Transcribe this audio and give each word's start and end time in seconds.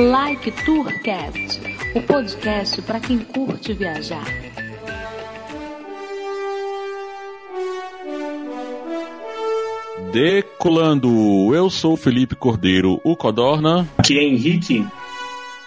Like 0.00 0.50
Tourcast, 0.64 1.60
o 1.94 2.00
podcast 2.00 2.80
para 2.80 2.98
quem 2.98 3.18
curte 3.18 3.74
viajar. 3.74 4.24
Decolando, 10.10 11.54
eu 11.54 11.68
sou 11.68 11.98
Felipe 11.98 12.34
Cordeiro, 12.34 12.98
o 13.04 13.14
Codorna. 13.14 13.86
Aqui 13.98 14.18
é 14.18 14.22
Henrique. 14.22 14.86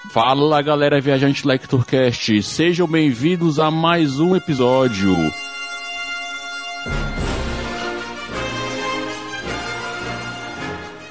Fala 0.09 0.59
galera 0.63 1.00
viajante 1.00 1.45
Like 1.45 1.70
Tourcast, 1.70 2.41
sejam 2.41 2.88
bem-vindos 2.88 3.59
a 3.59 3.70
mais 3.70 4.20
um 4.20 4.36
episódio. 4.36 5.15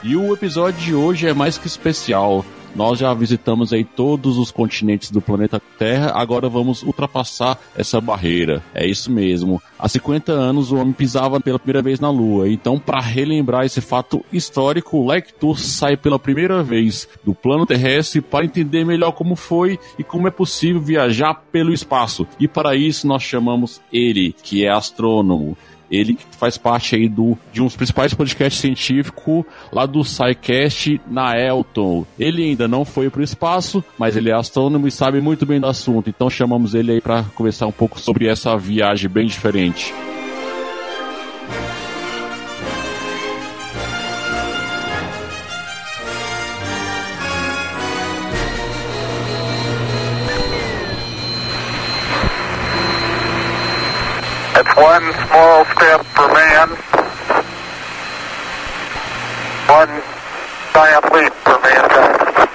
E 0.03 0.17
o 0.17 0.35
episódio 0.35 0.81
de 0.81 0.93
hoje 0.93 1.29
é 1.29 1.33
mais 1.33 1.57
que 1.57 1.69
especial. 1.69 2.45
Nós 2.75 2.99
já 2.99 3.13
visitamos 3.13 3.73
aí 3.73 3.85
todos 3.85 4.39
os 4.39 4.51
continentes 4.51 5.11
do 5.11 5.21
planeta 5.21 5.61
Terra, 5.79 6.13
agora 6.15 6.49
vamos 6.49 6.83
ultrapassar 6.83 7.59
essa 7.77 8.01
barreira. 8.01 8.63
É 8.75 8.87
isso 8.87 9.11
mesmo. 9.11 9.61
Há 9.79 9.89
50 9.89 10.33
anos 10.33 10.73
o 10.73 10.77
homem 10.77 10.93
pisava 10.93 11.41
pela 11.41 11.59
primeira 11.59 11.83
vez 11.83 12.01
na 12.01 12.09
Lua. 12.09 12.49
Então, 12.49 12.79
para 12.79 13.01
relembrar 13.01 13.65
esse 13.65 13.81
fato 13.81 14.25
histórico, 14.33 14.97
o 14.97 15.07
Lectur 15.07 15.59
sai 15.59 15.97
pela 15.97 16.19
primeira 16.19 16.63
vez 16.63 17.09
do 17.25 17.35
plano 17.35 17.67
terrestre 17.67 18.21
para 18.21 18.45
entender 18.45 18.85
melhor 18.85 19.13
como 19.13 19.37
foi 19.37 19.79
e 19.99 20.05
como 20.05 20.29
é 20.29 20.31
possível 20.31 20.81
viajar 20.81 21.35
pelo 21.53 21.73
espaço. 21.73 22.27
E 22.39 22.49
para 22.49 22.75
isso 22.75 23.07
nós 23.07 23.23
chamamos 23.23 23.81
ele, 23.93 24.35
que 24.43 24.65
é 24.65 24.71
astrônomo. 24.71 25.57
Ele 25.93 26.19
faz 26.39 26.57
parte 26.57 26.97
aí 26.97 27.09
do, 27.09 27.37
de 27.53 27.61
um 27.61 27.67
dos 27.67 27.77
principais 27.77 28.15
podcasts 28.15 28.61
científicos 28.61 29.45
lá 29.71 29.85
do 29.85 30.03
SciCast 30.03 31.01
na 31.07 31.39
Elton. 31.39 32.07
Ele 32.19 32.43
ainda 32.43 32.67
não 32.67 32.85
foi 32.85 33.11
para 33.11 33.21
o 33.21 33.25
espaço, 33.25 33.85
mas 33.99 34.17
ele 34.17 34.31
é 34.31 34.35
astrônomo 34.35 34.89
e 34.89 34.91
sabe 34.91 35.21
muito 35.21 35.45
bem 35.45 35.61
do 35.61 35.67
assunto. 35.67 36.09
Então 36.09 36.31
chamamos 36.31 36.75
ele 36.75 36.93
aí 36.93 37.01
para 37.01 37.25
conversar 37.35 37.67
um 37.67 37.73
pouco 37.73 38.01
sobre 38.01 38.27
essa 38.27 38.57
viagem 38.57 39.11
bem 39.11 39.27
diferente. 39.27 39.93
One 54.77 55.13
small 55.27 55.65
step 55.67 56.01
for 56.15 56.29
man, 56.33 56.69
one 59.69 60.03
giant 60.73 61.13
leap 61.13 61.33
for 61.45 61.59
mankind. 61.61 62.49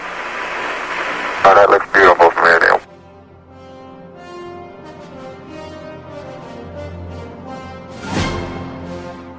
Oh, 1.46 1.54
that 1.54 1.70
looks 1.70 1.86
beautiful 1.94 2.32
from 2.32 2.46
here, 2.46 2.60
Neil. 2.60 2.82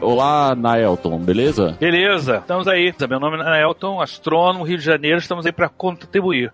Olá, 0.01 0.55
Naelton, 0.55 1.19
beleza? 1.19 1.77
Beleza, 1.81 2.37
estamos 2.39 2.69
aí. 2.69 2.95
Meu 3.09 3.19
nome 3.21 3.41
é 3.41 3.43
Naelton, 3.43 4.01
astrônomo, 4.01 4.65
Rio 4.65 4.79
de 4.79 4.85
Janeiro, 4.85 5.19
estamos 5.19 5.45
aí 5.45 5.53
para 5.53 5.69
contribuir. 5.69 6.53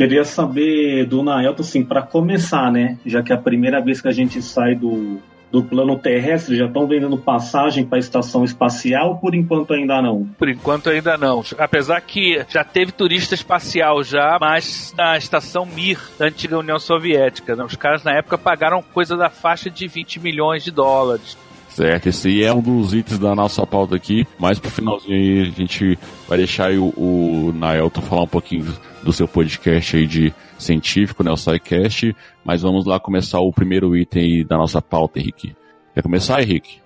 Queria 0.00 0.24
saber 0.24 1.04
do 1.04 1.22
Naelton, 1.22 1.60
assim, 1.60 1.84
para 1.84 2.00
começar, 2.00 2.72
né? 2.72 2.96
Já 3.04 3.22
que 3.22 3.32
é 3.32 3.34
a 3.34 3.38
primeira 3.38 3.82
vez 3.82 4.00
que 4.00 4.08
a 4.08 4.12
gente 4.12 4.40
sai 4.40 4.74
do, 4.74 5.18
do 5.52 5.62
plano 5.62 5.98
terrestre, 5.98 6.56
já 6.56 6.64
estão 6.64 6.86
vendendo 6.86 7.18
passagem 7.18 7.84
para 7.84 7.98
a 7.98 8.00
estação 8.00 8.42
espacial? 8.42 9.18
Por 9.18 9.34
enquanto 9.34 9.74
ainda 9.74 10.00
não. 10.00 10.26
Por 10.38 10.48
enquanto 10.48 10.88
ainda 10.88 11.18
não. 11.18 11.44
Apesar 11.58 12.00
que 12.00 12.42
já 12.48 12.64
teve 12.64 12.92
turista 12.92 13.34
espacial 13.34 14.02
já, 14.02 14.38
mas 14.40 14.94
na 14.96 15.18
estação 15.18 15.66
Mir, 15.66 16.00
da 16.18 16.24
antiga 16.24 16.58
União 16.58 16.78
Soviética. 16.78 17.54
Né? 17.54 17.62
Os 17.62 17.76
caras 17.76 18.02
na 18.02 18.16
época 18.16 18.38
pagaram 18.38 18.82
coisa 18.82 19.18
da 19.18 19.28
faixa 19.28 19.68
de 19.68 19.86
20 19.86 20.18
milhões 20.18 20.64
de 20.64 20.70
dólares. 20.70 21.36
Certo, 21.80 22.10
esse 22.10 22.44
é 22.44 22.52
um 22.52 22.60
dos 22.60 22.92
itens 22.92 23.18
da 23.18 23.34
nossa 23.34 23.66
pauta 23.66 23.96
aqui, 23.96 24.26
mas 24.38 24.58
pro 24.58 24.70
finalzinho 24.70 25.16
aí 25.16 25.40
a 25.40 25.44
gente 25.44 25.98
vai 26.28 26.36
deixar 26.36 26.70
o, 26.72 26.88
o 26.88 27.54
Naelton 27.54 28.02
falar 28.02 28.24
um 28.24 28.26
pouquinho 28.26 28.66
do 29.02 29.10
seu 29.14 29.26
podcast 29.26 29.96
aí 29.96 30.06
de 30.06 30.30
científico, 30.58 31.24
né, 31.24 31.30
o 31.30 31.38
SciCast, 31.38 32.14
mas 32.44 32.60
vamos 32.60 32.84
lá 32.84 33.00
começar 33.00 33.40
o 33.40 33.50
primeiro 33.50 33.96
item 33.96 34.22
aí 34.22 34.44
da 34.44 34.58
nossa 34.58 34.82
pauta, 34.82 35.18
Henrique. 35.18 35.56
Quer 35.94 36.02
começar, 36.02 36.42
Henrique? 36.42 36.80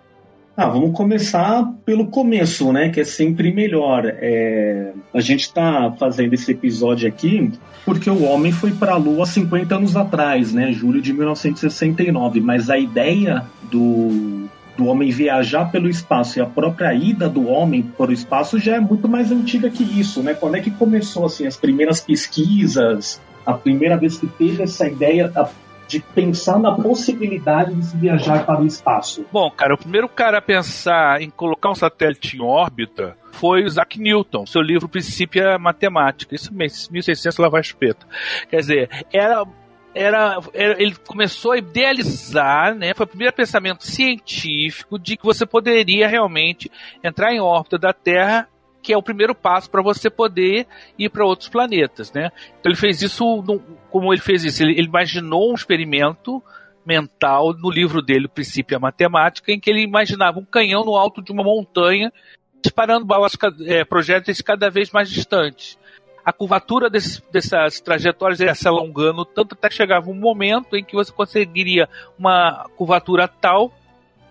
Ah, 0.57 0.69
vamos 0.69 0.97
começar 0.97 1.69
pelo 1.85 2.07
começo, 2.07 2.73
né? 2.73 2.89
Que 2.89 3.01
é 3.01 3.05
sempre 3.05 3.53
melhor. 3.53 4.05
É... 4.07 4.93
A 5.13 5.21
gente 5.21 5.41
está 5.41 5.91
fazendo 5.99 6.33
esse 6.35 6.53
episódio 6.53 7.09
aqui 7.09 7.51
porque 7.85 8.09
o 8.09 8.23
homem 8.23 8.53
foi 8.53 8.71
para 8.71 8.93
a 8.93 8.97
Lua 8.97 9.27
50 9.27 9.75
anos 9.75 9.97
atrás, 9.97 10.55
né? 10.55 10.71
Julho 10.71 11.03
de 11.03 11.13
1969. 11.13 12.41
Mas 12.41 12.71
a 12.71 12.79
ideia 12.79 13.45
do, 13.69 14.44
do 14.77 14.87
homem 14.87 15.11
viajar 15.11 15.71
pelo 15.71 15.89
espaço 15.89 16.39
e 16.39 16.43
a 16.43 16.47
própria 16.47 16.93
ida 16.93 17.29
do 17.29 17.49
homem 17.49 17.83
para 17.83 18.11
o 18.11 18.13
espaço 18.13 18.59
já 18.59 18.77
é 18.77 18.81
muito 18.81 19.09
mais 19.09 19.31
antiga 19.31 19.71
que 19.71 19.83
isso, 19.83 20.23
né? 20.23 20.35
Quando 20.35 20.57
é 20.57 20.61
que 20.61 20.71
começou 20.71 21.27
assim 21.27 21.47
as 21.47 21.57
primeiras 21.57 22.01
pesquisas, 22.01 23.21
a 23.47 23.53
primeira 23.53 23.97
vez 23.97 24.19
que 24.19 24.27
teve 24.27 24.63
essa 24.63 24.87
ideia 24.87 25.31
de 25.87 26.01
pensar 26.01 26.59
na 26.59 26.73
possibilidade 26.73 27.75
de 27.75 27.85
se 27.85 27.97
viajar 27.97 28.45
para 28.45 28.63
o 28.63 28.67
espaço? 28.67 29.25
Bom, 29.31 29.51
cara, 29.51 29.75
o 29.75 29.79
primeiro 29.79 30.09
cara 30.09 30.39
a 30.39 30.43
pensar 30.43 31.21
em 31.21 31.31
colocar 31.31 31.71
um 31.71 31.75
satélite 31.75 32.37
em 32.37 32.43
órbita 32.43 33.17
foi 33.33 33.63
o 33.63 33.67
Isaac 33.67 34.01
Newton, 34.01 34.47
seu 34.47 34.63
livro 34.63 34.89
Princípio 34.89 35.43
Matemática, 35.61 36.35
isso 36.35 36.53
mesmo, 36.55 36.93
1600 36.93 37.39
lavar 37.39 37.61
espeta. 37.61 38.07
Quer 38.49 38.57
dizer, 38.57 38.91
era 39.13 39.45
era, 39.95 40.41
era, 40.53 40.83
ele 40.83 40.97
começou 41.07 41.53
a 41.53 41.59
idealizar, 41.59 42.75
né? 42.75 42.93
Foi 42.95 43.05
o 43.05 43.09
primeiro 43.09 43.33
pensamento 43.33 43.87
científico 43.87 44.99
de 44.99 45.17
que 45.17 45.25
você 45.25 45.47
poderia 45.47 46.09
realmente 46.09 46.71
entrar 47.03 47.33
em 47.33 47.41
órbita 47.41 47.79
da 47.79 47.93
Terra, 47.93 48.49
que 48.83 48.93
é 48.93 48.97
o 48.97 49.03
primeiro 49.03 49.35
passo 49.35 49.71
para 49.71 49.83
você 49.83 50.11
poder 50.11 50.67
ir 50.99 51.09
para 51.09 51.25
outros 51.25 51.49
planetas, 51.49 52.13
né? 52.13 52.31
Então 52.59 52.71
ele 52.71 52.77
fez 52.77 53.01
isso, 53.03 53.43
no, 53.43 53.61
como 53.91 54.13
ele 54.13 54.21
fez 54.21 54.45
isso? 54.45 54.63
Ele, 54.63 54.73
ele 54.73 54.89
imaginou 54.89 55.53
um 55.53 55.55
experimento 55.55 56.43
mental 56.85 57.55
no 57.55 57.71
livro 57.71 58.03
dele, 58.03 58.27
O 58.27 58.31
Princípio 58.31 58.75
e 58.75 58.77
a 58.77 58.81
Matemática, 58.81 59.53
em 59.53 59.61
que 59.61 59.71
ele 59.71 59.81
imaginava 59.81 60.39
um 60.39 60.45
canhão 60.45 60.85
no 60.85 60.97
alto 60.97 61.23
de 61.23 61.33
uma 61.33 61.43
montanha 61.43 62.13
disparando 62.61 63.05
balas, 63.05 63.33
é, 63.67 63.85
projéteis 63.85 64.41
cada 64.41 64.71
vez 64.71 64.91
mais 64.91 65.11
distantes 65.11 65.79
a 66.25 66.33
curvatura 66.33 66.89
dessas 66.89 67.81
trajetórias 67.81 68.41
ia 68.41 68.55
se 68.55 68.67
alongando 68.67 69.25
tanto 69.25 69.55
até 69.55 69.69
que 69.69 69.75
chegava 69.75 70.11
um 70.11 70.15
momento 70.15 70.77
em 70.77 70.83
que 70.83 70.95
você 70.95 71.13
conseguiria 71.13 71.89
uma 72.19 72.67
curvatura 72.77 73.29
tal 73.29 73.73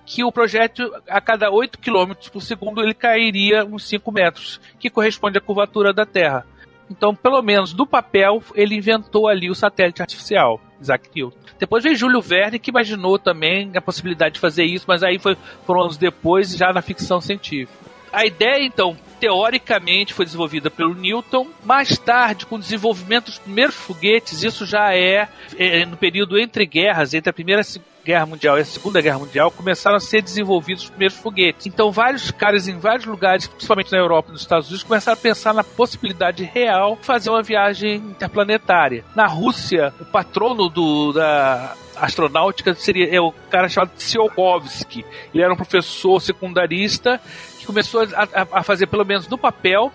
que 0.05 0.23
o 0.23 0.31
projétil, 0.31 0.91
a 1.07 1.21
cada 1.21 1.49
8 1.49 1.79
km 1.79 2.13
por 2.31 2.41
segundo, 2.41 2.81
ele 2.81 2.93
cairia 2.93 3.63
uns 3.63 3.87
5 3.87 4.11
metros, 4.11 4.59
que 4.79 4.89
corresponde 4.89 5.37
à 5.37 5.41
curvatura 5.41 5.93
da 5.93 6.05
Terra. 6.05 6.45
Então, 6.89 7.15
pelo 7.15 7.41
menos 7.41 7.73
no 7.73 7.87
papel, 7.87 8.43
ele 8.53 8.75
inventou 8.75 9.27
ali 9.27 9.49
o 9.49 9.55
satélite 9.55 10.01
artificial, 10.01 10.59
Isaac 10.81 11.09
Newton. 11.15 11.37
Depois 11.57 11.83
veio 11.83 11.95
Júlio 11.95 12.21
Verne, 12.21 12.59
que 12.59 12.69
imaginou 12.69 13.17
também 13.17 13.71
a 13.75 13.81
possibilidade 13.81 14.35
de 14.35 14.39
fazer 14.41 14.65
isso, 14.65 14.85
mas 14.87 15.03
aí 15.03 15.17
foi, 15.17 15.37
foram 15.65 15.83
anos 15.83 15.97
depois, 15.97 16.55
já 16.55 16.73
na 16.73 16.81
ficção 16.81 17.21
científica. 17.21 17.73
A 18.11 18.25
ideia, 18.25 18.63
então, 18.63 18.97
teoricamente 19.23 20.13
foi 20.13 20.25
desenvolvida 20.25 20.69
pelo 20.69 20.93
Newton. 20.93 21.47
Mais 21.63 21.97
tarde, 21.97 22.45
com 22.45 22.57
o 22.57 22.59
desenvolvimento 22.59 23.27
dos 23.27 23.39
primeiros 23.39 23.73
foguetes, 23.73 24.43
isso 24.43 24.65
já 24.65 24.93
é, 24.93 25.29
é 25.57 25.85
no 25.85 25.95
período 25.95 26.37
entre 26.37 26.65
guerras, 26.65 27.13
entre 27.13 27.29
a 27.29 27.33
primeira 27.33 27.61
Guerra 28.03 28.25
Mundial 28.25 28.57
e 28.57 28.61
a 28.61 28.65
Segunda 28.65 28.99
Guerra 28.99 29.19
Mundial, 29.19 29.49
começaram 29.49 29.95
a 29.95 29.99
ser 30.01 30.21
desenvolvidos 30.21 30.83
os 30.83 30.89
primeiros 30.89 31.15
foguetes. 31.15 31.67
Então, 31.67 31.89
vários 31.89 32.31
caras 32.31 32.67
em 32.67 32.77
vários 32.77 33.05
lugares, 33.05 33.47
principalmente 33.47 33.93
na 33.93 33.97
Europa 33.97 34.27
e 34.27 34.33
nos 34.33 34.41
Estados 34.41 34.67
Unidos, 34.67 34.83
começaram 34.83 35.17
a 35.17 35.21
pensar 35.21 35.53
na 35.53 35.63
possibilidade 35.63 36.43
real 36.43 36.97
de 36.97 37.05
fazer 37.05 37.29
uma 37.29 37.41
viagem 37.41 37.95
interplanetária. 37.95 39.05
Na 39.15 39.25
Rússia, 39.25 39.93
o 40.01 40.05
patrono 40.05 40.67
do, 40.67 41.13
da 41.13 41.77
astronáutica 41.95 42.73
seria 42.73 43.07
é 43.09 43.21
o 43.21 43.31
cara 43.49 43.69
chamado 43.69 43.91
Tsiolkovsky. 43.95 45.05
Ele 45.33 45.43
era 45.43 45.53
um 45.53 45.55
professor 45.55 46.19
secundarista 46.19 47.21
começou 47.65 48.01
a, 48.01 48.59
a 48.59 48.63
fazer, 48.63 48.87
pelo 48.87 49.05
menos 49.05 49.27
no 49.27 49.37
papel, 49.37 49.91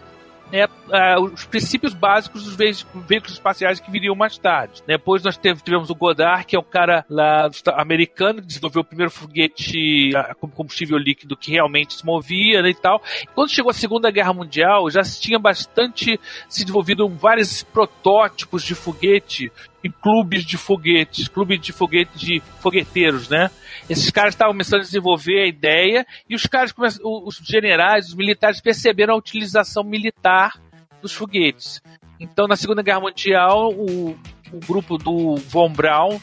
né, 0.50 0.66
uh, 0.66 1.22
os 1.22 1.44
princípios 1.44 1.92
básicos 1.92 2.44
dos 2.44 2.56
ve 2.56 2.72
veículos 3.06 3.34
espaciais 3.34 3.80
que 3.80 3.90
viriam 3.90 4.14
mais 4.14 4.38
tarde. 4.38 4.82
Depois 4.86 5.22
nós 5.22 5.38
tivemos 5.38 5.90
o 5.90 5.94
Goddard, 5.94 6.44
que 6.44 6.56
é 6.56 6.58
o 6.58 6.62
cara 6.62 7.04
lá 7.08 7.50
americano 7.74 8.40
que 8.40 8.46
desenvolveu 8.46 8.82
o 8.82 8.84
primeiro 8.84 9.10
foguete 9.10 10.10
uh, 10.10 10.34
com 10.36 10.48
combustível 10.48 10.98
líquido 10.98 11.36
que 11.36 11.50
realmente 11.50 11.94
se 11.94 12.04
movia 12.04 12.62
né, 12.62 12.70
e 12.70 12.74
tal. 12.74 13.02
E 13.22 13.26
quando 13.26 13.50
chegou 13.50 13.70
a 13.70 13.74
Segunda 13.74 14.10
Guerra 14.10 14.32
Mundial, 14.32 14.90
já 14.90 15.02
se 15.04 15.20
tinha 15.20 15.38
bastante 15.38 16.18
se 16.48 16.64
desenvolvido 16.64 17.08
vários 17.08 17.62
protótipos 17.62 18.62
de 18.62 18.74
foguete 18.74 19.52
em 19.82 19.90
clubes 19.90 20.44
de 20.44 20.56
foguetes, 20.56 21.28
clubes 21.28 21.60
de 21.60 21.72
foguete 21.72 22.18
de 22.18 22.42
fogueteiros, 22.60 23.28
né? 23.28 23.50
Esses 23.88 24.10
caras 24.10 24.34
estavam 24.34 24.52
começando 24.52 24.80
a 24.80 24.84
desenvolver 24.84 25.42
a 25.42 25.46
ideia 25.46 26.06
e 26.28 26.34
os 26.34 26.46
caras, 26.46 26.74
os 27.02 27.36
generais, 27.36 28.08
os 28.08 28.14
militares 28.14 28.60
perceberam 28.60 29.14
a 29.14 29.18
utilização 29.18 29.84
militar 29.84 30.60
dos 31.00 31.12
foguetes. 31.12 31.80
Então, 32.18 32.48
na 32.48 32.56
Segunda 32.56 32.82
Guerra 32.82 33.00
Mundial, 33.00 33.72
o, 33.72 34.18
o 34.52 34.58
grupo 34.66 34.98
do 34.98 35.36
Von 35.36 35.72
Braun 35.72 36.18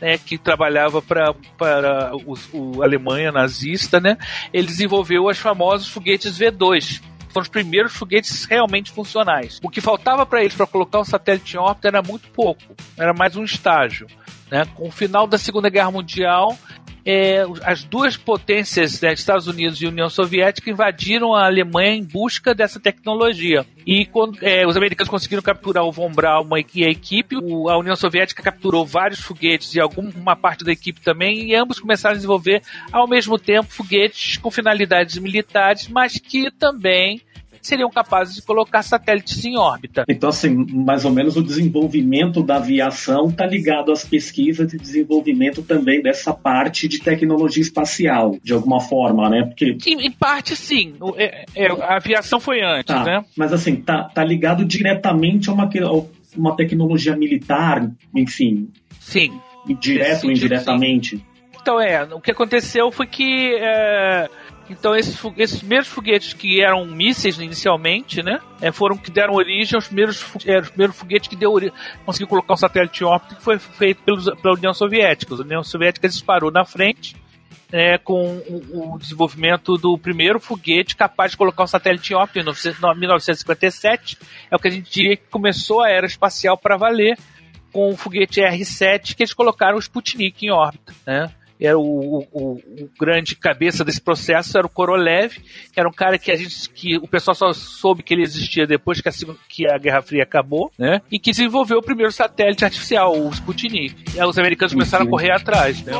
né, 0.00 0.18
que 0.18 0.36
trabalhava 0.36 1.00
para 1.00 1.30
a 1.30 2.82
Alemanha 2.82 3.32
nazista, 3.32 4.00
né, 4.00 4.16
ele 4.52 4.66
desenvolveu 4.66 5.26
os 5.26 5.38
famosos 5.38 5.88
foguetes 5.88 6.38
V2. 6.38 7.02
Foram 7.36 7.42
os 7.42 7.50
primeiros 7.50 7.92
foguetes 7.92 8.46
realmente 8.46 8.90
funcionais. 8.90 9.60
O 9.62 9.68
que 9.68 9.82
faltava 9.82 10.24
para 10.24 10.40
eles 10.40 10.54
para 10.54 10.66
colocar 10.66 11.00
um 11.00 11.04
satélite 11.04 11.54
em 11.54 11.58
órbita 11.58 11.88
era 11.88 12.00
muito 12.00 12.30
pouco, 12.30 12.62
era 12.96 13.12
mais 13.12 13.36
um 13.36 13.44
estágio. 13.44 14.06
Né? 14.50 14.64
Com 14.74 14.88
o 14.88 14.90
final 14.90 15.26
da 15.26 15.36
Segunda 15.36 15.68
Guerra 15.68 15.90
Mundial, 15.90 16.56
é, 17.04 17.44
as 17.62 17.84
duas 17.84 18.16
potências, 18.16 19.00
né, 19.00 19.12
Estados 19.12 19.46
Unidos 19.46 19.80
e 19.80 19.86
União 19.86 20.10
Soviética, 20.10 20.68
invadiram 20.68 21.34
a 21.36 21.46
Alemanha 21.46 21.94
em 21.94 22.02
busca 22.02 22.52
dessa 22.52 22.80
tecnologia. 22.80 23.64
E 23.86 24.06
quando 24.06 24.38
é, 24.42 24.66
os 24.66 24.76
americanos 24.76 25.08
conseguiram 25.08 25.42
capturar 25.42 25.84
o 25.84 25.92
Von 25.92 26.10
Braun 26.10 26.48
e 26.74 26.84
a 26.84 26.90
equipe, 26.90 27.36
o, 27.36 27.68
a 27.68 27.78
União 27.78 27.94
Soviética 27.94 28.42
capturou 28.42 28.84
vários 28.84 29.20
foguetes 29.20 29.74
e 29.74 29.80
alguma 29.80 30.34
parte 30.34 30.64
da 30.64 30.72
equipe 30.72 31.00
também, 31.00 31.50
e 31.50 31.54
ambos 31.54 31.78
começaram 31.78 32.14
a 32.14 32.16
desenvolver 32.16 32.60
ao 32.90 33.06
mesmo 33.06 33.38
tempo 33.38 33.70
foguetes 33.70 34.38
com 34.38 34.50
finalidades 34.50 35.16
militares, 35.18 35.86
mas 35.86 36.18
que 36.18 36.50
também 36.50 37.20
seriam 37.66 37.90
capazes 37.90 38.36
de 38.36 38.42
colocar 38.42 38.82
satélites 38.82 39.44
em 39.44 39.56
órbita. 39.56 40.04
Então, 40.08 40.28
assim, 40.28 40.54
mais 40.72 41.04
ou 41.04 41.10
menos 41.10 41.36
o 41.36 41.42
desenvolvimento 41.42 42.42
da 42.42 42.56
aviação 42.56 43.28
está 43.28 43.44
ligado 43.44 43.90
às 43.90 44.04
pesquisas 44.04 44.72
e 44.72 44.78
desenvolvimento 44.78 45.62
também 45.62 46.00
dessa 46.00 46.32
parte 46.32 46.88
de 46.88 47.00
tecnologia 47.00 47.62
espacial, 47.62 48.36
de 48.42 48.52
alguma 48.52 48.80
forma, 48.80 49.28
né? 49.28 49.44
Porque... 49.44 49.76
Em, 49.86 50.06
em 50.06 50.10
parte, 50.10 50.54
sim. 50.54 50.94
É, 51.16 51.44
é, 51.54 51.66
a 51.66 51.96
aviação 51.96 52.38
foi 52.38 52.62
antes, 52.62 52.94
tá, 52.94 53.04
né? 53.04 53.24
Mas, 53.36 53.52
assim, 53.52 53.76
tá, 53.76 54.04
tá 54.04 54.24
ligado 54.24 54.64
diretamente 54.64 55.50
a 55.50 55.52
uma, 55.52 55.64
a 55.64 56.38
uma 56.38 56.56
tecnologia 56.56 57.16
militar, 57.16 57.90
enfim. 58.14 58.68
Sim. 59.00 59.32
Direto 59.80 60.24
ou 60.24 60.30
indiretamente. 60.30 61.16
Sim. 61.16 61.22
Então, 61.60 61.80
é, 61.80 62.04
o 62.04 62.20
que 62.20 62.30
aconteceu 62.30 62.92
foi 62.92 63.06
que. 63.08 63.56
É 63.58 64.28
então 64.68 64.96
esses, 64.96 65.18
esses 65.36 65.58
primeiros 65.58 65.88
foguetes 65.88 66.32
que 66.32 66.60
eram 66.60 66.84
mísseis 66.84 67.38
inicialmente, 67.38 68.22
né, 68.22 68.40
é, 68.60 68.72
foram 68.72 68.96
que 68.96 69.10
deram 69.10 69.34
origem 69.34 69.76
aos 69.76 69.86
primeiros, 69.86 70.24
é, 70.44 70.58
os 70.58 70.68
primeiros 70.68 70.96
foguetes 70.96 71.28
que 71.28 71.36
deu 71.36 71.54
conseguiu 72.04 72.28
colocar 72.28 72.54
um 72.54 72.56
satélite 72.56 73.04
óptico 73.04 73.36
que 73.36 73.42
foi 73.42 73.58
feito 73.58 74.02
pelos, 74.02 74.24
pela 74.40 74.54
União 74.54 74.74
Soviética. 74.74 75.34
A 75.34 75.38
União 75.38 75.62
Soviética 75.62 76.08
disparou 76.08 76.50
na 76.50 76.64
frente 76.64 77.16
é, 77.72 77.98
com 77.98 78.38
o, 78.48 78.94
o, 78.94 78.98
desenvolvimento 78.98 79.76
do 79.76 79.98
primeiro 79.98 80.38
foguete 80.38 80.96
capaz 80.96 81.32
de 81.32 81.36
colocar 81.36 81.64
um 81.64 81.66
satélite 81.66 82.14
óptico 82.14 82.38
em 82.38 82.44
1957. 82.98 84.18
É 84.50 84.56
o 84.56 84.58
que 84.58 84.68
a 84.68 84.70
gente 84.70 84.90
diria 84.90 85.16
que 85.16 85.24
começou 85.30 85.82
a 85.82 85.90
era 85.90 86.06
espacial 86.06 86.56
para 86.56 86.76
valer 86.76 87.18
com 87.72 87.90
o 87.90 87.96
foguete 87.96 88.40
R-7 88.40 89.14
que 89.14 89.22
eles 89.22 89.34
colocaram 89.34 89.76
o 89.76 89.80
Sputnik 89.80 90.46
em 90.46 90.50
órbita, 90.50 90.94
né? 91.06 91.30
Era 91.60 91.78
o, 91.78 92.18
o, 92.32 92.52
o, 92.52 92.90
grande 92.98 93.34
cabeça 93.34 93.84
desse 93.84 94.00
processo 94.00 94.58
era 94.58 94.66
o 94.66 94.70
Korolev, 94.70 95.38
que 95.72 95.80
era 95.80 95.88
um 95.88 95.92
cara 95.92 96.18
que 96.18 96.30
a 96.30 96.36
gente 96.36 96.68
que 96.70 96.96
o 96.98 97.08
pessoal 97.08 97.34
só 97.34 97.52
soube 97.52 98.02
que 98.02 98.12
ele 98.12 98.22
existia 98.22 98.66
depois 98.66 99.00
que 99.00 99.08
a, 99.08 99.12
que 99.48 99.66
a 99.66 99.78
Guerra 99.78 100.02
Fria 100.02 100.22
acabou, 100.22 100.70
né? 100.78 101.00
E 101.10 101.18
que 101.18 101.30
desenvolveu 101.30 101.78
o 101.78 101.82
primeiro 101.82 102.12
satélite 102.12 102.64
artificial, 102.64 103.16
o 103.18 103.30
Sputnik. 103.30 103.96
E 104.14 104.20
aí 104.20 104.26
os 104.26 104.38
americanos 104.38 104.74
começaram 104.74 105.06
a 105.06 105.08
correr 105.08 105.30
atrás, 105.30 105.82
né? 105.82 105.92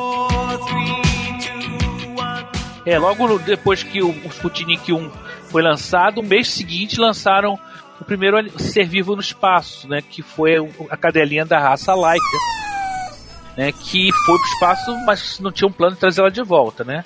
É, 2.84 2.98
logo 2.98 3.38
depois 3.38 3.82
que 3.82 4.02
o, 4.02 4.10
o 4.10 4.28
Sputnik 4.28 4.92
1 4.92 5.10
foi 5.50 5.62
lançado, 5.62 6.20
no 6.22 6.28
mês 6.28 6.48
seguinte 6.48 7.00
lançaram 7.00 7.58
o 8.00 8.04
primeiro 8.04 8.36
ser 8.60 8.86
vivo 8.86 9.14
no 9.14 9.22
espaço, 9.22 9.88
né? 9.88 10.02
Que 10.02 10.22
foi 10.22 10.56
a 10.90 10.96
cadelinha 10.96 11.46
da 11.46 11.58
raça 11.58 11.94
Laika 11.94 12.65
né, 13.56 13.72
que 13.72 14.10
foi 14.24 14.38
pro 14.38 14.48
espaço, 14.48 14.96
mas 15.06 15.40
não 15.40 15.50
tinha 15.50 15.68
um 15.68 15.72
plano 15.72 15.94
de 15.94 16.00
trazer 16.00 16.20
ela 16.20 16.30
de 16.30 16.42
volta, 16.42 16.84
né? 16.84 17.04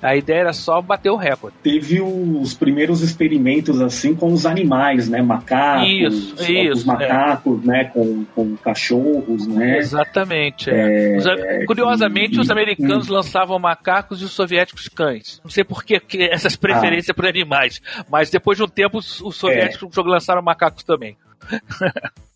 A 0.00 0.14
ideia 0.14 0.40
era 0.40 0.52
só 0.52 0.80
bater 0.80 1.10
o 1.10 1.16
recorde. 1.16 1.56
Teve 1.62 2.00
os 2.00 2.54
primeiros 2.54 3.02
experimentos 3.02 3.80
assim 3.80 4.14
com 4.14 4.32
os 4.32 4.46
animais, 4.46 5.08
né? 5.08 5.20
Macacos, 5.20 5.88
isso, 5.88 6.52
isso, 6.52 6.72
os 6.72 6.84
macacos, 6.84 7.64
é. 7.64 7.66
né? 7.66 7.84
Com, 7.86 8.24
com 8.26 8.56
cachorros, 8.56 9.48
né? 9.48 9.78
Exatamente. 9.78 10.70
É. 10.70 11.14
É, 11.14 11.18
os, 11.18 11.24
curiosamente, 11.66 12.36
e, 12.36 12.40
os 12.40 12.48
americanos 12.48 13.08
lançavam 13.08 13.58
macacos 13.58 14.22
e 14.22 14.24
os 14.24 14.30
soviéticos 14.30 14.88
cães. 14.88 15.40
Não 15.42 15.50
sei 15.50 15.64
por 15.64 15.82
que 15.82 16.00
essas 16.30 16.54
preferências 16.54 17.10
ah. 17.10 17.14
por 17.14 17.26
animais, 17.26 17.82
mas 18.08 18.30
depois 18.30 18.56
de 18.56 18.62
um 18.62 18.68
tempo 18.68 18.98
os, 18.98 19.20
os 19.20 19.34
soviéticos 19.34 19.98
é. 19.98 20.00
lançaram 20.02 20.42
macacos 20.42 20.84
também. 20.84 21.16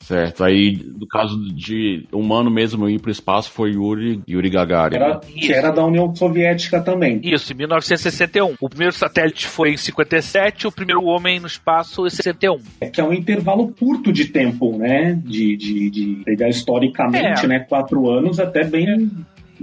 Certo. 0.00 0.44
Aí, 0.44 0.80
no 0.98 1.06
caso 1.06 1.36
de 1.52 2.06
humano 2.12 2.50
mesmo 2.50 2.88
ir 2.88 3.00
para 3.00 3.08
o 3.08 3.12
espaço, 3.12 3.50
foi 3.50 3.72
Yuri, 3.72 4.22
Yuri 4.28 4.48
Gagarin. 4.48 4.96
Era, 4.96 5.18
que 5.18 5.52
era 5.52 5.70
da 5.70 5.84
União 5.84 6.14
Soviética 6.14 6.80
também. 6.80 7.20
Isso, 7.22 7.52
em 7.52 7.56
1961. 7.56 8.54
O 8.60 8.68
primeiro 8.68 8.94
satélite 8.94 9.46
foi 9.46 9.72
em 9.72 9.76
57, 9.76 10.66
o 10.66 10.72
primeiro 10.72 11.04
homem 11.04 11.40
no 11.40 11.46
espaço 11.46 12.06
em 12.06 12.10
61. 12.10 12.58
É 12.80 12.88
que 12.88 13.00
é 13.00 13.04
um 13.04 13.12
intervalo 13.12 13.68
curto 13.68 14.12
de 14.12 14.26
tempo, 14.26 14.78
né? 14.78 15.20
De, 15.24 15.56
de, 15.56 15.90
de 15.90 16.22
pegar 16.24 16.48
historicamente, 16.48 17.44
é. 17.44 17.48
né? 17.48 17.58
Quatro 17.60 18.08
anos 18.08 18.40
até 18.40 18.64
bem 18.64 19.10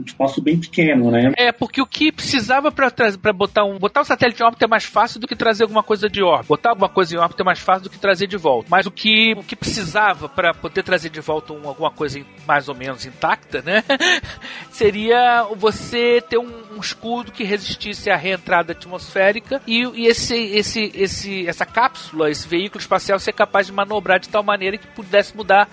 espaço 0.04 0.42
bem 0.42 0.60
pequeno, 0.60 1.12
né? 1.12 1.34
É, 1.38 1.52
porque 1.52 1.82
o 1.82 1.86
que 1.86 2.12
precisava 2.12 2.72
para 2.72 2.92
botar 3.34 3.64
um 3.64 3.78
botar 3.78 4.02
um 4.02 4.06
satélite 4.06 4.42
em 4.42 4.46
órbita 4.46 4.66
é 4.66 4.68
mais 4.68 4.84
fácil 4.84 5.20
do 5.20 5.28
que 5.28 5.36
trazer 5.36 5.64
alguma 5.64 5.84
coisa 5.84 6.10
de 6.10 6.22
órbita. 6.24 6.48
Botar 6.48 6.70
alguma 6.72 6.90
coisa 6.90 7.16
em 7.16 7.18
órbita 7.18 7.44
é 7.44 7.46
mais 7.46 7.60
fácil 7.60 7.84
do 7.84 7.90
que 7.90 8.00
trazer 8.00 8.28
de 8.28 8.38
volta. 8.38 8.68
Mas 8.70 8.86
o 8.86 8.92
que, 8.92 9.34
o 9.34 9.44
que 9.44 9.56
precisava 9.56 10.28
para 10.28 10.54
poder 10.54 10.84
trazer 10.84 11.10
de 11.10 11.20
volta 11.20 11.54
um, 11.54 11.68
alguma 11.68 11.92
coisa 11.92 12.20
mais 12.48 12.68
ou 12.68 12.76
menos 12.76 13.06
intacta, 13.06 13.62
né? 13.62 13.84
Seria 14.72 15.44
você 15.56 16.22
ter 16.22 16.38
um, 16.38 16.76
um, 16.76 16.80
escudo 16.80 17.32
que 17.32 17.44
resistisse 17.44 18.10
à 18.10 18.16
reentrada 18.16 18.74
atmosférica 18.74 19.62
e, 19.66 19.84
e 19.96 20.08
esse, 20.08 20.36
esse, 20.36 20.92
esse, 20.96 21.48
essa 21.48 21.66
cápsula, 21.66 22.30
esse 22.30 22.48
veículo 22.48 22.82
espacial 22.82 23.20
ser 23.20 23.34
capaz 23.34 23.68
de 23.68 23.74
manobrar 23.74 24.20
de 24.20 24.30
tal 24.30 24.44
maneira 24.44 24.78
que 24.78 24.88
pudesse 24.88 25.36
mudar 25.36 25.70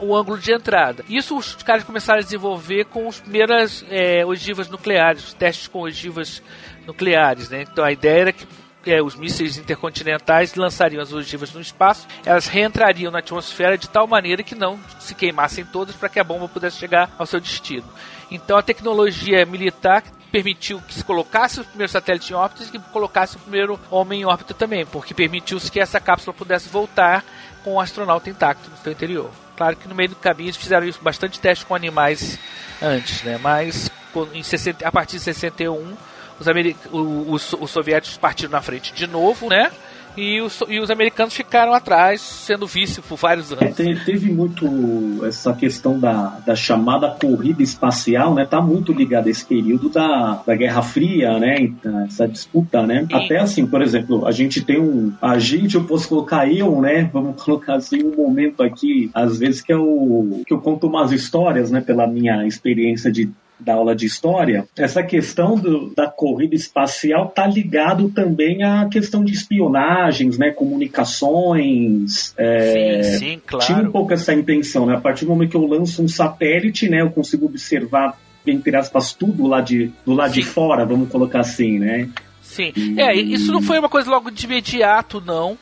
o 0.00 0.16
ângulo 0.16 0.38
de 0.38 0.52
entrada. 0.52 1.04
Isso 1.08 1.36
os 1.36 1.54
caras 1.62 1.84
começaram 1.84 2.20
a 2.20 2.22
desenvolver 2.22 2.84
com 2.86 3.08
as 3.08 3.20
primeiras 3.20 3.84
é, 3.90 4.24
ogivas 4.24 4.68
nucleares, 4.68 5.24
os 5.24 5.34
testes 5.34 5.68
com 5.68 5.80
ogivas 5.82 6.42
nucleares, 6.86 7.48
né? 7.48 7.62
Então 7.62 7.84
a 7.84 7.92
ideia 7.92 8.20
era 8.20 8.32
que 8.32 8.46
é, 8.86 9.02
os 9.02 9.16
mísseis 9.16 9.58
intercontinentais 9.58 10.54
lançariam 10.54 11.02
as 11.02 11.12
ogivas 11.12 11.52
no 11.52 11.60
espaço, 11.60 12.06
elas 12.24 12.46
reentrariam 12.46 13.10
na 13.10 13.18
atmosfera 13.18 13.76
de 13.76 13.88
tal 13.88 14.06
maneira 14.06 14.42
que 14.42 14.54
não 14.54 14.78
se 15.00 15.14
queimassem 15.14 15.64
todas 15.64 15.96
para 15.96 16.08
que 16.08 16.20
a 16.20 16.24
bomba 16.24 16.48
pudesse 16.48 16.78
chegar 16.78 17.10
ao 17.18 17.26
seu 17.26 17.40
destino. 17.40 17.86
Então 18.30 18.56
a 18.56 18.62
tecnologia 18.62 19.44
militar 19.44 20.04
permitiu 20.30 20.80
que 20.80 20.94
se 20.94 21.04
colocasse 21.04 21.60
o 21.60 21.64
primeiro 21.64 21.90
satélite 21.90 22.32
em 22.32 22.36
órbita 22.36 22.64
e 22.64 22.66
que 22.66 22.78
colocasse 22.90 23.36
o 23.36 23.40
primeiro 23.40 23.78
homem 23.90 24.20
em 24.20 24.24
órbita 24.24 24.54
também, 24.54 24.84
porque 24.84 25.14
permitiu-se 25.14 25.70
que 25.70 25.80
essa 25.80 26.00
cápsula 26.00 26.34
pudesse 26.34 26.68
voltar 26.68 27.24
com 27.64 27.74
o 27.74 27.80
astronauta 27.80 28.30
intacto 28.30 28.70
no 28.70 28.76
seu 28.76 28.92
interior. 28.92 29.45
Claro 29.56 29.76
que 29.76 29.88
no 29.88 29.94
meio 29.94 30.10
do 30.10 30.16
caminho 30.16 30.48
eles 30.48 30.56
fizeram 30.56 30.86
isso, 30.86 31.00
bastante 31.02 31.40
teste 31.40 31.64
com 31.64 31.74
animais 31.74 32.38
antes, 32.82 33.22
né? 33.22 33.38
Mas 33.38 33.90
em 34.32 34.42
60, 34.42 34.86
a 34.86 34.92
partir 34.92 35.16
de 35.16 35.22
61 35.22 35.96
os, 36.38 36.46
os, 36.92 37.52
os 37.54 37.70
soviéticos 37.70 38.18
partiram 38.18 38.52
na 38.52 38.62
frente 38.62 38.92
de 38.92 39.06
novo, 39.06 39.48
né? 39.48 39.70
E 40.16 40.40
os, 40.40 40.62
e 40.68 40.80
os 40.80 40.90
americanos 40.90 41.34
ficaram 41.34 41.72
atrás, 41.72 42.20
sendo 42.20 42.66
vice 42.66 43.00
por 43.02 43.16
vários 43.16 43.52
anos. 43.52 43.78
É, 43.78 43.94
teve 43.94 44.32
muito 44.32 45.24
essa 45.24 45.52
questão 45.52 45.98
da, 45.98 46.38
da 46.46 46.54
chamada 46.54 47.10
corrida 47.10 47.62
espacial, 47.62 48.34
né? 48.34 48.44
Tá 48.44 48.60
muito 48.60 48.92
ligada 48.92 49.28
a 49.28 49.30
esse 49.30 49.44
período 49.44 49.88
da, 49.88 50.42
da 50.46 50.54
Guerra 50.54 50.82
Fria, 50.82 51.38
né? 51.38 51.70
Essa 52.06 52.26
disputa, 52.26 52.86
né? 52.86 53.06
Até 53.12 53.38
assim, 53.38 53.66
por 53.66 53.82
exemplo, 53.82 54.26
a 54.26 54.32
gente 54.32 54.64
tem 54.64 54.80
um. 54.80 55.12
A 55.20 55.38
gente, 55.38 55.74
eu 55.74 55.84
posso 55.84 56.08
colocar 56.08 56.50
eu, 56.50 56.80
né? 56.80 57.10
Vamos 57.12 57.40
colocar 57.44 57.74
assim 57.74 58.02
um 58.02 58.16
momento 58.16 58.62
aqui, 58.62 59.10
às 59.12 59.38
vezes, 59.38 59.60
que 59.60 59.72
eu, 59.72 60.42
que 60.46 60.52
eu 60.52 60.58
conto 60.58 60.86
umas 60.86 61.12
histórias, 61.12 61.70
né? 61.70 61.80
Pela 61.80 62.06
minha 62.06 62.46
experiência 62.46 63.10
de 63.10 63.30
da 63.58 63.74
aula 63.74 63.94
de 63.94 64.04
história, 64.04 64.68
essa 64.76 65.02
questão 65.02 65.56
do, 65.56 65.92
da 65.94 66.08
corrida 66.08 66.54
espacial 66.54 67.26
está 67.26 67.46
ligado 67.46 68.10
também 68.10 68.62
à 68.62 68.86
questão 68.88 69.24
de 69.24 69.32
espionagens, 69.32 70.36
né, 70.36 70.50
comunicações. 70.50 72.34
É, 72.36 73.02
sim, 73.02 73.18
sim, 73.18 73.42
claro. 73.46 73.66
Tinha 73.66 73.78
um 73.78 73.90
pouco 73.90 74.12
essa 74.12 74.34
intenção, 74.34 74.86
né? 74.86 74.94
A 74.94 75.00
partir 75.00 75.24
do 75.24 75.30
momento 75.30 75.50
que 75.50 75.56
eu 75.56 75.66
lanço 75.66 76.02
um 76.02 76.08
satélite, 76.08 76.88
né, 76.88 77.00
eu 77.00 77.10
consigo 77.10 77.46
observar 77.46 78.18
entre 78.46 78.76
aspas 78.76 79.12
tudo 79.12 79.46
lá 79.46 79.60
de 79.60 79.90
do 80.04 80.12
lado 80.12 80.34
sim. 80.34 80.40
de 80.40 80.46
fora, 80.46 80.84
vamos 80.84 81.08
colocar 81.08 81.40
assim, 81.40 81.78
né? 81.78 82.08
Sim. 82.42 82.72
E... 82.76 83.00
É, 83.00 83.14
isso 83.14 83.50
não 83.50 83.60
foi 83.60 83.78
uma 83.78 83.88
coisa 83.88 84.08
logo 84.08 84.30
de 84.30 84.46
imediato, 84.46 85.20
não. 85.20 85.58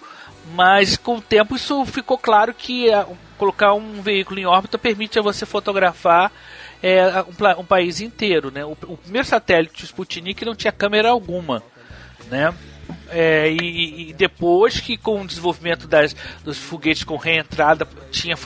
Mas 0.55 0.97
com 0.97 1.17
o 1.17 1.23
tempo 1.23 1.57
isso 1.57 1.85
ficou 1.87 2.19
claro 2.19 2.53
que 2.53 2.91
uh, 2.91 3.17
colocar 3.39 3.73
um 3.73 4.03
veículo 4.03 4.39
em 4.39 4.45
órbita 4.45 4.79
permite 4.79 5.19
a 5.19 5.23
você 5.23 5.47
fotografar 5.47 6.31
é, 6.85 7.23
um, 7.23 7.61
um, 7.61 7.65
país 7.65 8.03
inteiro, 8.03 8.51
né? 8.51 8.63
O, 8.63 8.73
o, 8.73 8.99
primeiro 8.99 9.27
satélite, 9.27 9.87
Sputnik, 9.87 10.45
não 10.45 10.55
tinha 10.55 10.71
câmera 10.71 11.09
alguma, 11.09 11.63
né? 12.31 12.55
É, 13.09 13.51
e, 13.51 14.11
e, 14.11 14.13
depois 14.13 14.81
que 14.81 14.99
com 14.99 15.23
o 15.23 15.27
desenvolvimento 15.27 15.89
das, 15.89 16.15
dos 16.45 16.59
foguetes 16.59 17.03
com 17.03 17.17
reentrada 17.17 17.89
tinha, 18.11 18.37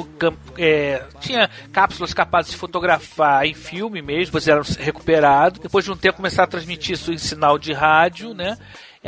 é, 0.56 1.02
tinha 1.18 1.50
cápsulas 1.72 2.14
capazes 2.14 2.52
de 2.52 2.56
fotografar 2.56 3.44
em 3.44 3.54
filme 3.54 4.00
mesmo, 4.00 4.26
depois 4.26 4.46
eram 4.46 4.62
recuperados. 4.78 5.58
Depois 5.58 5.84
de 5.84 5.90
um 5.90 5.96
tempo 5.96 6.18
começaram 6.18 6.44
a 6.44 6.50
transmitir 6.50 6.94
isso 6.94 7.12
em 7.12 7.18
sinal 7.18 7.58
de 7.58 7.72
rádio, 7.72 8.34
né? 8.34 8.56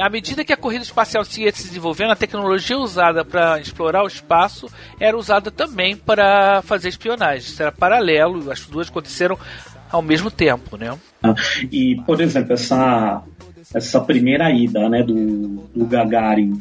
À 0.00 0.08
medida 0.08 0.44
que 0.44 0.52
a 0.52 0.56
corrida 0.56 0.82
espacial 0.82 1.24
se 1.24 1.42
ia 1.42 1.52
se 1.52 1.68
desenvolvendo, 1.68 2.12
a 2.12 2.16
tecnologia 2.16 2.78
usada 2.78 3.22
para 3.24 3.60
explorar 3.60 4.02
o 4.02 4.06
espaço 4.06 4.66
era 4.98 5.16
usada 5.16 5.50
também 5.50 5.94
para 5.94 6.62
fazer 6.62 6.88
espionagem. 6.88 7.50
Isso 7.50 7.60
era 7.60 7.70
paralelo, 7.70 8.50
as 8.50 8.64
duas 8.66 8.88
aconteceram 8.88 9.38
ao 9.90 10.00
mesmo 10.00 10.30
tempo, 10.30 10.76
né? 10.76 10.96
E, 11.70 12.00
por 12.06 12.20
exemplo, 12.20 12.54
essa, 12.54 13.22
essa 13.74 14.00
primeira 14.00 14.50
ida 14.50 14.88
né, 14.88 15.02
do, 15.02 15.68
do 15.74 15.84
Gagarin, 15.84 16.58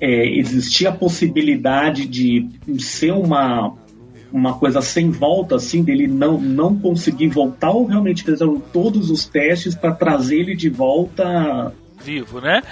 é, 0.00 0.38
existia 0.38 0.88
a 0.88 0.92
possibilidade 0.92 2.06
de 2.06 2.48
ser 2.80 3.12
uma, 3.12 3.72
uma 4.32 4.54
coisa 4.54 4.82
sem 4.82 5.10
volta, 5.10 5.54
assim, 5.54 5.84
dele 5.84 6.08
não, 6.08 6.40
não 6.40 6.76
conseguir 6.76 7.28
voltar, 7.28 7.70
ou 7.70 7.86
realmente 7.86 8.24
fizeram 8.24 8.58
todos 8.58 9.08
os 9.08 9.24
testes 9.24 9.76
para 9.76 9.92
trazer 9.92 10.40
ele 10.40 10.56
de 10.56 10.68
volta 10.68 11.72
vivo, 12.04 12.40
né? 12.40 12.62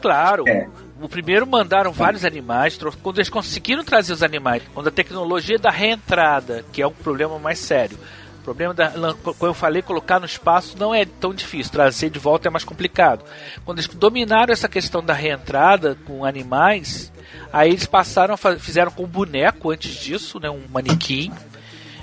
Claro. 0.00 0.44
É. 0.46 0.68
O 1.00 1.08
primeiro 1.08 1.44
mandaram 1.46 1.90
vários 1.90 2.24
animais, 2.24 2.78
quando 3.02 3.18
eles 3.18 3.28
conseguiram 3.28 3.82
trazer 3.82 4.12
os 4.12 4.22
animais, 4.22 4.62
quando 4.72 4.86
a 4.86 4.92
tecnologia 4.92 5.58
da 5.58 5.70
reentrada, 5.70 6.64
que 6.72 6.80
é 6.80 6.86
um 6.86 6.92
problema 6.92 7.40
mais 7.40 7.58
sério, 7.58 7.98
o 8.38 8.44
problema 8.44 8.72
da, 8.72 8.92
como 8.92 9.50
eu 9.50 9.54
falei, 9.54 9.82
colocar 9.82 10.20
no 10.20 10.26
espaço 10.26 10.76
não 10.78 10.94
é 10.94 11.04
tão 11.04 11.32
difícil, 11.34 11.72
trazer 11.72 12.10
de 12.10 12.18
volta 12.18 12.48
é 12.48 12.50
mais 12.50 12.64
complicado. 12.64 13.24
Quando 13.64 13.78
eles 13.78 13.88
dominaram 13.88 14.52
essa 14.52 14.68
questão 14.68 15.02
da 15.02 15.12
reentrada 15.12 15.96
com 16.06 16.24
animais, 16.24 17.12
aí 17.52 17.70
eles 17.70 17.86
passaram, 17.86 18.36
fizeram 18.58 18.90
com 18.92 19.04
um 19.04 19.08
boneco 19.08 19.70
antes 19.70 19.94
disso, 19.94 20.38
né, 20.38 20.50
um 20.50 20.62
manequim, 20.70 21.32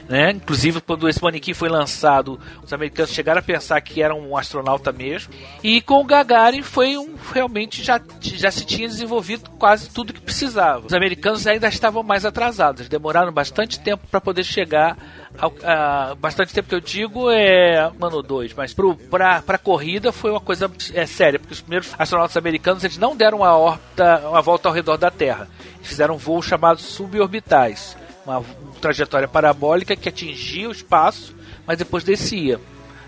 né? 0.10 0.32
Inclusive, 0.32 0.82
quando 0.82 1.08
esse 1.08 1.22
manequim 1.22 1.54
foi 1.54 1.70
lançado, 1.70 2.40
os 2.64 2.74
americanos 2.74 3.12
chegaram 3.12 3.40
a 3.40 3.44
pensar 3.44 3.80
que 3.80 4.02
era 4.02 4.16
um 4.16 4.36
astronauta 4.36 4.92
mesmo. 4.92 5.32
E 5.64 5.80
com 5.82 6.02
o 6.02 6.04
Gagarin 6.04 6.64
foi 6.64 6.98
um 6.98 7.14
realmente 7.32 7.84
já, 7.84 8.02
já 8.20 8.50
se 8.50 8.66
tinha 8.66 8.88
desenvolvido 8.88 9.48
quase 9.52 9.88
tudo 9.92 10.12
que 10.12 10.20
precisava. 10.20 10.88
Os 10.88 10.94
americanos 10.94 11.46
ainda 11.46 11.68
estavam 11.68 12.02
mais 12.02 12.26
atrasados, 12.26 12.90
demoraram 12.90 13.32
bastante 13.32 13.80
tempo 13.80 14.08
para 14.08 14.20
poder 14.20 14.44
chegar 14.44 14.98
ao, 15.38 15.54
a, 15.64 16.16
bastante 16.16 16.54
tempo 16.56 16.68
que 16.68 16.76
eu 16.76 16.82
digo 16.82 17.30
é 17.30 17.88
um 18.02 18.04
ano 18.04 18.24
dois, 18.24 18.52
mas 18.56 18.74
pra, 19.10 19.44
pra 19.44 19.58
corrida 19.60 20.12
foi 20.12 20.32
uma 20.32 20.42
coisa 20.42 20.72
é, 20.96 21.06
séria, 21.06 21.38
porque 21.38 21.54
os 21.54 21.62
primeiros 21.62 21.94
astronautas 22.00 22.36
americanos 22.36 22.84
eles 22.84 22.98
não 22.98 23.16
deram 23.16 23.40
uma, 23.40 23.56
horta, 23.56 24.28
uma 24.28 24.42
volta 24.42 24.68
ao 24.68 24.74
redor 24.74 24.98
da 24.98 25.12
Terra. 25.12 25.48
Eles 25.78 25.88
fizeram 25.88 26.18
voos 26.18 26.48
chamados 26.48 26.84
suborbitais 26.84 27.96
uma 28.26 28.44
trajetória 28.82 29.28
parabólica 29.28 29.96
que 29.96 30.10
atingia 30.10 30.70
o 30.70 30.72
espaço, 30.72 31.36
mas 31.66 31.78
depois 31.78 32.04
descia, 32.04 32.60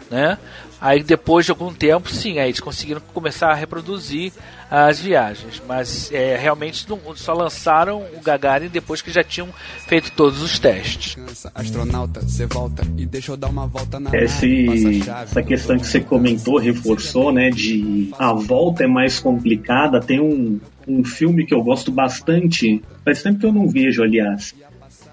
né? 0.09 0.37
Aí 0.81 1.03
depois 1.03 1.45
de 1.45 1.51
algum 1.51 1.71
tempo, 1.71 2.09
sim, 2.09 2.39
aí 2.39 2.49
eles 2.49 2.59
conseguiram 2.59 2.99
começar 3.13 3.51
a 3.51 3.53
reproduzir 3.53 4.33
as 4.69 4.99
viagens, 4.99 5.61
mas 5.67 6.11
é, 6.11 6.35
realmente 6.37 6.89
não, 6.89 6.99
só 7.15 7.33
lançaram 7.33 8.03
o 8.17 8.21
Gagarin 8.21 8.67
depois 8.67 8.99
que 8.99 9.11
já 9.11 9.23
tinham 9.23 9.49
feito 9.85 10.11
todos 10.13 10.41
os 10.41 10.57
testes. 10.57 11.17
Astronauta, 11.53 12.21
você 12.21 12.47
volta 12.47 12.81
e 12.97 13.05
deixa 13.05 13.33
eu 13.33 13.37
dar 13.37 13.49
uma 13.49 13.67
volta 13.67 13.99
na 13.99 14.09
Esse, 14.13 15.01
essa 15.07 15.43
questão 15.43 15.77
que 15.77 15.85
você 15.85 15.99
comentou, 15.99 16.57
reforçou, 16.57 17.31
né, 17.31 17.51
de 17.51 18.11
a 18.17 18.33
volta 18.33 18.85
é 18.85 18.87
mais 18.87 19.19
complicada. 19.19 19.99
Tem 19.99 20.19
um, 20.19 20.59
um 20.87 21.03
filme 21.03 21.45
que 21.45 21.53
eu 21.53 21.61
gosto 21.61 21.91
bastante, 21.91 22.81
faz 23.05 23.21
tempo 23.21 23.39
que 23.39 23.45
eu 23.45 23.53
não 23.53 23.67
vejo, 23.67 24.01
aliás, 24.01 24.55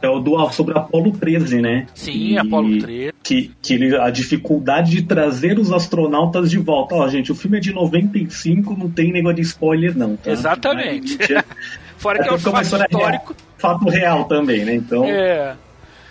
é 0.00 0.08
o 0.08 0.20
do, 0.20 0.48
sobre 0.50 0.78
Apolo 0.78 1.12
13, 1.12 1.60
né? 1.60 1.86
Sim, 1.94 2.12
e, 2.12 2.38
Apolo 2.38 2.78
13. 2.78 3.12
Que, 3.22 3.50
que 3.60 3.74
ele, 3.74 3.96
a 3.96 4.10
dificuldade 4.10 4.90
de 4.90 5.02
trazer 5.02 5.58
os 5.58 5.72
astronautas 5.72 6.50
de 6.50 6.58
volta. 6.58 6.94
Ó, 6.94 7.08
gente, 7.08 7.32
o 7.32 7.34
filme 7.34 7.58
é 7.58 7.60
de 7.60 7.72
95, 7.72 8.76
não 8.76 8.88
tem 8.90 9.12
negócio 9.12 9.36
de 9.36 9.42
spoiler, 9.42 9.96
não. 9.96 10.16
Tá? 10.16 10.30
Exatamente. 10.30 11.18
Fora 11.98 12.22
que 12.22 12.28
é, 12.28 12.32
um 12.32 12.38
fato 12.38 12.62
histórico. 12.62 12.96
Real, 12.98 13.36
fato 13.58 13.88
real 13.88 14.24
também, 14.24 14.64
né? 14.64 14.74
Então. 14.74 15.04
É. 15.04 15.56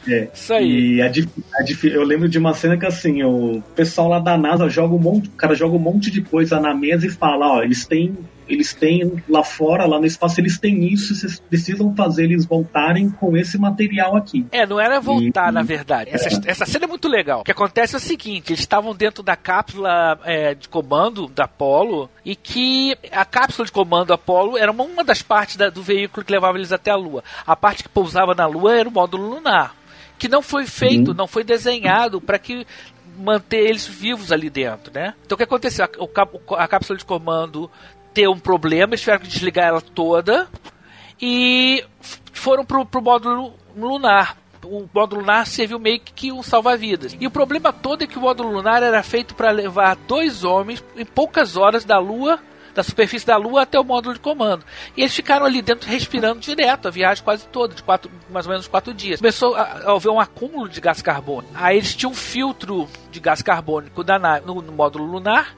É. 0.07 0.29
Isso 0.33 0.53
aí. 0.53 0.95
E 0.95 1.01
a, 1.01 1.07
a, 1.07 1.87
eu 1.87 2.03
lembro 2.03 2.29
de 2.29 2.37
uma 2.37 2.53
cena 2.53 2.77
que 2.77 2.85
assim, 2.85 3.23
o 3.23 3.61
pessoal 3.75 4.07
lá 4.07 4.19
da 4.19 4.37
NASA 4.37 4.69
joga 4.69 4.95
um 4.95 4.99
monte, 4.99 5.27
o 5.27 5.31
cara 5.31 5.53
joga 5.53 5.75
um 5.75 5.79
monte 5.79 6.09
de 6.09 6.21
coisa 6.21 6.59
na 6.59 6.73
mesa 6.73 7.07
e 7.07 7.09
fala, 7.09 7.55
ó, 7.55 7.63
eles 7.63 7.85
têm 7.85 8.15
eles 8.47 8.73
têm 8.73 9.23
lá 9.27 9.43
fora, 9.43 9.85
lá 9.85 9.99
no 9.99 10.05
espaço, 10.05 10.39
eles 10.39 10.57
têm 10.57 10.85
isso, 10.85 11.15
vocês 11.15 11.39
precisam 11.39 11.95
fazer 11.95 12.25
eles 12.25 12.45
voltarem 12.45 13.09
com 13.09 13.35
esse 13.35 13.57
material 13.57 14.15
aqui. 14.15 14.45
É, 14.51 14.65
não 14.65 14.79
era 14.79 14.99
voltar, 14.99 15.49
e, 15.49 15.53
na 15.53 15.63
verdade. 15.63 16.11
Essa, 16.13 16.29
é. 16.29 16.51
essa 16.51 16.65
cena 16.65 16.85
é 16.85 16.87
muito 16.87 17.07
legal. 17.07 17.41
O 17.41 17.43
que 17.43 17.51
acontece 17.51 17.95
é 17.95 17.97
o 17.97 18.01
seguinte: 18.01 18.51
eles 18.51 18.59
estavam 18.59 18.95
dentro 18.95 19.23
da 19.23 19.35
cápsula 19.35 20.19
é, 20.23 20.53
de 20.53 20.67
comando 20.69 21.27
da 21.27 21.45
Apollo 21.45 22.09
e 22.23 22.35
que 22.35 22.95
a 23.11 23.25
cápsula 23.25 23.65
de 23.65 23.71
comando 23.71 24.13
Apollo 24.13 24.57
era 24.57 24.71
uma, 24.71 24.83
uma 24.83 25.03
das 25.03 25.21
partes 25.21 25.55
da, 25.55 25.69
do 25.69 25.81
veículo 25.81 26.25
que 26.25 26.31
levava 26.31 26.57
eles 26.57 26.71
até 26.71 26.91
a 26.91 26.95
Lua. 26.95 27.23
A 27.45 27.55
parte 27.55 27.83
que 27.83 27.89
pousava 27.89 28.35
na 28.35 28.45
Lua 28.45 28.75
era 28.75 28.87
o 28.87 28.91
módulo 28.91 29.27
lunar. 29.27 29.75
Que 30.19 30.27
não 30.27 30.41
foi 30.41 30.65
feito, 30.65 31.09
uhum. 31.09 31.17
não 31.17 31.27
foi 31.27 31.43
desenhado 31.43 32.19
para 32.19 32.39
que 32.39 32.65
manter 33.17 33.67
eles 33.67 33.87
vivos 33.87 34.31
ali 34.31 34.49
dentro, 34.49 34.93
né? 34.93 35.13
Então 35.25 35.35
o 35.35 35.37
que 35.37 35.43
aconteceu? 35.43 35.85
A, 35.85 36.63
a 36.63 36.67
cápsula 36.67 36.97
de 36.97 37.05
comando 37.05 37.69
ter 38.17 38.27
um 38.27 38.39
problema, 38.39 38.93
eles 38.93 39.01
tiveram 39.01 39.19
que 39.19 39.27
desligar 39.27 39.67
ela 39.67 39.79
toda 39.79 40.47
e 41.21 41.85
foram 42.33 42.65
pro, 42.65 42.83
pro 42.83 42.99
módulo 42.99 43.53
lunar. 43.75 44.35
O 44.65 44.89
módulo 44.91 45.21
lunar 45.21 45.45
serviu 45.45 45.77
meio 45.77 45.99
que 45.99 46.31
um 46.31 46.41
salva-vidas. 46.41 47.15
E 47.19 47.27
o 47.27 47.31
problema 47.31 47.71
todo 47.71 48.03
é 48.03 48.07
que 48.07 48.17
o 48.17 48.21
módulo 48.21 48.49
lunar 48.49 48.81
era 48.81 49.03
feito 49.03 49.35
para 49.35 49.51
levar 49.51 49.95
dois 50.07 50.43
homens 50.43 50.83
em 50.95 51.05
poucas 51.05 51.55
horas 51.55 51.85
da 51.85 51.99
Lua 51.99 52.39
da 52.73 52.83
superfície 52.83 53.25
da 53.25 53.37
Lua 53.37 53.63
até 53.63 53.79
o 53.79 53.83
módulo 53.83 54.15
de 54.15 54.19
comando. 54.19 54.63
E 54.95 55.01
eles 55.01 55.15
ficaram 55.15 55.45
ali 55.45 55.61
dentro 55.61 55.89
respirando 55.89 56.39
direto 56.39 56.87
a 56.87 56.91
viagem 56.91 57.23
quase 57.23 57.47
toda, 57.47 57.73
de 57.75 57.83
quatro, 57.83 58.09
mais 58.29 58.45
ou 58.47 58.51
menos 58.51 58.67
quatro 58.67 58.93
dias. 58.93 59.19
Começou 59.19 59.55
a 59.55 59.93
haver 59.95 60.09
um 60.09 60.19
acúmulo 60.19 60.69
de 60.69 60.81
gás 60.81 61.01
carbônico. 61.03 61.53
Aí 61.55 61.77
eles 61.77 61.95
tinham 61.95 62.11
um 62.11 62.15
filtro 62.15 62.87
de 63.11 63.19
gás 63.19 63.43
carbônico 63.43 64.03
da 64.03 64.41
no, 64.41 64.61
no 64.61 64.71
módulo 64.71 65.05
lunar 65.05 65.55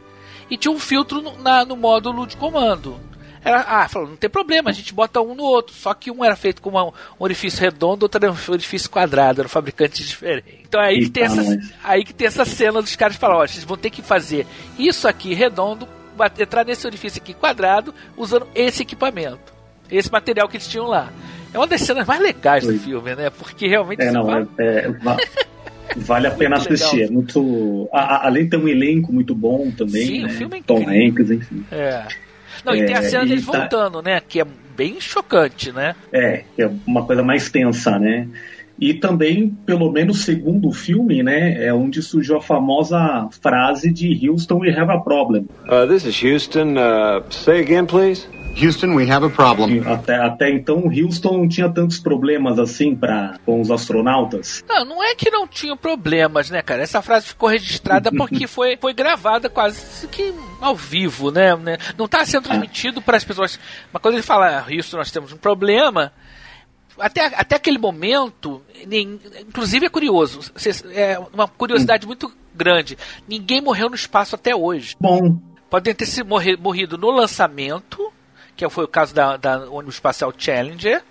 e 0.50 0.58
tinha 0.58 0.72
um 0.72 0.80
filtro 0.80 1.22
no, 1.22 1.38
na, 1.38 1.64
no 1.66 1.76
módulo 1.76 2.26
de 2.26 2.36
comando. 2.38 3.00
Era, 3.44 3.62
ah, 3.62 3.88
falou, 3.88 4.10
não 4.10 4.16
tem 4.18 4.30
problema, 4.30 4.70
a 4.70 4.74
gente 4.74 4.94
bota 4.94 5.22
um 5.22 5.34
no 5.34 5.44
outro. 5.44 5.74
Só 5.74 5.94
que 5.94 6.12
um 6.12 6.24
era 6.24 6.36
feito 6.36 6.62
com 6.62 6.70
uma, 6.70 6.86
um 6.86 6.94
orifício 7.20 7.62
redondo, 7.62 8.04
outro 8.04 8.24
era 8.24 8.32
um 8.32 8.52
orifício 8.52 8.90
quadrado, 8.90 9.42
era 9.42 9.48
um 9.48 9.50
fabricante 9.50 10.04
diferente. 10.04 10.60
Então 10.68 10.82
é 10.82 10.88
aí 10.88 11.00
que 11.00 11.10
tem 11.10 11.24
essa, 11.24 11.60
aí 11.84 12.04
que 12.04 12.14
tem 12.14 12.28
essa 12.28 12.46
cena 12.46 12.82
dos 12.82 12.96
caras 12.96 13.16
falam, 13.16 13.38
ó, 13.38 13.48
vocês 13.48 13.64
vão 13.64 13.78
ter 13.78 13.90
que 13.90 14.02
fazer 14.02 14.46
isso 14.78 15.08
aqui 15.08 15.34
redondo, 15.34 15.88
entrar 16.38 16.66
nesse 16.66 16.86
orifício 16.86 17.22
aqui 17.22 17.34
quadrado, 17.34 17.94
usando 18.18 18.48
esse 18.54 18.82
equipamento. 18.82 19.54
Esse 19.90 20.12
material 20.12 20.48
que 20.48 20.58
eles 20.58 20.68
tinham 20.68 20.88
lá. 20.88 21.12
É 21.54 21.58
uma 21.58 21.66
das 21.66 21.82
cenas 21.82 22.06
mais 22.06 22.22
legais 22.22 22.66
do 22.66 22.78
filme, 22.78 23.16
né? 23.16 23.32
Porque 23.32 23.68
realmente. 23.68 24.04
É, 24.04 24.12
não, 24.12 24.32
é, 24.32 24.46
é, 24.60 24.88
Vale 25.98 26.28
a 26.28 26.32
pena 26.32 26.58
assistir. 26.58 27.04
É 27.04 27.10
muito. 27.10 27.90
A, 27.92 28.00
a, 28.00 28.28
além 28.28 28.44
de 28.44 28.52
ter 28.52 28.58
um 28.58 28.68
elenco 28.68 29.12
muito 29.12 29.34
bom 29.36 29.72
também. 29.72 30.06
Sim, 30.06 30.22
né? 30.22 30.28
o 30.28 30.30
filme 30.30 30.60
é 30.60 30.62
Tom 30.62 30.86
Hanks, 30.88 31.32
enfim. 31.32 31.66
É. 31.72 32.08
Não, 32.66 32.76
e 32.76 32.86
tem 32.86 32.96
a 32.96 33.00
é, 33.00 33.04
cena 33.04 33.26
deles 33.26 33.46
tá... 33.46 33.60
voltando, 33.60 34.02
né? 34.02 34.22
Que 34.28 34.42
é 34.42 34.48
bem 34.76 35.00
chocante, 35.00 35.72
né? 35.72 35.96
É, 36.12 36.44
é 36.58 36.70
uma 36.86 37.06
coisa 37.06 37.24
mais 37.24 37.50
tensa, 37.50 37.98
né? 37.98 38.28
E 38.80 38.94
também, 38.94 39.50
pelo 39.66 39.92
menos 39.92 40.24
segundo 40.24 40.70
o 40.70 40.72
filme, 40.72 41.22
né, 41.22 41.66
é 41.66 41.74
onde 41.74 42.02
surgiu 42.02 42.38
a 42.38 42.42
famosa 42.42 43.28
frase 43.42 43.92
de 43.92 44.30
Houston, 44.30 44.60
we 44.60 44.70
have 44.70 44.90
a 44.90 44.98
problem. 45.00 45.48
Uh, 45.68 45.86
this 45.86 46.06
is 46.06 46.24
Houston. 46.24 46.78
Uh, 46.78 47.22
say 47.30 47.60
again, 47.60 47.86
please. 47.86 48.26
Houston, 48.56 48.96
we 48.96 49.10
have 49.10 49.26
a 49.26 49.30
problem. 49.30 49.82
Até, 49.86 50.16
até 50.16 50.50
então, 50.50 50.84
Houston 50.88 51.38
não 51.38 51.48
tinha 51.48 51.70
tantos 51.70 52.00
problemas 52.00 52.60
assim 52.60 52.96
para 52.96 53.40
com 53.46 53.62
os 53.62 53.72
astronautas. 53.72 54.64
Não, 54.68 54.86
não 54.86 55.04
é 55.04 55.16
que 55.16 55.30
não 55.30 55.48
tinha 55.48 55.76
problemas, 55.76 56.50
né, 56.50 56.62
cara? 56.62 56.84
Essa 56.84 57.02
frase 57.02 57.28
ficou 57.28 57.50
registrada 57.50 58.12
porque 58.12 58.46
foi, 58.48 58.78
foi 58.78 58.94
gravada 58.94 59.50
quase 59.50 60.08
que 60.08 60.34
ao 60.60 60.76
vivo, 60.76 61.32
né? 61.32 61.56
né? 61.56 61.78
Não 61.98 62.06
está 62.06 62.26
sendo 62.26 62.44
transmitido 62.44 63.02
para 63.02 63.18
as 63.18 63.24
pessoas. 63.24 63.60
Mas 63.92 64.02
quando 64.02 64.16
ele 64.16 64.24
fala, 64.24 64.66
Houston, 64.70 64.98
nós 64.98 65.12
temos 65.12 65.32
um 65.32 65.38
problema, 65.38 66.12
até, 67.00 67.26
até 67.28 67.56
aquele 67.56 67.78
momento, 67.78 68.62
nem, 68.86 69.20
inclusive 69.48 69.86
é 69.86 69.90
curioso, 69.90 70.52
é 70.94 71.20
uma 71.34 71.48
curiosidade 71.48 72.06
muito 72.06 72.32
grande. 72.54 72.98
Ninguém 73.28 73.62
morreu 73.62 73.90
no 73.90 73.96
espaço 73.96 74.36
até 74.36 74.56
hoje. 74.56 74.96
Bom. 75.00 75.40
Podem 75.70 75.94
ter 75.94 76.06
se 76.06 76.24
morrer, 76.24 76.58
morrido 76.58 76.98
no 76.98 77.12
lançamento, 77.12 78.12
que 78.68 78.70
foi 78.70 78.84
o 78.84 78.88
caso 78.88 79.16
da, 79.16 79.38
da 79.38 79.70
ônibus 79.70 79.96
espacial 79.96 80.34
Challenger 80.38 81.02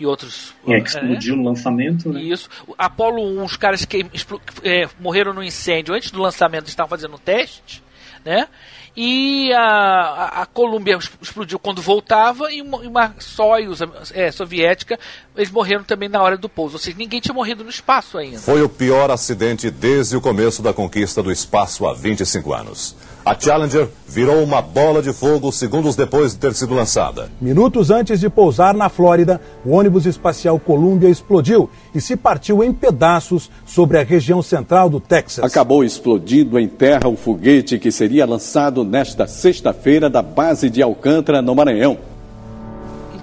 e 0.00 0.06
outros. 0.06 0.54
É, 0.66 0.80
que 0.80 0.88
explodiu 0.88 1.34
é, 1.34 1.36
no 1.36 1.44
lançamento, 1.44 2.08
né? 2.10 2.22
Isso. 2.22 2.48
Apolo 2.78 3.22
1, 3.22 3.44
os 3.44 3.56
caras 3.56 3.84
que 3.84 4.06
é, 4.62 4.88
morreram 4.98 5.34
no 5.34 5.42
incêndio 5.42 5.94
antes 5.94 6.10
do 6.10 6.20
lançamento 6.20 6.68
estavam 6.68 6.88
fazendo 6.88 7.14
um 7.14 7.18
teste, 7.18 7.82
né? 8.24 8.48
e 8.96 9.52
a, 9.52 9.60
a, 9.60 10.42
a 10.42 10.46
Columbia 10.46 10.98
explodiu 11.20 11.58
quando 11.58 11.82
voltava 11.82 12.50
e 12.50 12.62
uma, 12.62 12.78
uma 12.78 13.14
Soyuz 13.18 13.80
é, 14.14 14.32
soviética, 14.32 14.98
eles 15.36 15.50
morreram 15.50 15.84
também 15.84 16.08
na 16.08 16.22
hora 16.22 16.38
do 16.38 16.48
pouso. 16.48 16.76
Ou 16.76 16.78
seja, 16.78 16.96
ninguém 16.96 17.20
tinha 17.20 17.34
morrido 17.34 17.62
no 17.62 17.68
espaço 17.68 18.16
ainda. 18.16 18.38
Foi 18.38 18.62
o 18.62 18.68
pior 18.68 19.10
acidente 19.10 19.70
desde 19.70 20.16
o 20.16 20.20
começo 20.20 20.62
da 20.62 20.72
conquista 20.72 21.22
do 21.22 21.30
espaço 21.30 21.86
há 21.86 21.92
25 21.92 22.54
anos. 22.54 22.96
A 23.26 23.34
Challenger 23.36 23.88
virou 24.06 24.40
uma 24.40 24.62
bola 24.62 25.02
de 25.02 25.12
fogo 25.12 25.50
segundos 25.50 25.96
depois 25.96 26.30
de 26.30 26.38
ter 26.38 26.54
sido 26.54 26.74
lançada. 26.74 27.28
Minutos 27.40 27.90
antes 27.90 28.20
de 28.20 28.30
pousar 28.30 28.72
na 28.72 28.88
Flórida, 28.88 29.40
o 29.64 29.72
ônibus 29.72 30.06
espacial 30.06 30.60
Columbia 30.60 31.08
explodiu 31.08 31.68
e 31.92 32.00
se 32.00 32.16
partiu 32.16 32.62
em 32.62 32.72
pedaços 32.72 33.50
sobre 33.66 33.98
a 33.98 34.04
região 34.04 34.40
central 34.40 34.88
do 34.88 35.00
Texas. 35.00 35.44
Acabou 35.44 35.82
explodindo 35.82 36.56
em 36.56 36.68
terra 36.68 37.08
o 37.08 37.16
foguete 37.16 37.80
que 37.80 37.90
seria 37.90 38.24
lançado 38.24 38.84
nesta 38.84 39.26
sexta-feira 39.26 40.08
da 40.08 40.22
base 40.22 40.70
de 40.70 40.80
Alcântara, 40.80 41.42
no 41.42 41.52
Maranhão. 41.52 41.98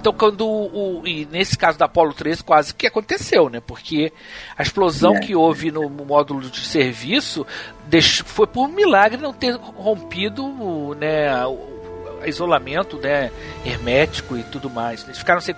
Então, 0.04 0.12
quando 0.12 0.46
o, 0.46 1.02
E 1.06 1.24
nesse 1.24 1.56
caso 1.56 1.78
da 1.78 1.86
Apollo 1.86 2.12
13, 2.12 2.44
quase 2.44 2.74
que 2.74 2.86
aconteceu, 2.86 3.48
né? 3.48 3.62
Porque 3.66 4.12
a 4.54 4.62
explosão 4.62 5.16
é. 5.16 5.20
que 5.20 5.34
houve 5.34 5.70
no 5.70 5.88
módulo 5.88 6.42
de 6.42 6.60
serviço 6.60 7.46
deixou, 7.86 8.26
foi 8.26 8.46
por 8.46 8.68
um 8.68 8.68
milagre 8.68 9.18
não 9.18 9.32
ter 9.32 9.54
rompido 9.56 10.94
né, 11.00 11.46
o, 11.46 12.26
isolamento 12.26 12.98
né, 12.98 13.30
hermético 13.64 14.36
e 14.36 14.42
tudo 14.42 14.68
mais. 14.68 15.04
Eles 15.04 15.16
ficaram 15.16 15.40
sem, 15.40 15.54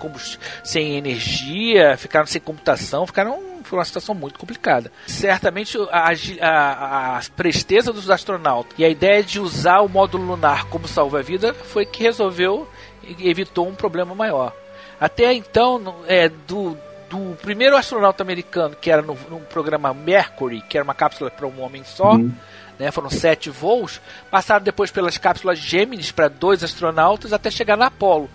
sem 0.63 0.95
energia, 0.95 1.97
ficaram 1.97 2.25
sem 2.25 2.39
computação, 2.39 3.05
ficaram 3.05 3.57
foi 3.63 3.77
uma 3.77 3.83
situação 3.83 4.15
muito 4.15 4.39
complicada. 4.39 4.89
Certamente 5.07 5.77
a, 5.91 6.13
a, 6.41 7.17
a, 7.17 7.21
presteza 7.35 7.91
dos 7.91 8.09
astronautas 8.09 8.73
e 8.77 8.85
a 8.85 8.89
ideia 8.89 9.21
de 9.21 9.41
usar 9.41 9.81
o 9.81 9.89
módulo 9.89 10.25
lunar 10.25 10.65
como 10.69 10.87
salva-vida 10.87 11.53
foi 11.53 11.85
que 11.85 12.03
resolveu 12.03 12.65
evitou 13.19 13.67
um 13.67 13.75
problema 13.75 14.13
maior. 14.13 14.53
Até 14.99 15.33
então, 15.33 15.95
é, 16.07 16.29
do, 16.29 16.77
do 17.09 17.37
primeiro 17.41 17.77
astronauta 17.77 18.23
americano, 18.23 18.75
que 18.79 18.89
era 18.89 19.01
no, 19.01 19.15
no 19.29 19.39
programa 19.41 19.93
Mercury, 19.93 20.61
que 20.61 20.77
era 20.77 20.83
uma 20.83 20.95
cápsula 20.95 21.29
para 21.29 21.47
um 21.47 21.61
homem 21.61 21.83
só, 21.83 22.13
uhum. 22.13 22.31
né, 22.79 22.91
foram 22.91 23.09
sete 23.09 23.49
voos, 23.49 24.01
passaram 24.31 24.63
depois 24.63 24.89
pelas 24.89 25.17
cápsulas 25.17 25.59
Gemini 25.59 26.03
para 26.11 26.27
dois 26.27 26.63
astronautas 26.63 27.31
até 27.31 27.51
chegar 27.51 27.77
na 27.77 27.87
Apollo. 27.87 28.29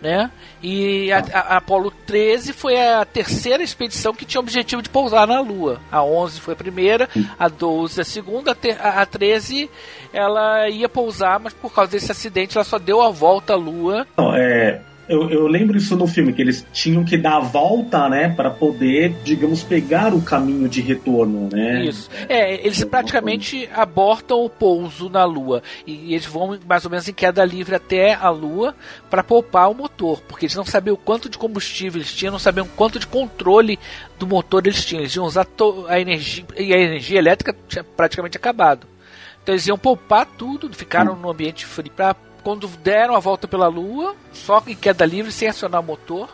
Né? 0.00 0.30
E 0.62 1.10
a, 1.12 1.18
a, 1.18 1.56
Apollo 1.56 1.90
13 2.06 2.52
foi 2.52 2.80
a 2.80 3.04
terceira 3.04 3.62
expedição 3.62 4.14
que 4.14 4.24
tinha 4.24 4.40
o 4.40 4.44
objetivo 4.44 4.82
de 4.82 4.88
pousar 4.88 5.26
na 5.26 5.40
Lua. 5.40 5.80
A 5.90 6.02
11 6.02 6.40
foi 6.40 6.54
a 6.54 6.56
primeira, 6.56 7.08
a 7.38 7.48
12 7.48 8.00
a 8.00 8.04
segunda, 8.04 8.56
a, 8.80 9.02
a 9.02 9.06
13 9.06 9.70
ela 10.12 10.68
ia 10.68 10.88
pousar, 10.88 11.40
mas 11.40 11.52
por 11.52 11.72
causa 11.72 11.92
desse 11.92 12.12
acidente 12.12 12.56
ela 12.56 12.64
só 12.64 12.78
deu 12.78 13.00
a 13.00 13.10
volta 13.10 13.54
à 13.54 13.56
Lua. 13.56 14.06
Não, 14.16 14.34
é, 14.34 14.80
eu, 15.08 15.30
eu, 15.30 15.46
lembro 15.46 15.76
isso 15.76 15.96
no 15.96 16.06
filme, 16.06 16.32
que 16.32 16.40
eles 16.40 16.66
tinham 16.72 17.04
que 17.04 17.16
dar 17.16 17.36
a 17.36 17.40
volta, 17.40 18.08
né, 18.08 18.28
para 18.28 18.50
poder, 18.50 19.14
digamos, 19.22 19.62
pegar 19.62 20.14
o 20.14 20.22
caminho 20.22 20.68
de 20.68 20.80
retorno, 20.80 21.48
né? 21.52 21.84
Isso. 21.84 22.10
É, 22.28 22.54
eles 22.64 22.82
praticamente 22.84 23.68
abortam 23.74 24.44
o 24.44 24.48
pouso 24.48 25.08
na 25.08 25.24
Lua. 25.24 25.62
E 25.86 26.14
eles 26.14 26.26
vão 26.26 26.58
mais 26.66 26.84
ou 26.84 26.90
menos 26.90 27.08
em 27.08 27.12
queda 27.12 27.44
livre 27.44 27.74
até 27.74 28.14
a 28.14 28.30
Lua 28.30 28.74
para 29.10 29.22
poupar 29.22 29.70
o 29.70 29.74
motor, 29.74 30.20
porque 30.22 30.46
eles 30.46 30.56
não 30.56 30.64
sabiam 30.64 30.94
o 30.94 30.98
quanto 30.98 31.28
de 31.28 31.38
combustível 31.38 32.00
eles 32.00 32.12
tinham, 32.12 32.32
não 32.32 32.38
sabiam 32.38 32.66
o 32.66 32.70
quanto 32.70 32.98
de 32.98 33.06
controle 33.06 33.78
do 34.18 34.26
motor 34.26 34.66
eles 34.66 34.84
tinham. 34.84 35.02
Eles 35.02 35.14
iam 35.14 35.26
usar 35.26 35.46
a 35.88 36.00
energia, 36.00 36.44
e 36.56 36.72
a 36.72 36.78
energia 36.78 37.18
elétrica 37.18 37.54
tinha 37.68 37.84
praticamente 37.84 38.36
acabado. 38.36 38.86
Então 39.42 39.54
eles 39.54 39.66
iam 39.66 39.76
poupar 39.76 40.26
tudo, 40.26 40.72
ficaram 40.74 41.12
hum. 41.12 41.16
no 41.16 41.30
ambiente 41.30 41.66
frio 41.66 41.92
para 41.94 42.16
quando 42.44 42.68
deram 42.68 43.16
a 43.16 43.18
volta 43.18 43.48
pela 43.48 43.66
Lua, 43.66 44.14
só 44.32 44.62
em 44.66 44.76
queda 44.76 45.06
livre, 45.06 45.32
sem 45.32 45.48
acionar 45.48 45.80
o 45.80 45.84
motor. 45.84 46.28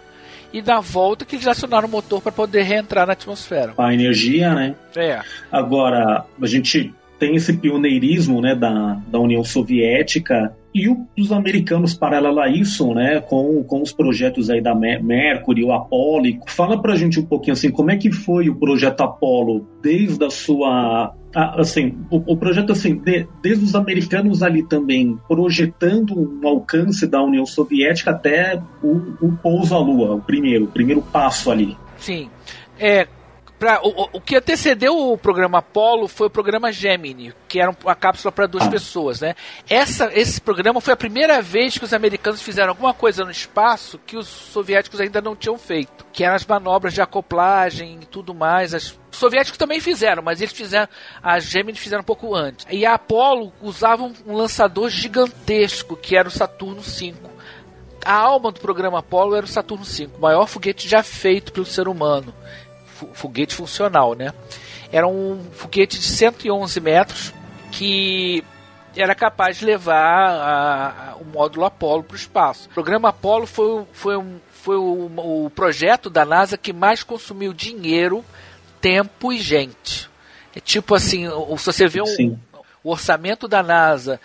E 0.52 0.60
na 0.60 0.80
volta 0.80 1.24
que 1.24 1.36
eles 1.36 1.46
acionaram 1.46 1.86
o 1.86 1.90
motor 1.90 2.20
para 2.20 2.32
poder 2.32 2.62
reentrar 2.62 3.06
na 3.06 3.12
atmosfera. 3.12 3.72
A 3.78 3.94
energia, 3.94 4.52
né? 4.52 4.74
É. 4.96 5.20
Agora, 5.50 6.26
a 6.42 6.46
gente 6.46 6.92
tem 7.20 7.36
esse 7.36 7.52
pioneirismo 7.52 8.40
né, 8.40 8.56
da, 8.56 9.00
da 9.06 9.20
União 9.20 9.44
Soviética 9.44 10.56
e 10.74 10.88
os 10.88 11.30
americanos 11.30 11.94
paralelo 11.94 12.40
a 12.40 12.48
isso, 12.48 12.92
né, 12.94 13.20
com, 13.20 13.62
com 13.62 13.82
os 13.82 13.92
projetos 13.92 14.48
aí 14.48 14.60
da 14.60 14.74
Mercury, 14.74 15.62
o 15.62 15.72
Apollo. 15.72 16.26
Fala 16.46 16.80
pra 16.80 16.96
gente 16.96 17.20
um 17.20 17.24
pouquinho 17.24 17.52
assim, 17.52 17.70
como 17.70 17.90
é 17.90 17.96
que 17.96 18.10
foi 18.10 18.48
o 18.48 18.56
projeto 18.56 19.02
Apollo 19.02 19.68
desde 19.82 20.24
a 20.24 20.30
sua 20.30 21.14
assim, 21.34 21.96
o, 22.10 22.32
o, 22.32 22.36
projeto 22.36 22.72
assim, 22.72 22.96
de, 22.96 23.26
desde 23.42 23.64
os 23.64 23.74
americanos 23.74 24.42
ali 24.42 24.62
também 24.62 25.18
projetando 25.28 26.18
um 26.18 26.46
alcance 26.46 27.06
da 27.06 27.22
União 27.22 27.46
Soviética 27.46 28.10
até 28.10 28.60
o, 28.82 29.14
o 29.20 29.38
pouso 29.42 29.74
à 29.74 29.78
Lua, 29.78 30.14
o 30.16 30.20
primeiro, 30.20 30.64
o 30.64 30.68
primeiro 30.68 31.02
passo 31.02 31.50
ali. 31.50 31.76
Sim. 31.98 32.28
É, 32.78 33.06
Pra, 33.60 33.78
o, 33.82 34.08
o, 34.14 34.20
que 34.22 34.36
antecedeu 34.36 34.96
o 34.96 35.18
programa 35.18 35.58
Apollo 35.58 36.08
foi 36.08 36.28
o 36.28 36.30
programa 36.30 36.72
Gemini, 36.72 37.34
que 37.46 37.60
era 37.60 37.70
uma 37.70 37.94
cápsula 37.94 38.32
para 38.32 38.46
duas 38.46 38.66
pessoas, 38.66 39.20
né? 39.20 39.34
Essa, 39.68 40.10
esse 40.14 40.40
programa 40.40 40.80
foi 40.80 40.94
a 40.94 40.96
primeira 40.96 41.42
vez 41.42 41.76
que 41.76 41.84
os 41.84 41.92
americanos 41.92 42.40
fizeram 42.40 42.70
alguma 42.70 42.94
coisa 42.94 43.22
no 43.22 43.30
espaço 43.30 44.00
que 44.06 44.16
os 44.16 44.26
soviéticos 44.26 44.98
ainda 44.98 45.20
não 45.20 45.36
tinham 45.36 45.58
feito, 45.58 46.06
que 46.10 46.24
eram 46.24 46.36
as 46.36 46.46
manobras 46.46 46.94
de 46.94 47.02
acoplagem 47.02 47.98
e 48.00 48.06
tudo 48.06 48.32
mais. 48.32 48.72
As, 48.72 48.98
os 49.12 49.18
soviéticos 49.18 49.58
também 49.58 49.78
fizeram, 49.78 50.22
mas 50.22 50.40
eles 50.40 50.54
fizeram, 50.54 50.88
a 51.22 51.38
Gemini 51.38 51.76
fizeram 51.76 52.00
um 52.00 52.06
pouco 52.06 52.34
antes. 52.34 52.64
E 52.70 52.86
a 52.86 52.94
Apollo 52.94 53.52
usava 53.60 54.04
um, 54.04 54.14
um 54.26 54.36
lançador 54.36 54.88
gigantesco, 54.88 55.98
que 55.98 56.16
era 56.16 56.26
o 56.26 56.30
Saturno 56.30 56.80
V 56.80 57.12
a 58.02 58.14
alma 58.14 58.50
do 58.50 58.60
programa 58.60 59.00
Apollo 59.00 59.36
era 59.36 59.44
o 59.44 59.48
Saturno 59.48 59.84
V, 59.84 60.08
o 60.16 60.22
maior 60.22 60.46
foguete 60.46 60.88
já 60.88 61.02
feito 61.02 61.52
pelo 61.52 61.66
ser 61.66 61.86
humano 61.86 62.32
foguete 63.12 63.54
funcional, 63.54 64.14
né? 64.14 64.32
Era 64.92 65.06
um 65.06 65.44
foguete 65.52 65.98
de 65.98 66.06
111 66.06 66.80
metros 66.80 67.34
que 67.70 68.44
era 68.96 69.14
capaz 69.14 69.58
de 69.58 69.64
levar 69.64 70.30
a, 70.30 71.10
a, 71.12 71.16
o 71.16 71.24
módulo 71.24 71.64
Apollo 71.64 72.02
para 72.02 72.14
o 72.14 72.18
espaço. 72.18 72.68
O 72.68 72.74
programa 72.74 73.10
Apollo 73.10 73.46
foi, 73.46 73.84
foi, 73.92 74.16
um, 74.16 74.40
foi 74.50 74.76
o, 74.76 75.44
o, 75.44 75.50
projeto 75.50 76.10
da 76.10 76.24
NASA 76.24 76.58
que 76.58 76.72
mais 76.72 77.02
consumiu 77.02 77.52
dinheiro, 77.52 78.24
tempo 78.80 79.32
e 79.32 79.38
gente. 79.38 80.10
É 80.54 80.60
tipo 80.60 80.94
assim, 80.94 81.28
se 81.56 81.66
você 81.66 81.86
vê 81.86 82.02
um, 82.02 82.36
o 82.82 82.90
orçamento 82.90 83.46
da 83.46 83.62
NASA 83.62 84.20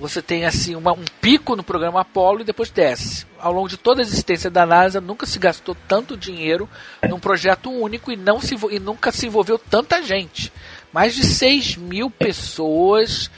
você 0.00 0.22
tem 0.22 0.44
assim 0.44 0.76
uma, 0.76 0.92
um 0.92 1.04
pico 1.20 1.56
no 1.56 1.62
programa 1.62 2.00
Apollo 2.00 2.40
e 2.40 2.44
depois 2.44 2.70
desce. 2.70 3.26
Ao 3.38 3.52
longo 3.52 3.68
de 3.68 3.76
toda 3.76 4.00
a 4.00 4.02
existência 4.02 4.48
da 4.48 4.64
NASA, 4.64 5.00
nunca 5.00 5.26
se 5.26 5.38
gastou 5.38 5.76
tanto 5.86 6.16
dinheiro 6.16 6.68
num 7.08 7.18
projeto 7.18 7.70
único 7.70 8.12
e, 8.12 8.16
não 8.16 8.40
se, 8.40 8.56
e 8.70 8.78
nunca 8.78 9.10
se 9.10 9.26
envolveu 9.26 9.58
tanta 9.58 10.02
gente. 10.02 10.52
Mais 10.92 11.14
de 11.14 11.24
6 11.24 11.76
mil 11.76 12.10
pessoas 12.10 13.30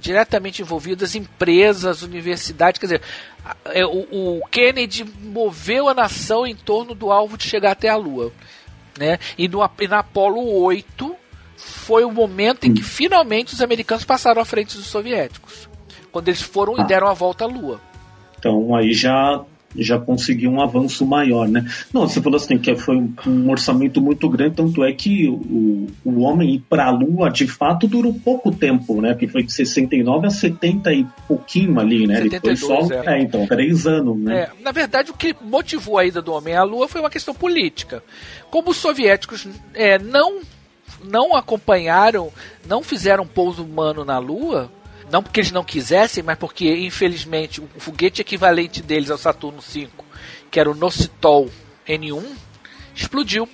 diretamente 0.00 0.62
envolvidas, 0.62 1.14
empresas, 1.14 2.02
universidades. 2.02 2.78
Quer 2.78 2.86
dizer, 2.86 3.02
é, 3.66 3.84
o, 3.84 4.38
o 4.40 4.46
Kennedy 4.50 5.04
moveu 5.04 5.88
a 5.88 5.94
nação 5.94 6.46
em 6.46 6.54
torno 6.54 6.94
do 6.94 7.10
alvo 7.10 7.36
de 7.36 7.44
chegar 7.44 7.72
até 7.72 7.88
a 7.88 7.96
Lua. 7.96 8.32
Né? 8.98 9.18
E, 9.36 9.48
no, 9.48 9.68
e 9.80 9.88
na 9.88 10.00
Apollo 10.00 10.62
8 10.62 11.16
foi 11.56 12.04
o 12.04 12.12
momento 12.12 12.64
em 12.64 12.74
que 12.74 12.82
finalmente 12.82 13.54
os 13.54 13.60
americanos 13.60 14.04
passaram 14.04 14.40
à 14.40 14.44
frente 14.44 14.76
dos 14.76 14.86
soviéticos 14.86 15.67
quando 16.10 16.28
eles 16.28 16.42
foram 16.42 16.74
ah. 16.78 16.82
e 16.82 16.86
deram 16.86 17.08
a 17.08 17.14
volta 17.14 17.44
à 17.44 17.46
Lua. 17.46 17.80
Então 18.38 18.74
aí 18.74 18.92
já 18.92 19.44
já 19.76 19.98
conseguiu 19.98 20.50
um 20.50 20.60
avanço 20.60 21.04
maior, 21.06 21.46
né? 21.46 21.66
Não, 21.92 22.08
você 22.08 22.20
falou 22.22 22.36
assim 22.36 22.58
que 22.58 22.74
foi 22.76 22.96
um, 22.96 23.12
um 23.26 23.50
orçamento 23.50 24.00
muito 24.00 24.28
grande, 24.28 24.56
tanto 24.56 24.82
é 24.82 24.92
que 24.92 25.28
o, 25.28 25.86
o 26.04 26.20
homem 26.20 26.54
ir 26.54 26.64
para 26.68 26.86
a 26.86 26.90
Lua 26.90 27.30
de 27.30 27.46
fato 27.46 27.86
durou 27.86 28.14
pouco 28.14 28.50
tempo, 28.50 29.00
né? 29.00 29.14
Que 29.14 29.28
foi 29.28 29.42
de 29.42 29.52
69 29.52 30.26
a 30.26 30.30
70 30.30 30.92
e 30.92 31.06
pouquinho 31.26 31.78
ali, 31.78 32.06
né? 32.06 32.22
72, 32.22 32.44
Ele 32.44 32.56
foi 32.56 32.88
só, 32.88 32.94
é. 32.94 33.18
é. 33.18 33.22
então, 33.22 33.46
três 33.46 33.86
anos, 33.86 34.18
né? 34.18 34.38
É, 34.40 34.50
na 34.62 34.72
verdade, 34.72 35.10
o 35.10 35.14
que 35.14 35.34
motivou 35.42 35.98
a 35.98 36.04
ida 36.04 36.22
do 36.22 36.32
homem 36.32 36.54
à 36.54 36.62
Lua 36.62 36.88
foi 36.88 37.00
uma 37.00 37.10
questão 37.10 37.34
política. 37.34 38.02
Como 38.50 38.70
os 38.70 38.76
soviéticos 38.78 39.46
é, 39.74 39.98
não 39.98 40.40
não 41.04 41.36
acompanharam, 41.36 42.32
não 42.66 42.82
fizeram 42.82 43.24
pouso 43.24 43.62
humano 43.62 44.04
na 44.04 44.18
Lua, 44.18 44.68
não 45.10 45.22
porque 45.22 45.40
eles 45.40 45.52
não 45.52 45.64
quisessem, 45.64 46.22
mas 46.22 46.38
porque, 46.38 46.68
infelizmente, 46.76 47.60
o 47.60 47.68
foguete 47.78 48.20
equivalente 48.20 48.82
deles 48.82 49.10
ao 49.10 49.18
Saturno 49.18 49.60
V, 49.60 49.88
que 50.50 50.60
era 50.60 50.70
o 50.70 50.74
Nocitol 50.74 51.50
N1, 51.86 52.24
explodiu. 52.94 53.48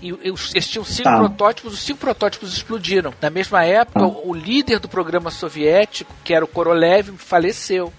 E 0.00 0.10
eles 0.22 0.68
tinham 0.68 0.84
cinco 0.84 1.08
tá. 1.10 1.18
protótipos, 1.18 1.74
os 1.74 1.80
cinco 1.80 1.98
protótipos 1.98 2.52
explodiram. 2.52 3.12
Na 3.20 3.30
mesma 3.30 3.64
época, 3.64 4.00
tá. 4.00 4.06
o 4.06 4.32
líder 4.32 4.78
do 4.78 4.88
programa 4.88 5.30
soviético, 5.30 6.14
que 6.24 6.32
era 6.32 6.44
o 6.44 6.48
Korolev, 6.48 7.16
faleceu. 7.18 7.92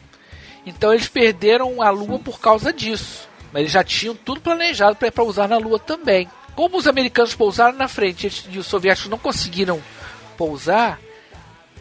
Então 0.65 0.93
eles 0.93 1.07
perderam 1.07 1.81
a 1.81 1.89
Lua 1.89 2.19
por 2.19 2.39
causa 2.39 2.71
disso. 2.71 3.27
Mas 3.51 3.61
eles 3.61 3.71
já 3.71 3.83
tinham 3.83 4.15
tudo 4.15 4.39
planejado 4.39 4.95
para 4.95 5.23
usar 5.23 5.47
na 5.47 5.57
Lua 5.57 5.79
também. 5.79 6.29
Como 6.55 6.77
os 6.77 6.87
americanos 6.87 7.35
pousaram 7.35 7.77
na 7.77 7.87
frente 7.87 8.31
e 8.49 8.57
os 8.57 8.67
soviéticos 8.67 9.09
não 9.09 9.17
conseguiram 9.17 9.81
pousar, 10.37 10.99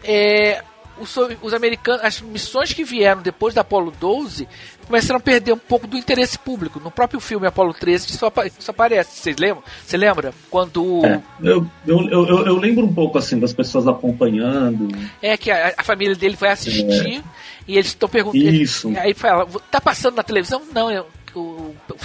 é, 0.02 0.62
os, 1.00 1.16
os 1.42 1.54
americanos, 1.54 2.04
as 2.04 2.20
missões 2.20 2.72
que 2.72 2.84
vieram 2.84 3.22
depois 3.22 3.54
da 3.54 3.60
Apollo 3.60 3.92
12 3.98 4.48
começaram 4.86 5.18
a 5.18 5.20
perder 5.20 5.52
um 5.52 5.58
pouco 5.58 5.86
do 5.86 5.96
interesse 5.96 6.38
público. 6.38 6.80
No 6.80 6.90
próprio 6.90 7.20
filme 7.20 7.46
Apollo 7.46 7.74
13 7.74 8.06
isso, 8.06 8.32
isso 8.58 8.70
aparece. 8.70 9.20
Vocês 9.20 9.36
lembram? 9.36 9.62
Você 9.84 9.96
lembra? 9.96 10.32
Quando. 10.50 11.04
É, 11.04 11.20
eu, 11.42 11.66
eu, 11.86 12.08
eu, 12.08 12.46
eu, 12.46 12.56
lembro 12.56 12.84
um 12.84 12.92
pouco 12.92 13.18
assim 13.18 13.38
das 13.38 13.52
pessoas 13.52 13.86
acompanhando. 13.86 14.88
É 15.22 15.36
que 15.36 15.50
a, 15.50 15.74
a 15.76 15.84
família 15.84 16.14
dele 16.16 16.36
vai 16.36 16.50
assistir 16.50 17.18
é. 17.18 17.22
e 17.66 17.74
eles 17.74 17.88
estão 17.88 18.08
perguntando. 18.08 18.44
Isso. 18.44 18.92
Aí 18.96 19.14
fala, 19.14 19.46
tá 19.70 19.80
passando 19.80 20.16
na 20.16 20.22
televisão? 20.22 20.62
Não, 20.72 20.90
eu, 20.90 21.06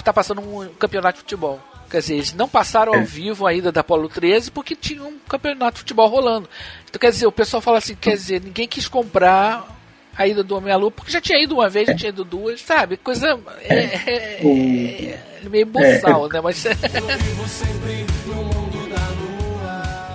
tá 0.02 0.12
passando 0.12 0.40
um 0.40 0.68
campeonato 0.78 1.16
de 1.16 1.22
futebol. 1.22 1.60
Quer 1.94 2.00
dizer, 2.00 2.14
eles 2.14 2.32
não 2.32 2.48
passaram 2.48 2.92
ao 2.92 2.98
é. 2.98 3.04
vivo 3.04 3.46
ainda 3.46 3.70
da 3.70 3.82
Apolo 3.82 4.08
13 4.08 4.50
porque 4.50 4.74
tinha 4.74 5.04
um 5.04 5.16
campeonato 5.28 5.74
de 5.74 5.78
futebol 5.82 6.08
rolando. 6.08 6.48
Então, 6.90 6.98
quer 6.98 7.10
dizer, 7.10 7.24
o 7.24 7.30
pessoal 7.30 7.60
fala 7.60 7.78
assim, 7.78 7.94
quer 7.94 8.14
dizer, 8.14 8.42
ninguém 8.42 8.66
quis 8.66 8.88
comprar 8.88 9.64
a 10.16 10.26
ida 10.26 10.42
do 10.42 10.56
Homem 10.56 10.72
à 10.72 10.76
Lua, 10.76 10.90
porque 10.90 11.12
já 11.12 11.20
tinha 11.20 11.40
ido 11.40 11.54
uma 11.54 11.68
vez, 11.68 11.86
já 11.86 11.94
tinha 11.94 12.08
ido 12.08 12.24
duas, 12.24 12.60
sabe? 12.62 12.96
Coisa 12.96 13.38
é, 13.60 13.74
é, 13.76 14.40
é, 14.42 15.20
é 15.44 15.48
meio 15.48 15.66
boçal, 15.66 16.28
né? 16.28 16.40
Mas. 16.40 16.64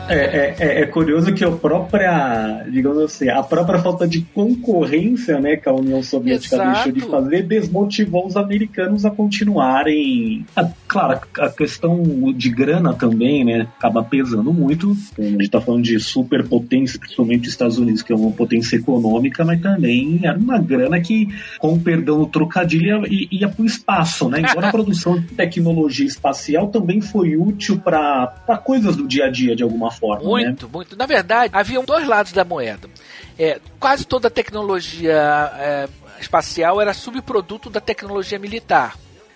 É, 0.09 0.15
é, 0.15 0.55
é, 0.59 0.81
é, 0.81 0.85
curioso 0.87 1.31
que 1.33 1.45
a 1.45 1.51
própria, 1.51 2.65
digamos 2.67 2.97
assim, 3.03 3.29
a 3.29 3.43
própria 3.43 3.77
falta 3.77 4.07
de 4.07 4.21
concorrência 4.21 5.39
né, 5.39 5.55
que 5.55 5.69
a 5.69 5.73
União 5.73 6.01
Soviética 6.01 6.55
Exato. 6.55 6.73
deixou 6.73 6.91
de 6.91 7.01
fazer 7.01 7.43
desmotivou 7.43 8.25
os 8.25 8.35
americanos 8.35 9.05
a 9.05 9.11
continuarem. 9.11 10.47
A, 10.55 10.67
claro, 10.87 11.19
a 11.39 11.49
questão 11.49 12.01
de 12.35 12.49
grana 12.49 12.91
também, 12.91 13.45
né, 13.45 13.67
acaba 13.77 14.03
pesando 14.03 14.51
muito. 14.51 14.97
A 15.15 15.21
gente 15.21 15.43
está 15.43 15.61
falando 15.61 15.83
de 15.83 15.99
superpotência, 15.99 16.99
principalmente 16.99 17.43
os 17.43 17.49
Estados 17.49 17.77
Unidos, 17.77 18.01
que 18.01 18.11
é 18.11 18.15
uma 18.15 18.31
potência 18.31 18.77
econômica, 18.77 19.45
mas 19.45 19.61
também 19.61 20.21
era 20.23 20.39
uma 20.39 20.57
grana 20.57 20.99
que, 20.99 21.27
com 21.59 21.73
o 21.73 21.79
perdão 21.79 22.17
do 22.17 22.25
trocadilho, 22.25 23.05
ia, 23.05 23.27
ia 23.31 23.47
para 23.47 23.61
o 23.61 23.65
espaço, 23.65 24.27
né? 24.27 24.39
Embora 24.39 24.69
a 24.69 24.71
produção 24.73 25.19
de 25.19 25.27
tecnologia 25.27 26.07
espacial 26.07 26.69
também 26.69 26.99
foi 26.99 27.37
útil 27.37 27.77
para 27.77 28.33
coisas 28.63 28.95
do 28.95 29.07
dia 29.07 29.25
a 29.25 29.29
dia, 29.29 29.55
de 29.55 29.61
alguma 29.61 29.91
forma 29.91 29.98
forma. 29.99 30.23
Muito, 30.23 30.65
né? 30.65 30.71
muito. 30.73 30.95
Na 30.95 31.05
verdade, 31.05 31.51
haviam 31.55 31.83
dois 31.83 32.07
lados 32.07 32.31
da 32.31 32.45
moeda. 32.45 32.89
É, 33.37 33.59
quase 33.79 34.05
toda 34.05 34.27
a 34.27 34.31
tecnologia 34.31 35.51
é, 35.57 35.89
espacial 36.19 36.81
era 36.81 36.93
subproduto 36.93 37.69
da 37.69 37.79
tecnologia 37.79 38.39
militar. 38.39 38.95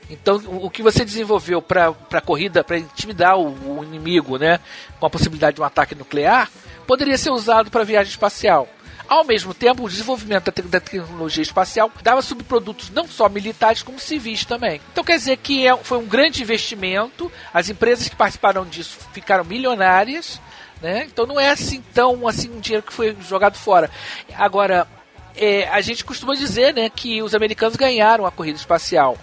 Então, 0.10 0.42
o 0.62 0.70
que 0.70 0.84
você 0.84 1.06
desenvolveu 1.06 1.62
para 1.62 1.96
a 2.12 2.22
corrida, 2.22 2.64
para 2.64 2.78
intimidar 2.78 3.38
o, 3.38 3.80
o, 3.80 3.84
inimigo, 3.84 4.38
né, 4.38 4.60
com 5.00 5.06
a 5.06 5.10
possibilidade 5.10 5.56
de 5.56 5.62
um 5.62 5.66
ataque 5.66 5.96
nuclear, 5.96 6.52
poderia 6.86 7.18
ser 7.18 7.32
usado 7.32 7.72
para 7.72 7.84
viagem 7.84 8.12
espacial. 8.12 8.68
Ao 9.08 9.24
mesmo 9.24 9.54
tempo, 9.54 9.84
o 9.84 9.90
desenvolvimento 9.90 10.46
da, 10.46 10.52
te 10.52 10.62
da, 10.62 10.80
tecnologia 10.80 11.42
espacial 11.42 11.92
dava 12.02 12.22
subprodutos 12.22 12.90
não 12.90 13.08
só 13.08 13.28
militares, 13.28 13.84
como 13.84 14.00
civis 14.00 14.46
também. 14.46 14.82
Então 14.92 15.04
quer 15.04 15.18
dizer 15.18 15.38
que 15.38 15.68
é, 15.68 15.76
foi 15.78 15.98
um 15.98 16.06
grande 16.06 16.42
investimento, 16.42 17.32
as 17.54 17.70
empresas 17.70 18.08
que 18.08 18.16
participaram 18.16 18.66
disso 18.66 18.98
ficaram 19.12 19.44
milionárias, 19.44 20.40
né? 20.84 21.06
Então 21.06 21.26
não 21.26 21.40
é 21.40 21.50
assim 21.50 21.82
tão 21.94 22.28
assim 22.28 22.52
um 22.52 22.60
dinheiro 22.60 22.86
que 22.86 22.92
foi 22.92 23.16
jogado 23.22 23.58
fora. 23.58 23.90
Agora, 24.36 24.86
é, 25.34 25.68
a 25.70 25.80
gente 25.80 26.04
costuma 26.04 26.36
dizer 26.36 26.74
né, 26.74 26.90
que 26.90 27.24
os 27.24 27.34
americanos 27.34 27.78
ganharam 27.78 28.26
a 28.26 28.32
corrida 28.32 28.58
espacial. 28.58 29.18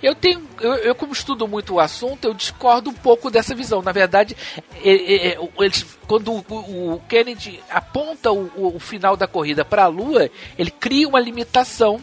Eu 0.00 0.14
tenho, 0.14 0.48
eu, 0.60 0.74
eu, 0.76 0.94
como 0.94 1.12
estudo 1.12 1.46
muito 1.46 1.74
o 1.74 1.80
assunto, 1.80 2.24
eu 2.24 2.32
discordo 2.32 2.88
um 2.88 2.94
pouco 2.94 3.30
dessa 3.30 3.54
visão. 3.54 3.82
Na 3.82 3.92
verdade, 3.92 4.34
é, 4.82 4.90
é, 4.90 5.26
é 5.32 5.38
eles, 5.58 5.84
quando 6.06 6.32
o, 6.32 6.94
o, 6.94 7.02
Kennedy 7.06 7.60
aponta 7.68 8.32
o, 8.32 8.76
o 8.76 8.78
final 8.78 9.14
da 9.14 9.26
corrida 9.26 9.62
para 9.62 9.84
a 9.84 9.88
Lua, 9.88 10.30
ele 10.56 10.70
cria 10.70 11.06
uma 11.06 11.20
limitação, 11.20 12.00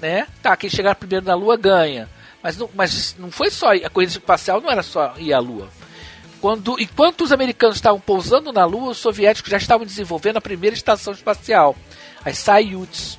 né? 0.00 0.26
Tá, 0.40 0.56
quem 0.56 0.70
chegar 0.70 0.94
primeiro 0.94 1.26
na 1.26 1.34
Lua 1.34 1.58
ganha. 1.58 2.08
Mas 2.42 2.56
não, 2.56 2.70
mas 2.74 3.14
não 3.18 3.30
foi 3.30 3.50
só 3.50 3.74
a 3.74 3.90
corrida 3.90 4.12
espacial, 4.12 4.62
não 4.62 4.70
era 4.70 4.82
só 4.82 5.12
ir 5.18 5.34
à 5.34 5.40
Lua. 5.40 5.68
Quando, 6.40 6.80
enquanto 6.80 7.22
os 7.22 7.32
americanos 7.32 7.76
estavam 7.76 8.00
pousando 8.00 8.52
na 8.52 8.64
Lua, 8.64 8.90
os 8.90 8.98
soviéticos 8.98 9.50
já 9.50 9.58
estavam 9.58 9.86
desenvolvendo 9.86 10.38
a 10.38 10.40
primeira 10.40 10.74
estação 10.74 11.12
espacial, 11.12 11.76
as 12.24 12.38
Soyuz. 12.38 13.18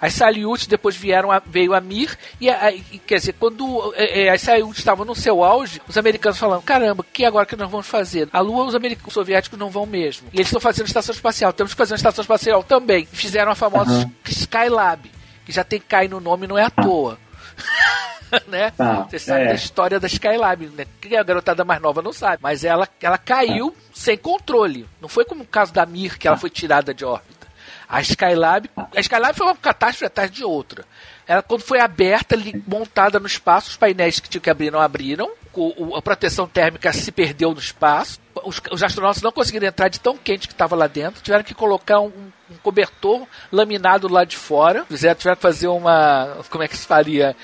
As 0.00 0.12
Salyut 0.12 0.68
depois 0.68 0.94
vieram 0.94 1.30
a, 1.32 1.38
veio 1.44 1.74
a 1.74 1.80
Mir 1.80 2.16
e, 2.40 2.50
a, 2.50 2.70
e 2.72 2.98
quer 2.98 3.18
dizer, 3.18 3.34
quando 3.34 3.94
é, 3.96 4.24
é 4.24 4.30
as 4.30 4.42
Salyut 4.42 4.78
estavam 4.78 5.04
no 5.04 5.14
seu 5.14 5.42
auge, 5.42 5.80
os 5.88 5.96
americanos 5.96 6.38
falaram: 6.38 6.62
caramba, 6.62 7.04
que 7.12 7.24
agora 7.24 7.46
que 7.46 7.56
nós 7.56 7.70
vamos 7.70 7.86
fazer? 7.86 8.28
A 8.32 8.40
Lua 8.40 8.64
os, 8.64 8.74
os 8.74 9.12
soviéticos 9.12 9.58
não 9.58 9.70
vão 9.70 9.86
mesmo. 9.86 10.28
E 10.32 10.36
eles 10.36 10.48
estão 10.48 10.60
fazendo 10.60 10.86
estação 10.86 11.14
espacial, 11.14 11.52
temos 11.52 11.72
que 11.72 11.78
fazer 11.78 11.94
uma 11.94 11.96
estação 11.96 12.22
espacial 12.22 12.62
também. 12.62 13.06
Fizeram 13.10 13.50
a 13.50 13.54
famosa 13.54 13.90
uhum. 13.90 14.12
Skylab, 14.26 15.10
que 15.44 15.52
já 15.52 15.64
tem 15.64 15.80
Kai 15.80 16.08
no 16.08 16.20
nome, 16.20 16.46
não 16.46 16.58
é 16.58 16.64
à 16.64 16.70
toa. 16.70 17.18
né? 18.46 18.72
Ah, 18.78 19.06
Você 19.08 19.18
sabe 19.18 19.42
é. 19.42 19.48
da 19.48 19.54
história 19.54 20.00
da 20.00 20.06
Skylab, 20.06 20.66
né? 20.68 20.86
Que 21.00 21.16
a 21.16 21.22
garotada 21.22 21.64
mais 21.64 21.80
nova 21.80 22.02
não 22.02 22.12
sabe. 22.12 22.38
Mas 22.42 22.64
ela, 22.64 22.88
ela 23.00 23.18
caiu 23.18 23.74
ah. 23.76 23.82
sem 23.92 24.16
controle. 24.16 24.88
Não 25.00 25.08
foi 25.08 25.24
como 25.24 25.42
o 25.42 25.46
caso 25.46 25.72
da 25.72 25.86
Mir, 25.86 26.18
que 26.18 26.26
ela 26.26 26.36
foi 26.36 26.50
tirada 26.50 26.92
de 26.92 27.04
órbita. 27.04 27.46
A 27.88 28.00
Skylab, 28.00 28.68
a 28.76 29.00
Skylab 29.00 29.36
foi 29.36 29.46
uma 29.46 29.56
catástrofe 29.56 30.06
atrás 30.06 30.30
de 30.30 30.44
outra. 30.44 30.84
Ela, 31.26 31.42
quando 31.42 31.62
foi 31.62 31.80
aberta, 31.80 32.36
montada 32.66 33.18
no 33.18 33.26
espaço, 33.26 33.70
os 33.70 33.76
painéis 33.76 34.20
que 34.20 34.28
tinham 34.28 34.42
que 34.42 34.50
abrir 34.50 34.70
não 34.70 34.80
abriram. 34.80 35.30
O, 35.52 35.88
o, 35.88 35.96
a 35.96 36.02
proteção 36.02 36.46
térmica 36.46 36.92
se 36.92 37.10
perdeu 37.10 37.52
no 37.52 37.58
espaço. 37.58 38.20
Os, 38.44 38.60
os 38.70 38.82
astronautas 38.82 39.22
não 39.22 39.32
conseguiram 39.32 39.66
entrar 39.66 39.88
de 39.88 39.98
tão 39.98 40.16
quente 40.16 40.46
que 40.46 40.54
estava 40.54 40.76
lá 40.76 40.86
dentro. 40.86 41.22
Tiveram 41.22 41.42
que 41.42 41.54
colocar 41.54 42.00
um, 42.00 42.12
um 42.50 42.56
cobertor 42.62 43.26
laminado 43.50 44.06
lá 44.06 44.24
de 44.24 44.36
fora. 44.36 44.84
Fizeram, 44.84 45.16
tiveram 45.16 45.36
que 45.36 45.42
fazer 45.42 45.68
uma. 45.68 46.38
Como 46.50 46.62
é 46.62 46.68
que 46.68 46.76
se 46.76 46.86
faria? 46.86 47.34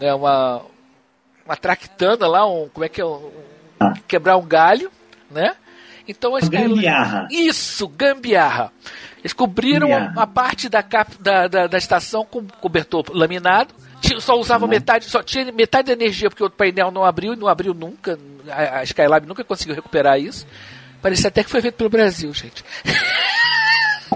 né, 0.00 0.14
uma, 0.14 0.62
uma 1.44 1.56
tractana 1.56 2.26
lá, 2.26 2.46
um, 2.46 2.68
como 2.68 2.84
é 2.84 2.88
que 2.88 3.00
é? 3.00 3.04
Um, 3.04 3.30
ah. 3.80 3.94
Quebrar 4.06 4.36
um 4.36 4.46
galho, 4.46 4.90
né? 5.30 5.54
Então 6.08 6.36
as 6.36 6.48
gambiarra. 6.48 7.26
Isso, 7.30 7.88
gambiarra. 7.88 8.72
Eles 9.26 9.32
cobriram 9.32 9.88
a 10.14 10.24
parte 10.24 10.68
da, 10.68 10.84
cap, 10.84 11.10
da, 11.20 11.48
da, 11.48 11.66
da, 11.66 11.78
estação 11.78 12.24
com 12.24 12.46
cobertor 12.60 13.04
laminado. 13.12 13.74
Só 14.20 14.38
usava 14.38 14.68
metade, 14.68 15.06
só 15.06 15.20
tinha 15.20 15.50
metade 15.50 15.88
da 15.88 15.94
energia 15.94 16.30
porque 16.30 16.44
o 16.44 16.48
painel 16.48 16.92
não 16.92 17.04
abriu 17.04 17.32
e 17.32 17.36
não 17.36 17.48
abriu 17.48 17.74
nunca. 17.74 18.16
A, 18.48 18.84
Skylab 18.84 19.26
nunca 19.26 19.42
conseguiu 19.42 19.74
recuperar 19.74 20.20
isso. 20.20 20.46
Parecia 21.02 21.26
até 21.26 21.42
que 21.42 21.50
foi 21.50 21.60
feito 21.60 21.74
pelo 21.74 21.90
Brasil, 21.90 22.32
gente. 22.32 22.64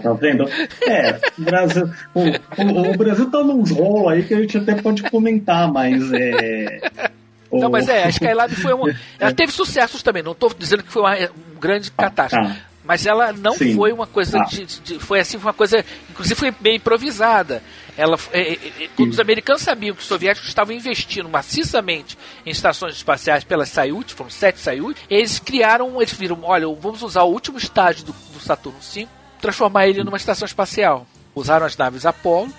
Tá 0.01 0.13
vendo? 0.13 0.45
É, 0.87 1.19
o 1.37 1.43
Brasil, 1.43 1.91
o, 2.15 2.21
o, 2.21 2.93
o 2.93 2.97
Brasil 2.97 3.29
tá 3.33 3.43
nos 3.43 3.73
rolos 3.73 4.13
aí 4.13 4.23
que 4.23 4.33
a 4.33 4.41
gente 4.41 4.59
até 4.59 4.81
pode 4.81 5.03
comentar, 5.11 5.73
mas 5.73 6.13
é. 6.13 6.81
Não, 7.53 7.69
mas 7.69 7.89
é, 7.89 8.05
a 8.05 8.09
Skylab 8.11 8.55
foi 8.55 8.73
uma. 8.73 8.95
Ela 9.19 9.33
teve 9.33 9.51
sucessos 9.51 10.05
também, 10.05 10.23
não 10.23 10.33
estou 10.33 10.55
dizendo 10.57 10.85
que 10.85 10.93
foi 10.93 11.03
uma, 11.03 11.17
grande 11.61 11.93
ah, 11.99 12.03
catástrofe. 12.05 12.53
Ah, 12.53 12.70
mas 12.85 13.05
ela 13.05 13.33
não 13.33 13.55
Sim. 13.55 13.77
foi 13.77 13.93
uma 13.93 14.07
coisa 14.07 14.41
ah. 14.41 14.45
de, 14.45 14.65
de, 14.65 14.99
Foi 14.99 15.21
assim, 15.21 15.37
uma 15.37 15.53
coisa. 15.53 15.85
Inclusive 16.09 16.35
foi 16.35 16.51
bem 16.51 16.77
improvisada. 16.77 17.63
Ela, 17.97 18.19
é, 18.33 18.41
é, 18.41 18.55
é 18.55 18.89
quando 18.97 19.11
os 19.13 19.21
americanos 19.21 19.63
sabiam 19.63 19.95
que 19.95 20.01
os 20.01 20.09
soviéticos 20.09 20.49
estavam 20.49 20.75
investindo 20.75 21.29
maciçamente 21.29 22.17
em 22.47 22.51
estações 22.51 22.95
espaciais 22.95 23.45
pelas 23.45 23.69
Sayut, 23.69 24.15
foram 24.15 24.31
sete 24.31 24.59
Sayut, 24.59 24.99
eles 25.11 25.39
criaram, 25.39 26.01
eles 26.01 26.15
viram, 26.15 26.41
olha, 26.43 26.67
vamos 26.81 27.03
usar 27.03 27.23
o 27.25 27.31
último 27.31 27.59
estágio 27.59 28.07
do, 28.07 28.13
do 28.33 28.41
Saturno 28.41 28.79
V 28.81 29.07
transformar 29.41 29.87
ele 29.87 30.05
numa 30.05 30.17
estação 30.17 30.47
espacial. 30.47 31.07
Usaram 31.35 31.67
as 31.67 31.77
naves 31.77 32.07
Apollo 32.07 32.53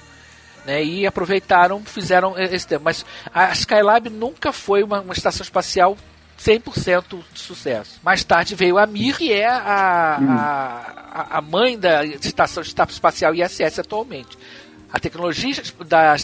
né, 0.66 0.84
e 0.84 1.06
aproveitaram, 1.06 1.84
fizeram 1.84 2.38
esse 2.38 2.68
tempo. 2.68 2.84
Mas 2.84 3.06
a 3.34 3.52
Skylab 3.52 4.10
nunca 4.10 4.52
foi 4.52 4.84
uma, 4.84 5.02
uma 5.02 5.14
estação 5.14 5.44
espacial 5.44 5.98
100% 6.44 7.20
de 7.34 7.40
sucesso. 7.40 8.00
Mais 8.04 8.24
tarde 8.24 8.56
veio 8.56 8.78
a 8.78 8.86
Mir, 8.86 9.18
que 9.18 9.32
é 9.32 9.48
a, 9.48 10.18
a, 10.18 11.38
a 11.38 11.42
mãe 11.42 11.78
da 11.78 12.04
estação 12.04 12.64
espacial 12.64 13.36
ISS 13.36 13.80
atualmente. 13.80 14.38
A 14.92 15.00
tecnologia 15.00 15.62
da, 15.86 16.16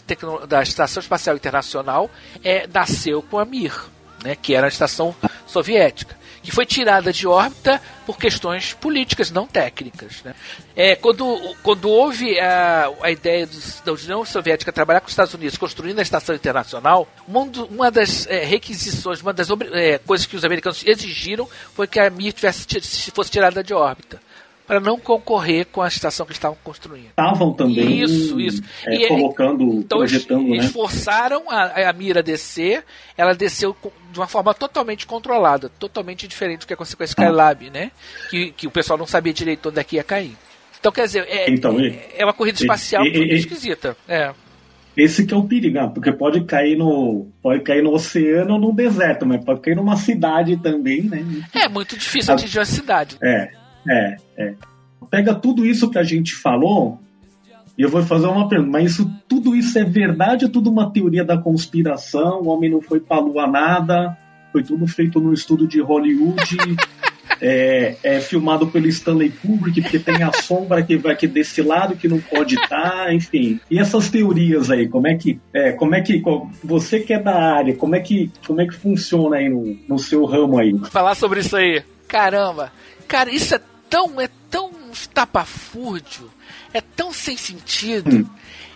da 0.47 0.61
Estação 0.61 0.99
Espacial 0.99 1.35
Internacional 1.35 2.09
é, 2.43 2.67
nasceu 2.67 3.21
com 3.21 3.39
a 3.39 3.45
Mir, 3.45 3.73
né, 4.23 4.35
que 4.35 4.53
era 4.53 4.67
a 4.67 4.69
estação 4.69 5.15
soviética 5.45 6.16
que 6.47 6.51
foi 6.53 6.65
tirada 6.65 7.11
de 7.11 7.27
órbita 7.27 7.81
por 8.05 8.17
questões 8.17 8.73
políticas, 8.73 9.29
não 9.29 9.45
técnicas. 9.45 10.23
Né? 10.23 10.33
É, 10.77 10.95
quando, 10.95 11.37
quando 11.61 11.89
houve 11.89 12.39
a, 12.39 12.89
a 13.01 13.11
ideia 13.11 13.45
dos, 13.45 13.81
da 13.81 13.91
União 13.91 14.23
Soviética 14.23 14.71
trabalhar 14.71 15.01
com 15.01 15.07
os 15.07 15.11
Estados 15.11 15.33
Unidos 15.33 15.57
construindo 15.57 15.99
a 15.99 16.01
estação 16.01 16.33
internacional, 16.33 17.05
uma, 17.27 17.41
uma 17.69 17.91
das 17.91 18.25
é, 18.27 18.45
requisições, 18.45 19.21
uma 19.21 19.33
das 19.33 19.49
é, 19.73 19.97
coisas 19.97 20.25
que 20.25 20.37
os 20.37 20.45
americanos 20.45 20.85
exigiram 20.85 21.49
foi 21.75 21.85
que 21.85 21.99
a 21.99 22.09
Mir 22.09 22.31
tivesse, 22.31 22.65
fosse 23.11 23.29
tirada 23.29 23.61
de 23.61 23.73
órbita 23.73 24.17
para 24.67 24.81
não 24.81 24.99
concorrer 24.99 25.65
com 25.67 25.81
a 25.81 25.87
estação 25.87 26.25
que 26.25 26.33
estavam 26.33 26.57
construindo. 26.61 27.07
Estavam 27.07 27.53
também 27.53 28.01
isso, 28.01 28.39
isso. 28.39 28.61
É, 28.85 28.95
e, 28.95 29.07
colocando, 29.07 29.63
então 29.63 29.99
projetando, 29.99 30.41
eles, 30.41 30.49
né? 30.49 30.57
eles 30.57 30.71
forçaram 30.71 31.49
a, 31.49 31.89
a 31.89 31.93
mira 31.93 32.19
a 32.19 32.23
descer, 32.23 32.83
ela 33.17 33.33
desceu 33.33 33.75
de 34.11 34.19
uma 34.19 34.27
forma 34.27 34.53
totalmente 34.53 35.07
controlada, 35.07 35.69
totalmente 35.69 36.27
diferente 36.27 36.59
do 36.59 36.67
que 36.67 36.73
aconteceu 36.73 36.97
com 36.97 37.03
a 37.03 37.05
Skylab, 37.05 37.67
ah. 37.67 37.71
né? 37.71 37.91
Que, 38.29 38.51
que 38.51 38.67
o 38.67 38.71
pessoal 38.71 38.99
não 38.99 39.07
sabia 39.07 39.33
direito 39.33 39.69
onde 39.69 39.79
é 39.79 39.83
que 39.85 39.95
ia 39.95 40.03
cair. 40.03 40.35
Então, 40.79 40.91
quer 40.91 41.05
dizer, 41.05 41.25
é, 41.29 41.49
Então, 41.49 41.77
é 41.79 42.23
uma 42.25 42.33
corrida 42.33 42.59
espacial 42.59 43.03
muito 43.03 43.17
e- 43.17 43.35
esquisita. 43.35 43.95
É. 44.07 44.33
Esse 44.97 45.25
que 45.25 45.33
é 45.33 45.37
o 45.37 45.43
perigo, 45.43 45.77
ah, 45.79 45.87
porque 45.87 46.11
pode 46.11 46.43
cair 46.43 46.75
no 46.75 47.27
pode 47.41 47.61
cair 47.61 47.83
no 47.83 47.93
oceano 47.93 48.55
ou 48.55 48.59
no 48.59 48.73
deserto, 48.73 49.27
mas 49.27 49.45
pode 49.45 49.61
cair 49.61 49.75
numa 49.75 49.95
cidade 49.95 50.57
também, 50.57 51.03
né? 51.03 51.23
É 51.53 51.69
muito 51.69 51.95
difícil 51.95 52.33
atingir 52.33 52.59
a 52.59 52.65
cidade. 52.65 53.15
É, 53.21 53.51
é, 53.89 54.17
é. 54.37 54.53
Pega 55.09 55.33
tudo 55.33 55.65
isso 55.65 55.89
que 55.89 55.97
a 55.97 56.03
gente 56.03 56.35
falou 56.35 56.99
e 57.77 57.83
eu 57.83 57.89
vou 57.89 58.01
fazer 58.01 58.25
uma 58.25 58.49
pergunta, 58.49 58.71
mas 58.71 58.93
isso, 58.93 59.09
tudo 59.27 59.55
isso 59.55 59.77
é 59.77 59.83
verdade 59.83 60.45
ou 60.45 60.51
tudo 60.51 60.69
uma 60.69 60.91
teoria 60.91 61.23
da 61.23 61.37
conspiração? 61.37 62.41
O 62.41 62.47
homem 62.47 62.71
não 62.71 62.81
foi 62.81 62.99
pra 62.99 63.19
lua 63.19 63.45
nada, 63.45 64.17
foi 64.51 64.63
tudo 64.63 64.87
feito 64.87 65.19
no 65.19 65.31
estudo 65.31 65.67
de 65.67 65.79
Hollywood, 65.79 66.57
é, 67.39 67.95
é 68.01 68.19
filmado 68.19 68.65
pelo 68.65 68.87
Stanley 68.87 69.29
Kubrick, 69.29 69.79
porque 69.81 69.99
tem 69.99 70.23
a 70.23 70.31
sombra 70.33 70.81
que 70.81 70.97
vai 70.97 71.13
aqui 71.13 71.27
desse 71.27 71.61
lado 71.61 71.95
que 71.95 72.07
não 72.07 72.19
pode 72.19 72.55
estar, 72.55 73.13
enfim. 73.13 73.59
E 73.69 73.77
essas 73.77 74.09
teorias 74.09 74.71
aí, 74.71 74.87
como 74.87 75.07
é 75.07 75.13
que 75.13 75.39
é, 75.53 75.71
como 75.71 75.93
é 75.93 76.01
que 76.01 76.19
você 76.63 76.99
que 76.99 77.13
é 77.13 77.19
da 77.19 77.35
área, 77.35 77.75
como 77.75 77.95
é 77.95 77.99
que 77.99 78.31
como 78.47 78.59
é 78.59 78.65
que 78.65 78.73
funciona 78.73 79.37
aí 79.37 79.49
no, 79.49 79.77
no 79.87 79.99
seu 79.99 80.25
ramo 80.25 80.57
aí? 80.57 80.75
Falar 80.89 81.13
sobre 81.13 81.41
isso 81.41 81.55
aí. 81.55 81.83
Caramba. 82.07 82.71
Cara, 83.07 83.31
isso 83.31 83.55
é 83.55 83.61
tão, 83.89 84.19
é 84.21 84.29
tão 84.49 84.71
estapafúrdio, 84.91 86.31
é 86.73 86.81
tão 86.81 87.11
sem 87.13 87.37
sentido, 87.37 88.29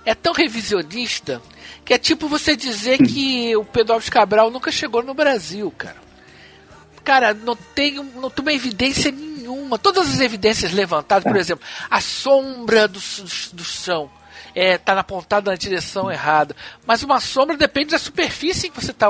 é 0.05 0.13
tão 0.15 0.33
revisionista, 0.33 1.41
que 1.85 1.93
é 1.93 1.97
tipo 1.97 2.27
você 2.27 2.55
dizer 2.55 2.97
que 2.99 3.55
o 3.55 3.63
Pedro 3.65 3.93
Alves 3.93 4.09
Cabral 4.09 4.49
nunca 4.51 4.71
chegou 4.71 5.03
no 5.03 5.13
Brasil, 5.13 5.71
cara. 5.77 5.97
Cara, 7.03 7.33
não 7.33 7.55
tem, 7.55 7.95
não 7.95 8.29
tem 8.29 8.43
uma 8.43 8.53
evidência 8.53 9.11
nenhuma. 9.11 9.79
Todas 9.79 10.07
as 10.09 10.19
evidências 10.19 10.71
levantadas, 10.71 11.23
por 11.23 11.35
exemplo, 11.39 11.65
a 11.89 11.99
sombra 11.99 12.87
do, 12.87 12.99
s- 12.99 13.49
do 13.53 13.63
chão 13.63 14.09
é, 14.55 14.77
tá 14.77 14.99
apontada 14.99 15.51
na 15.51 15.57
direção 15.57 16.11
errada. 16.11 16.55
Mas 16.85 17.03
uma 17.03 17.19
sombra 17.19 17.57
depende 17.57 17.91
da 17.91 17.99
superfície 17.99 18.67
em 18.67 18.71
que 18.71 18.83
você 18.83 18.91
está 18.91 19.07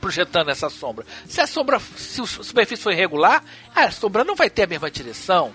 projetando 0.00 0.50
essa 0.50 0.68
sombra. 0.68 1.04
Se 1.26 1.40
a 1.40 1.46
sombra, 1.46 1.80
se 1.96 2.20
a 2.20 2.26
superfície 2.26 2.82
for 2.82 2.92
irregular, 2.92 3.42
a 3.74 3.90
sombra 3.90 4.24
não 4.24 4.34
vai 4.34 4.50
ter 4.50 4.64
a 4.64 4.66
mesma 4.66 4.90
direção. 4.90 5.52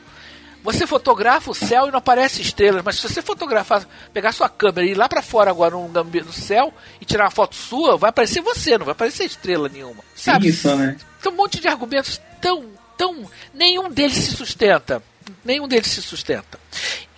Você 0.64 0.86
fotografa 0.86 1.50
o 1.52 1.56
céu 1.56 1.88
e 1.88 1.92
não 1.92 2.00
aparece 2.00 2.42
estrelas, 2.42 2.84
mas 2.84 2.98
se 2.98 3.08
você 3.08 3.22
fotografar, 3.22 3.88
pegar 4.14 4.34
sua 4.34 4.50
câmera 4.50 4.86
e 4.86 4.92
ir 4.92 4.96
lá 4.96 5.08
pra 5.08 5.22
fora 5.22 5.50
agora 5.50 5.76
no, 5.76 5.88
no 5.88 6.34
céu 6.34 6.74
e 7.00 7.06
tirar 7.06 7.26
uma 7.26 7.32
foto 7.32 7.56
sua, 7.56 7.96
vai 7.96 8.10
aparecer 8.10 8.42
você, 8.42 8.78
não 8.78 8.86
vai 8.86 8.92
aparecer 8.92 9.24
estrela 9.24 9.70
nenhuma. 9.70 10.04
Sabe? 10.14 10.50
Isso, 10.50 10.76
né? 10.76 10.98
Tem 11.22 11.32
um 11.32 11.36
monte 11.36 11.62
de 11.62 11.70
argumentos 11.70 12.20
tão, 12.42 12.66
tão. 12.98 13.30
Nenhum 13.54 13.90
deles 13.90 14.18
se 14.18 14.36
sustenta. 14.36 15.02
Nenhum 15.44 15.68
deles 15.68 15.88
se 15.88 16.02
sustenta. 16.02 16.60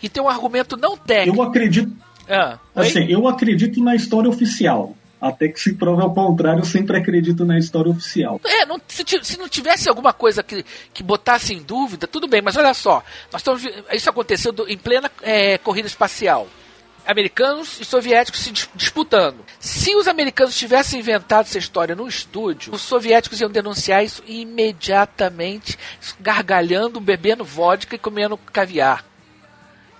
E 0.01 0.09
tem 0.09 0.21
um 0.23 0.29
argumento 0.29 0.75
não 0.77 0.95
técnico. 0.97 1.37
Eu 1.37 1.43
acredito, 1.43 1.91
Ah, 2.29 2.57
assim, 2.75 3.05
eu 3.09 3.27
acredito 3.27 3.83
na 3.83 3.95
história 3.95 4.29
oficial. 4.29 4.95
Até 5.21 5.49
que 5.49 5.59
se 5.59 5.73
prove 5.73 6.01
ao 6.01 6.13
contrário, 6.13 6.61
eu 6.61 6.65
sempre 6.65 6.95
acredito 6.95 7.43
na 7.43 7.57
história 7.59 7.91
oficial. 7.91 8.39
É, 8.45 8.65
não- 8.65 8.79
se, 8.87 9.03
se 9.21 9.37
não 9.37 9.49
tivesse 9.49 9.89
alguma 9.89 10.13
coisa 10.13 10.41
que, 10.41 10.63
que 10.93 11.03
botasse 11.03 11.53
em 11.53 11.61
dúvida, 11.61 12.07
tudo 12.07 12.25
bem, 12.25 12.41
mas 12.41 12.55
olha 12.55 12.73
só, 12.73 13.03
nós 13.29 13.41
estamos, 13.41 13.63
isso 13.91 14.09
aconteceu 14.09 14.53
em 14.69 14.77
plena 14.77 15.11
é, 15.21 15.57
corrida 15.57 15.87
espacial. 15.89 16.47
Americanos 17.05 17.81
e 17.81 17.85
soviéticos 17.85 18.39
se 18.39 18.51
dis- 18.51 18.69
disputando. 18.75 19.37
Se 19.59 19.93
os 19.95 20.07
americanos 20.07 20.55
tivessem 20.55 20.99
inventado 20.99 21.47
essa 21.47 21.57
história 21.57 21.95
no 21.95 22.07
estúdio, 22.07 22.73
os 22.73 22.81
soviéticos 22.81 23.41
iam 23.41 23.49
denunciar 23.49 24.05
isso 24.05 24.23
imediatamente, 24.25 25.77
gargalhando, 26.19 26.99
bebendo 27.01 27.43
vodka 27.43 27.95
e 27.95 27.99
comendo 27.99 28.37
caviar. 28.37 29.03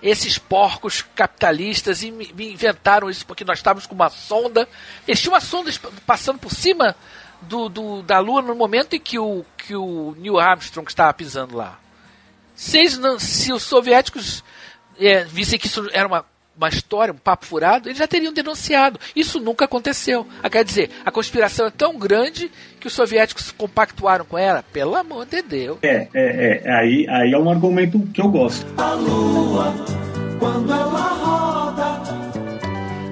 Esses 0.02 0.38
porcos 0.38 1.02
capitalistas 1.14 2.02
in- 2.02 2.28
inventaram 2.38 3.10
isso 3.10 3.26
porque 3.26 3.44
nós 3.44 3.58
estávamos 3.58 3.86
com 3.86 3.94
uma 3.94 4.08
sonda. 4.10 4.66
Eles 5.06 5.20
tinham 5.20 5.34
uma 5.34 5.40
sonda 5.40 5.70
passando 6.06 6.38
por 6.38 6.52
cima 6.52 6.96
do, 7.42 7.68
do- 7.68 8.02
da 8.02 8.18
Lua 8.18 8.40
no 8.40 8.54
momento 8.54 8.94
em 8.94 9.00
que 9.00 9.18
o, 9.18 9.44
que 9.58 9.76
o 9.76 10.14
Neil 10.18 10.38
Armstrong 10.38 10.88
estava 10.88 11.12
pisando 11.12 11.56
lá. 11.56 11.78
Se, 12.54 12.78
eles 12.78 12.96
não- 12.98 13.18
se 13.18 13.52
os 13.52 13.62
soviéticos 13.62 14.42
é, 14.98 15.24
vissem 15.24 15.58
que 15.58 15.66
isso 15.66 15.88
era 15.92 16.06
uma, 16.08 16.24
uma 16.60 16.68
história, 16.68 17.12
um 17.12 17.16
papo 17.16 17.46
furado, 17.46 17.88
eles 17.88 17.98
já 17.98 18.06
teriam 18.06 18.32
denunciado. 18.32 19.00
Isso 19.16 19.40
nunca 19.40 19.64
aconteceu. 19.64 20.26
Ah, 20.42 20.50
quer 20.50 20.62
dizer, 20.62 20.90
a 21.04 21.10
conspiração 21.10 21.66
é 21.66 21.70
tão 21.70 21.98
grande 21.98 22.50
que 22.78 22.86
os 22.86 22.92
soviéticos 22.92 23.50
compactuaram 23.50 24.26
com 24.26 24.36
ela. 24.36 24.62
Pelo 24.70 24.94
amor 24.94 25.24
de 25.24 25.40
Deus. 25.40 25.78
É, 25.82 26.06
é, 26.12 26.62
é. 26.64 26.72
Aí, 26.72 27.06
aí 27.08 27.32
é 27.32 27.38
um 27.38 27.50
argumento 27.50 27.98
que 28.12 28.20
eu 28.20 28.28
gosto. 28.28 28.66
A 28.76 28.92
lua, 28.92 29.74
quando 30.38 30.70
ela 30.70 31.00
roda, 31.00 32.02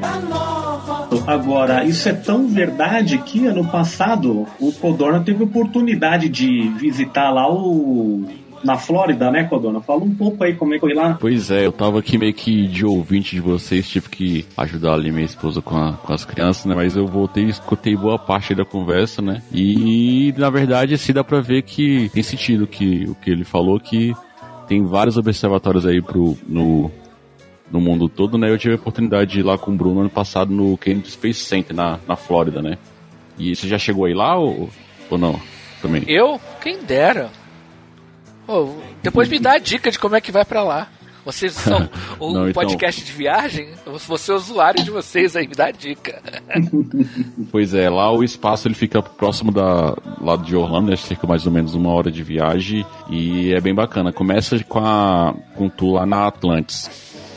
é 0.02 0.28
nova. 0.28 1.08
Agora, 1.26 1.84
isso 1.84 2.06
é 2.06 2.12
tão 2.12 2.48
verdade 2.48 3.16
que 3.18 3.46
ano 3.46 3.66
passado 3.66 4.46
o 4.60 4.72
Codorna 4.72 5.22
teve 5.24 5.42
oportunidade 5.42 6.28
de 6.28 6.68
visitar 6.76 7.30
lá 7.30 7.50
o. 7.50 8.28
Na 8.64 8.76
Flórida, 8.76 9.30
né, 9.30 9.44
Codorna? 9.44 9.80
Fala 9.80 10.02
um 10.04 10.14
pouco 10.14 10.42
aí 10.42 10.54
como 10.54 10.72
é 10.72 10.76
que 10.76 10.80
foi 10.80 10.94
lá. 10.94 11.16
Pois 11.20 11.50
é, 11.50 11.64
eu 11.66 11.72
tava 11.72 11.98
aqui 11.98 12.18
meio 12.18 12.34
que 12.34 12.66
de 12.66 12.84
ouvinte 12.84 13.36
de 13.36 13.40
vocês, 13.40 13.88
tive 13.88 14.08
que 14.08 14.46
ajudar 14.56 14.94
ali 14.94 15.10
minha 15.12 15.24
esposa 15.24 15.60
com, 15.62 15.76
a- 15.76 15.92
com 15.92 16.12
as 16.12 16.24
crianças, 16.24 16.64
né? 16.66 16.74
Mas 16.74 16.96
eu 16.96 17.06
voltei 17.06 17.44
e 17.44 17.50
escutei 17.50 17.96
boa 17.96 18.18
parte 18.18 18.54
da 18.54 18.64
conversa, 18.64 19.22
né? 19.22 19.42
E 19.52 20.34
na 20.36 20.50
verdade, 20.50 20.94
assim, 20.94 21.12
dá 21.12 21.22
pra 21.22 21.40
ver 21.40 21.62
que 21.62 22.08
tem 22.12 22.22
sentido 22.22 22.66
que, 22.66 23.04
o 23.08 23.14
que 23.14 23.30
ele 23.30 23.44
falou, 23.44 23.78
que 23.78 24.12
tem 24.66 24.84
vários 24.84 25.16
observatórios 25.16 25.86
aí 25.86 26.02
pro, 26.02 26.36
no, 26.46 26.90
no 27.70 27.80
mundo 27.80 28.08
todo, 28.08 28.36
né? 28.36 28.50
Eu 28.50 28.58
tive 28.58 28.74
a 28.74 28.76
oportunidade 28.76 29.30
de 29.32 29.40
ir 29.40 29.42
lá 29.44 29.56
com 29.56 29.70
o 29.70 29.76
Bruno 29.76 30.00
ano 30.00 30.10
passado 30.10 30.52
no 30.52 30.76
Kennedy 30.76 31.10
Space 31.10 31.40
Center, 31.44 31.74
na, 31.74 31.98
na 32.08 32.16
Flórida, 32.16 32.60
né? 32.60 32.76
E 33.38 33.54
você 33.54 33.68
já 33.68 33.78
chegou 33.78 34.04
aí 34.04 34.14
lá 34.14 34.36
ou, 34.36 34.68
ou 35.08 35.16
não? 35.16 35.40
Também. 35.80 36.02
Eu? 36.08 36.40
Quem 36.60 36.82
dera. 36.82 37.30
Ô, 38.48 38.74
depois 39.02 39.28
me 39.28 39.38
dá 39.38 39.52
a 39.52 39.58
dica 39.58 39.90
de 39.90 39.98
como 39.98 40.16
é 40.16 40.20
que 40.20 40.32
vai 40.32 40.44
pra 40.44 40.62
lá. 40.64 40.88
Vocês 41.24 41.52
são 41.52 41.88
um 42.18 42.32
Não, 42.32 42.48
então- 42.48 42.62
podcast 42.62 43.04
de 43.04 43.12
viagem? 43.12 43.68
Vou 43.84 44.16
ser 44.16 44.32
usuário 44.32 44.82
de 44.82 44.90
vocês 44.90 45.36
aí, 45.36 45.46
me 45.46 45.54
dá 45.54 45.66
a 45.66 45.70
dica. 45.70 46.22
Pois 47.50 47.72
é, 47.74 47.88
lá 47.88 48.10
o 48.12 48.22
espaço 48.22 48.68
ele 48.68 48.74
fica 48.74 49.02
próximo 49.02 49.50
da 49.52 49.94
lado 50.20 50.42
de 50.44 50.54
Orlando, 50.56 50.90
né, 50.90 50.96
cerca 50.96 51.26
mais 51.26 51.46
ou 51.46 51.52
menos 51.52 51.74
uma 51.74 51.90
hora 51.90 52.10
de 52.10 52.22
viagem 52.22 52.84
e 53.10 53.52
é 53.52 53.60
bem 53.60 53.74
bacana. 53.74 54.12
Começa 54.12 54.62
com 54.64 54.78
a 54.80 55.34
com 55.54 55.68
tour 55.68 55.94
lá 55.94 56.06
na 56.06 56.26
Atlantis. 56.26 56.90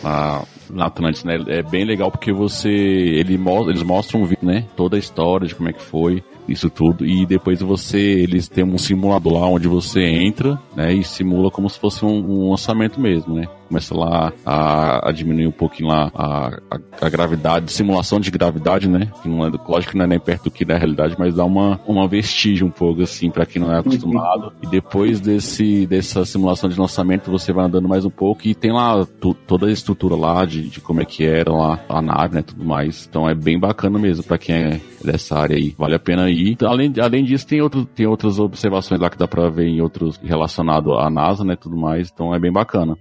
Na, 0.04 0.42
na 0.70 0.86
Atlantis, 0.88 1.24
né? 1.24 1.38
É 1.48 1.62
bem 1.62 1.86
legal 1.86 2.10
porque 2.12 2.34
você 2.34 2.70
ele 2.70 3.38
eles 3.70 3.84
mostram 3.84 4.26
vídeo, 4.26 4.46
né? 4.46 4.66
Toda 4.76 4.96
a 4.96 5.00
história 5.00 5.48
de 5.48 5.56
como 5.56 5.70
é 5.70 5.74
que 5.74 5.82
foi 5.82 6.24
isso 6.52 6.70
tudo 6.70 7.06
e 7.06 7.26
depois 7.26 7.62
você 7.62 8.00
eles 8.00 8.48
têm 8.48 8.64
um 8.64 8.78
simulador 8.78 9.34
lá 9.34 9.48
onde 9.48 9.68
você 9.68 10.02
entra, 10.02 10.60
né? 10.76 10.94
E 10.94 11.04
simula 11.04 11.50
como 11.50 11.70
se 11.70 11.80
fosse 11.80 12.04
um, 12.06 12.10
um 12.10 12.52
lançamento 12.52 13.00
mesmo, 13.00 13.36
né? 13.36 13.48
Começa 13.72 13.96
lá 13.98 14.34
a, 14.46 15.08
a 15.10 15.12
diminuir 15.14 15.48
um 15.48 15.52
pouquinho 15.52 15.88
lá 15.88 16.12
a, 16.14 16.48
a, 16.70 16.80
a 17.06 17.10
gravidade, 17.10 17.72
simulação 17.72 18.20
de 18.20 18.30
gravidade, 18.30 18.90
né? 18.90 19.10
Que 19.24 19.30
não 19.30 19.46
é, 19.48 19.52
lógico 19.66 19.94
que 19.94 19.98
não 19.98 20.04
é 20.04 20.08
nem 20.10 20.20
perto 20.20 20.44
do 20.46 20.52
que 20.52 20.66
da 20.66 20.78
realidade, 20.78 21.16
mas 21.18 21.34
dá 21.36 21.46
uma, 21.46 21.80
uma 21.88 22.06
vestígio 22.06 22.68
um 22.68 22.70
pouco 22.70 23.02
assim 23.02 23.32
para 23.32 23.46
quem 23.46 23.62
não 23.62 23.72
é 23.74 23.80
acostumado. 23.80 24.52
E 24.62 24.68
depois 24.68 25.22
desse 25.22 25.88
dessa 25.88 26.26
simulação 26.26 26.70
de 26.70 26.78
lançamento 26.78 27.32
você 27.32 27.54
vai 27.54 27.64
andando 27.66 27.88
mais 27.88 28.04
um 28.04 28.10
pouco 28.10 28.42
e 28.46 28.54
tem 28.54 28.74
lá 28.74 29.06
tu- 29.22 29.34
toda 29.34 29.68
a 29.68 29.72
estrutura 29.72 30.16
lá 30.18 30.44
de, 30.44 30.64
de 30.70 30.82
como 30.82 31.02
é 31.02 31.06
que 31.06 31.24
era 31.26 31.54
lá 31.54 31.80
a 31.88 32.02
nave, 32.02 32.36
né? 32.36 32.42
Tudo 32.42 32.66
mais. 32.66 33.08
Então 33.10 33.30
é 33.30 33.34
bem 33.34 33.58
bacana 33.58 33.98
mesmo 33.98 34.22
para 34.26 34.38
quem 34.38 34.56
é 34.56 34.82
dessa 35.02 35.40
área 35.40 35.56
aí. 35.56 35.74
Vale 35.78 35.96
a 35.96 36.00
pena 36.00 36.30
ir. 36.30 36.58
Além, 36.66 36.92
além 37.02 37.24
disso, 37.24 37.48
tem, 37.48 37.62
outro, 37.62 37.86
tem 37.86 38.06
outras 38.06 38.38
observações 38.38 39.00
lá 39.00 39.10
que 39.10 39.18
dá 39.18 39.30
pra 39.30 39.50
ver 39.50 39.68
em 39.68 39.80
outros 39.80 40.20
relacionado 40.22 40.94
à 40.94 41.10
NASA, 41.10 41.46
né? 41.46 41.56
Tudo 41.56 41.78
mais. 41.78 42.12
Então 42.14 42.36
é 42.36 42.40
bem 42.40 42.52
bacana. 42.52 42.98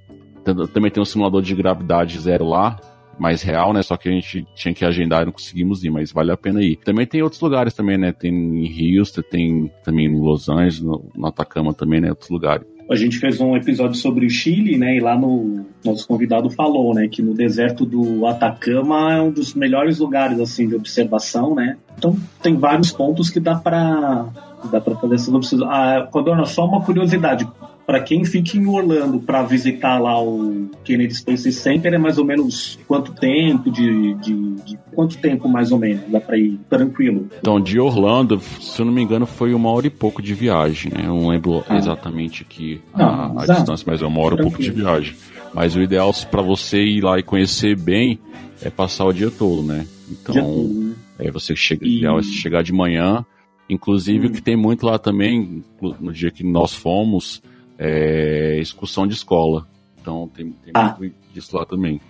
Tam- 0.54 0.66
Também 0.66 0.90
tem 0.90 1.00
um 1.02 1.06
simulador 1.06 1.42
de 1.42 1.54
gravidade 1.54 2.18
zero 2.18 2.46
lá, 2.48 2.78
mais 3.18 3.42
real, 3.42 3.72
né? 3.72 3.82
Só 3.82 3.96
que 3.96 4.08
a 4.08 4.12
gente 4.12 4.46
tinha 4.54 4.72
que 4.72 4.84
agendar 4.84 5.22
e 5.22 5.26
não 5.26 5.32
conseguimos 5.32 5.84
ir, 5.84 5.90
mas 5.90 6.10
vale 6.12 6.32
a 6.32 6.36
pena 6.36 6.62
ir. 6.62 6.76
Também 6.76 7.06
tem 7.06 7.22
outros 7.22 7.40
lugares 7.40 7.74
também, 7.74 7.98
né? 7.98 8.12
Tem 8.12 8.30
em 8.32 8.98
Houston, 8.98 9.22
tem 9.22 9.70
também 9.84 10.06
em 10.06 10.18
Los 10.20 10.48
Angeles, 10.48 10.80
no, 10.80 11.04
no 11.14 11.26
Atacama 11.26 11.74
também, 11.74 12.00
né? 12.00 12.08
Outros 12.10 12.30
lugares. 12.30 12.66
A 12.90 12.96
gente 12.96 13.18
fez 13.18 13.40
um 13.40 13.54
episódio 13.56 13.94
sobre 13.94 14.26
o 14.26 14.30
Chile, 14.30 14.76
né? 14.76 14.96
E 14.96 15.00
lá 15.00 15.16
no 15.16 15.64
nosso 15.84 16.08
convidado 16.08 16.50
falou, 16.50 16.92
né, 16.92 17.06
que 17.06 17.22
no 17.22 17.34
deserto 17.34 17.86
do 17.86 18.26
Atacama 18.26 19.12
é 19.14 19.20
um 19.22 19.30
dos 19.30 19.54
melhores 19.54 20.00
lugares 20.00 20.40
assim 20.40 20.66
de 20.66 20.74
observação, 20.74 21.54
né? 21.54 21.76
Então 21.96 22.16
tem 22.42 22.56
vários 22.56 22.90
pontos 22.90 23.30
que 23.30 23.38
dá 23.38 23.54
para 23.54 24.26
dá 24.72 24.80
para 24.80 24.96
fazer 24.96 25.14
essas 25.14 25.32
observações. 25.32 25.72
Ah, 25.72 26.08
Codorna, 26.10 26.44
só 26.46 26.64
uma 26.66 26.82
curiosidade. 26.82 27.46
Para 27.90 28.00
quem 28.00 28.24
fica 28.24 28.57
em 28.57 28.64
Orlando 28.68 29.18
para 29.18 29.42
visitar 29.42 29.98
lá 29.98 30.22
o 30.22 30.70
Kennedy 30.85 31.12
Space 31.12 31.50
Center 31.50 31.92
é 31.92 31.98
mais 31.98 32.18
ou 32.18 32.24
menos 32.24 32.79
quanto 32.87 33.12
tempo 33.12 33.68
de, 33.68 34.14
de, 34.14 34.55
de 34.64 34.79
quanto 34.94 35.18
tempo 35.18 35.48
mais 35.48 35.72
ou 35.72 35.79
menos 35.81 36.03
dá 36.09 36.20
para 36.20 36.38
ir 36.38 36.61
tranquilo? 36.70 37.29
Então, 37.40 37.61
de 37.61 37.81
Orlando, 37.81 38.38
se 38.61 38.81
eu 38.81 38.87
não 38.87 38.92
me 38.92 39.03
engano, 39.03 39.26
foi 39.26 39.53
uma 39.53 39.70
hora 39.70 39.88
e 39.88 39.90
pouco 39.90 40.22
de 40.22 40.33
viagem, 40.35 40.92
né? 40.92 41.00
Eu 41.03 41.16
não 41.16 41.26
lembro 41.31 41.64
Ah. 41.68 41.79
exatamente 41.79 42.44
aqui 42.44 42.81
Não, 42.96 43.37
a, 43.37 43.42
a 43.42 43.46
distância, 43.46 43.85
mas 43.85 44.00
é 44.00 44.07
uma 44.07 44.20
hora 44.20 44.37
e 44.37 44.40
pouco 44.40 44.62
de 44.62 44.70
viagem. 44.70 45.16
Mas 45.53 45.74
o 45.74 45.83
ideal 45.83 46.12
para 46.31 46.42
você 46.42 46.81
ir 46.81 47.00
lá 47.03 47.18
e 47.18 47.24
conhecer 47.24 47.76
bem 47.76 48.20
é 48.62 48.70
passar 48.70 49.05
o 49.07 49.12
dia 49.12 49.33
todo, 49.33 49.64
né? 49.64 49.85
Então, 50.09 50.33
todo, 50.37 50.72
né? 50.74 50.94
é 51.18 51.29
você 51.33 51.57
chega, 51.57 51.85
E- 51.85 51.96
ideal 51.98 52.20
é 52.20 52.22
chegar 52.22 52.62
de 52.62 52.72
manhã. 52.72 53.26
Inclusive, 53.68 54.26
Hum. 54.29 54.31
o 54.31 54.33
que 54.33 54.40
tem 54.42 54.57
muito 54.57 54.87
lá 54.87 54.96
também, 54.96 55.64
no 56.00 56.12
dia 56.12 56.31
que 56.31 56.44
nós 56.44 56.72
fomos, 56.72 57.42
é 57.82 58.58
excursão 58.60 59.06
de 59.06 59.14
escola. 59.14 59.66
Então, 60.00 60.30
tem, 60.34 60.50
tem 60.52 60.72
Ah. 60.74 60.94
muito 60.98 61.14
disso 61.32 61.56
lá 61.56 61.64
também. 61.64 62.00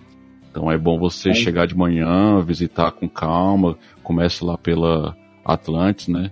Então, 0.49 0.69
é 0.69 0.77
bom 0.77 0.99
você 0.99 1.29
Aí. 1.29 1.35
chegar 1.35 1.65
de 1.65 1.75
manhã, 1.75 2.41
visitar 2.41 2.91
com 2.91 3.07
calma. 3.07 3.77
Começa 4.03 4.45
lá 4.45 4.57
pela 4.57 5.15
Atlantis, 5.45 6.09
né? 6.09 6.29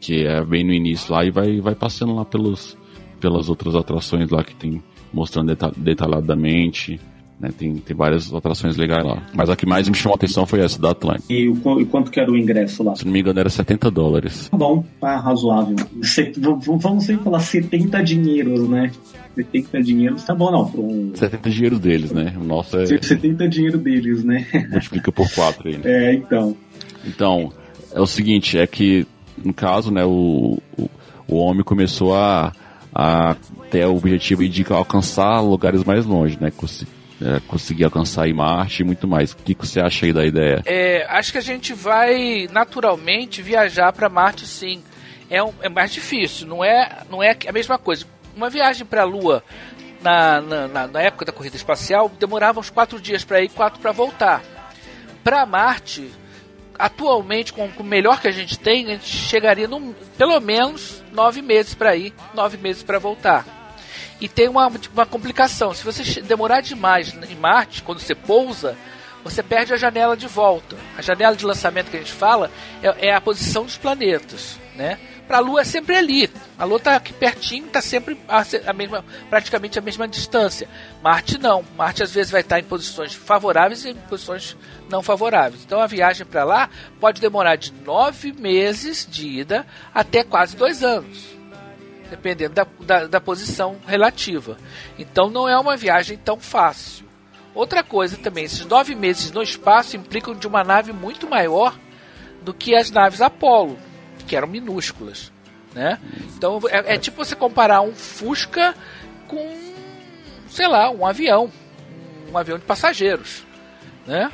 Que 0.00 0.26
é 0.26 0.42
bem 0.42 0.64
no 0.64 0.72
início 0.72 1.12
lá 1.12 1.24
e 1.24 1.30
vai, 1.30 1.60
vai 1.60 1.74
passando 1.74 2.14
lá 2.14 2.24
pelos, 2.24 2.76
pelas 3.20 3.48
outras 3.50 3.74
atrações 3.74 4.30
lá 4.30 4.42
que 4.42 4.54
tem, 4.54 4.82
mostrando 5.12 5.48
deta- 5.48 5.72
detalhadamente. 5.76 6.98
Né? 7.38 7.50
Tem, 7.56 7.74
tem 7.76 7.96
várias 7.96 8.32
atrações 8.32 8.76
legais 8.76 9.04
lá. 9.04 9.22
Mas 9.34 9.50
a 9.50 9.56
que 9.56 9.66
mais 9.66 9.88
me 9.88 9.94
chamou 9.94 10.14
a 10.14 10.16
atenção 10.16 10.46
foi 10.46 10.60
essa, 10.60 10.80
da 10.80 10.90
Atlantis. 10.90 11.24
E, 11.28 11.48
o 11.48 11.80
e 11.80 11.84
quanto 11.84 12.10
que 12.10 12.20
era 12.20 12.30
o 12.30 12.36
ingresso 12.36 12.82
lá? 12.82 12.94
Se 12.94 13.04
não 13.04 13.12
me 13.12 13.20
engano, 13.20 13.40
era 13.40 13.50
70 13.50 13.90
dólares. 13.90 14.48
Tá 14.48 14.56
bom, 14.56 14.84
tá 15.00 15.16
razoável. 15.18 15.76
Se- 16.02 16.32
vamos 16.38 17.04
sempre 17.04 17.24
falar 17.24 17.40
70 17.40 18.02
dinheiros, 18.02 18.68
né? 18.68 18.90
70 19.34 19.82
dinheiros, 19.82 20.22
tá 20.22 20.32
bom 20.32 20.50
não, 20.52 20.64
para 20.64 20.80
um 20.80 21.10
70 21.12 21.50
dinheiros 21.50 21.80
deles, 21.80 22.12
né? 22.12 22.32
O 22.40 22.44
nosso 22.44 22.78
é, 22.78 22.86
70 22.86 23.48
dinheiro 23.48 23.78
deles, 23.78 24.22
né? 24.22 24.46
multiplica 24.70 25.10
por 25.10 25.28
4 25.28 25.68
aí, 25.68 25.76
né? 25.76 25.82
É, 25.84 26.14
então. 26.14 26.56
Então, 27.04 27.52
é 27.92 28.00
o 28.00 28.06
seguinte, 28.06 28.56
é 28.56 28.66
que, 28.66 29.04
no 29.44 29.52
caso, 29.52 29.90
né, 29.90 30.04
o, 30.04 30.58
o, 30.78 30.88
o 31.26 31.36
homem 31.36 31.64
começou 31.64 32.14
a, 32.14 32.52
a 32.94 33.34
ter 33.70 33.84
o 33.86 33.96
objetivo 33.96 34.48
de 34.48 34.64
alcançar 34.70 35.40
lugares 35.40 35.82
mais 35.82 36.06
longe, 36.06 36.38
né? 36.40 36.52
É, 37.22 37.40
conseguir 37.46 37.84
alcançar 37.84 38.24
aí 38.24 38.32
Marte 38.32 38.82
e 38.82 38.84
muito 38.84 39.06
mais. 39.06 39.32
O 39.32 39.36
que, 39.36 39.54
que 39.54 39.66
você 39.66 39.80
acha 39.80 40.04
aí 40.04 40.12
da 40.12 40.24
ideia? 40.26 40.62
É, 40.66 41.06
acho 41.08 41.30
que 41.32 41.38
a 41.38 41.42
gente 41.42 41.72
vai 41.72 42.48
naturalmente 42.50 43.40
viajar 43.40 43.92
para 43.92 44.08
Marte, 44.08 44.46
sim. 44.46 44.82
É, 45.30 45.42
um- 45.42 45.54
é 45.62 45.68
mais 45.68 45.92
difícil, 45.92 46.46
não 46.46 46.62
é, 46.64 47.02
não 47.08 47.22
é 47.22 47.36
a 47.48 47.52
mesma 47.52 47.78
coisa. 47.78 48.04
Uma 48.36 48.50
viagem 48.50 48.84
para 48.84 49.02
a 49.02 49.04
Lua 49.04 49.42
na, 50.02 50.40
na, 50.40 50.86
na- 50.88 51.00
época 51.02 51.24
da 51.24 51.32
corrida 51.32 51.56
espacial 51.56 52.08
demorava 52.18 52.58
uns 52.60 52.68
quatro 52.68 53.00
dias 53.00 53.24
para 53.24 53.40
ir, 53.40 53.48
quatro 53.48 53.80
para 53.80 53.92
voltar. 53.92 54.42
Para 55.22 55.46
Marte, 55.46 56.10
atualmente, 56.78 57.52
com, 57.52 57.68
com 57.70 57.82
o 57.82 57.86
melhor 57.86 58.20
que 58.20 58.28
a 58.28 58.32
gente 58.32 58.58
tem, 58.58 58.86
a 58.86 58.88
gente 58.90 59.06
chegaria 59.08 59.68
no, 59.68 59.94
pelo 60.18 60.38
menos 60.40 61.02
nove 61.12 61.40
meses 61.40 61.74
para 61.74 61.94
ir, 61.96 62.12
nove 62.34 62.56
meses 62.58 62.82
para 62.82 62.98
voltar. 62.98 63.46
E 64.20 64.28
tem 64.28 64.48
uma, 64.48 64.70
uma 64.92 65.06
complicação: 65.06 65.74
se 65.74 65.84
você 65.84 66.20
demorar 66.22 66.60
demais 66.60 67.14
em 67.28 67.36
Marte, 67.36 67.82
quando 67.82 68.00
você 68.00 68.14
pousa, 68.14 68.76
você 69.24 69.42
perde 69.42 69.72
a 69.72 69.76
janela 69.76 70.16
de 70.16 70.28
volta. 70.28 70.76
A 70.96 71.02
janela 71.02 71.34
de 71.34 71.44
lançamento 71.44 71.90
que 71.90 71.96
a 71.96 72.00
gente 72.00 72.12
fala 72.12 72.50
é, 72.82 73.08
é 73.08 73.14
a 73.14 73.20
posição 73.20 73.64
dos 73.64 73.76
planetas, 73.76 74.58
né? 74.76 74.98
Para 75.26 75.38
a 75.38 75.40
Lua 75.40 75.62
é 75.62 75.64
sempre 75.64 75.96
ali. 75.96 76.30
A 76.58 76.66
Lua 76.66 76.76
está 76.76 76.96
aqui 76.96 77.14
pertinho, 77.14 77.66
está 77.66 77.80
sempre 77.80 78.14
a, 78.28 78.44
a 78.66 78.72
mesma, 78.74 79.02
praticamente 79.30 79.78
a 79.78 79.82
mesma 79.82 80.06
distância. 80.06 80.68
Marte 81.02 81.38
não. 81.38 81.64
Marte 81.78 82.02
às 82.02 82.12
vezes 82.12 82.30
vai 82.30 82.42
estar 82.42 82.60
em 82.60 82.64
posições 82.64 83.14
favoráveis 83.14 83.86
e 83.86 83.90
em 83.90 83.94
posições 83.94 84.54
não 84.90 85.02
favoráveis. 85.02 85.62
Então 85.64 85.80
a 85.80 85.86
viagem 85.86 86.26
para 86.26 86.44
lá 86.44 86.68
pode 87.00 87.22
demorar 87.22 87.56
de 87.56 87.72
nove 87.72 88.34
meses 88.34 89.08
de 89.10 89.26
ida 89.26 89.66
até 89.94 90.22
quase 90.22 90.54
dois 90.56 90.84
anos 90.84 91.33
dependendo 92.10 92.54
da, 92.54 92.66
da, 92.80 93.06
da 93.06 93.20
posição 93.20 93.76
relativa. 93.86 94.56
Então 94.98 95.30
não 95.30 95.48
é 95.48 95.58
uma 95.58 95.76
viagem 95.76 96.16
tão 96.16 96.38
fácil. 96.38 97.04
Outra 97.54 97.82
coisa 97.84 98.16
também, 98.16 98.44
esses 98.44 98.64
nove 98.66 98.94
meses 98.94 99.30
no 99.30 99.42
espaço 99.42 99.96
implicam 99.96 100.34
de 100.34 100.46
uma 100.46 100.64
nave 100.64 100.92
muito 100.92 101.28
maior 101.28 101.78
do 102.42 102.52
que 102.52 102.74
as 102.74 102.90
naves 102.90 103.20
Apollo, 103.20 103.78
que 104.26 104.34
eram 104.36 104.48
minúsculas. 104.48 105.32
Né? 105.74 105.98
Então 106.36 106.60
é, 106.68 106.94
é 106.94 106.98
tipo 106.98 107.16
você 107.24 107.34
comparar 107.34 107.80
um 107.80 107.92
Fusca 107.94 108.74
com, 109.26 109.56
sei 110.48 110.68
lá, 110.68 110.90
um 110.90 111.06
avião, 111.06 111.50
um 112.32 112.36
avião 112.38 112.58
de 112.58 112.64
passageiros. 112.64 113.44
Né? 114.06 114.30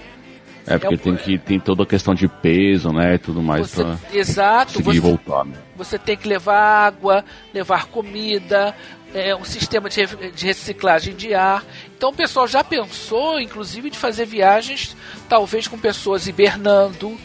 É 0.67 0.79
porque 0.79 0.87
É 0.87 0.91
um- 0.91 0.99
tem 0.99 1.17
que 1.17 1.39
tem 1.39 1.59
toda 1.61 1.83
a 1.83 1.87
questão 1.87 2.15
de 2.15 2.29
peso, 2.29 2.91
né, 2.93 3.15
e 3.15 3.19
tudo 3.19 3.43
mais 3.43 3.71
Você- 3.71 3.83
pra 3.85 3.97
exato, 4.13 4.73
conseguir 4.75 5.01
você- 5.01 5.01
voltar. 5.01 5.45
Né? 5.47 5.55
Você 5.85 5.99
tem 5.99 6.17
que 6.17 6.29
levar 6.29 6.59
água, 6.59 7.25
levar 7.55 7.87
comida, 7.87 8.77
é, 9.15 9.35
um 9.35 9.45
sistema 9.45 9.89
de, 9.89 10.05
de 10.35 10.47
reciclagem 10.47 11.15
de 11.15 11.35
ar. 11.35 11.65
Então 11.97 12.11
o 12.11 12.15
pessoal 12.15 12.47
já 12.47 12.63
pensou, 12.63 13.41
inclusive, 13.41 13.89
de 13.89 13.99
fazer 13.99 14.27
viagens, 14.27 14.95
talvez 15.29 15.67
com 15.67 15.79
pessoas 15.79 16.27
hibernando, 16.27 17.19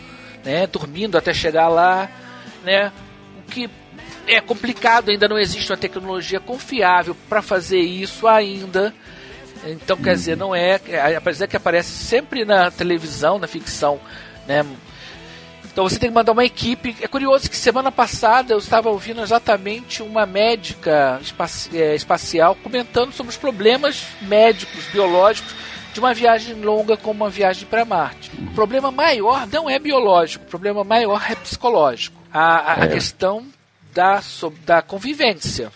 né, 0.43 0.65
dormindo 0.67 1.17
até 1.17 1.33
chegar 1.33 1.67
lá, 1.67 2.09
né? 2.63 2.91
O 3.39 3.51
que 3.51 3.69
é 4.27 4.39
complicado, 4.39 5.09
ainda 5.09 5.27
não 5.27 5.37
existe 5.37 5.71
uma 5.71 5.77
tecnologia 5.77 6.39
confiável 6.39 7.15
para 7.27 7.41
fazer 7.41 7.79
isso 7.79 8.27
ainda. 8.27 8.93
Então, 9.65 9.97
quer 9.97 10.13
dizer, 10.13 10.37
não 10.37 10.55
é, 10.55 10.79
é, 10.87 11.15
apesar 11.15 11.47
que 11.47 11.57
aparece 11.57 11.89
sempre 11.89 12.45
na 12.45 12.69
televisão, 12.71 13.39
na 13.39 13.47
ficção, 13.47 13.99
né? 14.47 14.63
Então 15.75 15.83
você 15.89 15.99
tem 15.99 16.07
que 16.07 16.15
mandar 16.15 16.31
uma 16.31 16.45
equipe. 16.45 16.95
É 17.01 17.07
curioso 17.07 17.49
que 17.49 17.57
semana 17.57 17.91
passada 17.91 18.53
eu 18.53 18.57
estava 18.59 18.89
ouvindo 18.89 19.21
exatamente 19.21 20.01
uma 20.01 20.25
médica 20.25 21.19
espaci- 21.21 21.69
eh, 21.77 21.93
espacial 21.93 22.55
comentando 22.55 23.11
sobre 23.11 23.31
os 23.31 23.35
problemas 23.37 24.05
médicos, 24.21 24.85
biológicos 24.93 25.53
de 25.93 25.99
uma 25.99 26.13
viagem 26.13 26.55
longa 26.61 26.95
como 26.95 27.25
uma 27.25 27.29
viagem 27.29 27.67
para 27.67 27.83
Marte. 27.83 28.31
O 28.39 28.51
problema 28.53 28.89
maior 28.89 29.45
não 29.47 29.69
é 29.69 29.77
biológico, 29.77 30.45
o 30.45 30.47
problema 30.47 30.81
maior 30.85 31.21
é 31.29 31.35
psicológico. 31.35 32.15
A, 32.31 32.39
a- 32.39 32.73
a 32.83 32.85
É. 32.85 32.87
questão 32.87 33.45
da, 33.93 34.21
da 34.65 34.81
convivência. 34.81 35.73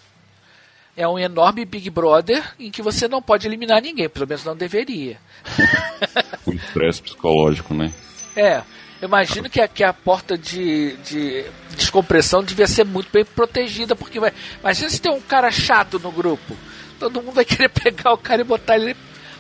É 0.95 1.05
um 1.09 1.19
enorme 1.19 1.65
Big 1.65 1.89
Brother 1.89 2.41
em 2.57 2.71
que 2.71 2.81
você 2.81 3.05
não 3.09 3.21
pode 3.21 3.45
eliminar 3.45 3.81
ninguém, 3.81 4.07
pelo 4.07 4.25
menos 4.27 4.45
não 4.45 4.55
deveria. 4.55 5.17
O 6.47 6.53
estresse 6.53 7.01
psicológico, 7.01 7.73
né? 7.73 7.91
É, 8.35 8.61
imagino 9.01 9.49
que 9.49 9.61
a, 9.61 9.67
que 9.67 9.83
a 9.83 9.93
porta 9.93 10.37
de, 10.37 10.97
de 10.97 11.45
descompressão 11.75 12.43
devia 12.43 12.67
ser 12.67 12.83
muito 12.83 13.09
bem 13.11 13.23
protegida, 13.23 13.95
porque 13.95 14.19
vai. 14.19 14.33
Imagina 14.59 14.89
se 14.89 15.01
tem 15.01 15.11
um 15.11 15.21
cara 15.21 15.51
chato 15.51 15.99
no 15.99 16.11
grupo. 16.11 16.55
Todo 16.99 17.21
mundo 17.21 17.35
vai 17.35 17.45
querer 17.45 17.69
pegar 17.69 18.13
o 18.13 18.17
cara 18.17 18.41
e 18.41 18.45
botar 18.45 18.75
ele 18.75 18.95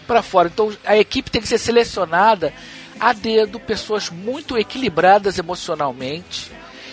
pra 0.07 0.21
fora. 0.21 0.49
Então 0.51 0.71
a 0.85 0.97
equipe 0.97 1.29
tem 1.29 1.41
que 1.41 1.47
ser 1.47 1.57
selecionada 1.57 2.53
a 2.99 3.13
dedo, 3.13 3.59
pessoas 3.59 4.09
muito 4.09 4.57
equilibradas 4.57 5.37
emocionalmente. 5.37 6.51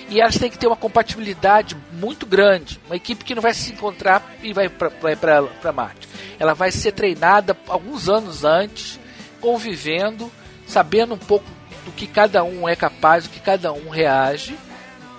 E 0.09 0.21
elas 0.21 0.39
têm 0.39 0.51
que 0.51 0.59
ter 0.59 0.69
uma 0.69 0.77
compatibilidade 0.77 1.77
muito 1.93 2.27
grande. 2.27 2.81
Uma 2.87 2.95
equipe 2.95 3.25
que 3.25 3.35
não 3.35 3.43
vai 3.43 3.53
se 3.53 3.73
encontrar 3.73 4.37
e 4.43 4.53
vai 4.53 4.69
para 4.69 5.73
Marte. 5.73 6.09
Ela 6.39 6.55
vai 6.55 6.71
ser 6.71 6.93
treinada 6.93 7.57
alguns 7.67 8.09
anos 8.09 8.45
antes, 8.45 9.01
convivendo, 9.41 10.31
sabendo 10.67 11.15
um 11.15 11.19
pouco 11.19 11.56
do 11.87 11.93
que 11.93 12.07
cada 12.07 12.45
um 12.45 12.69
é 12.69 12.77
capaz, 12.77 13.25
do 13.25 13.31
que 13.31 13.41
cada 13.41 13.73
um 13.73 13.89
reage. 13.89 14.59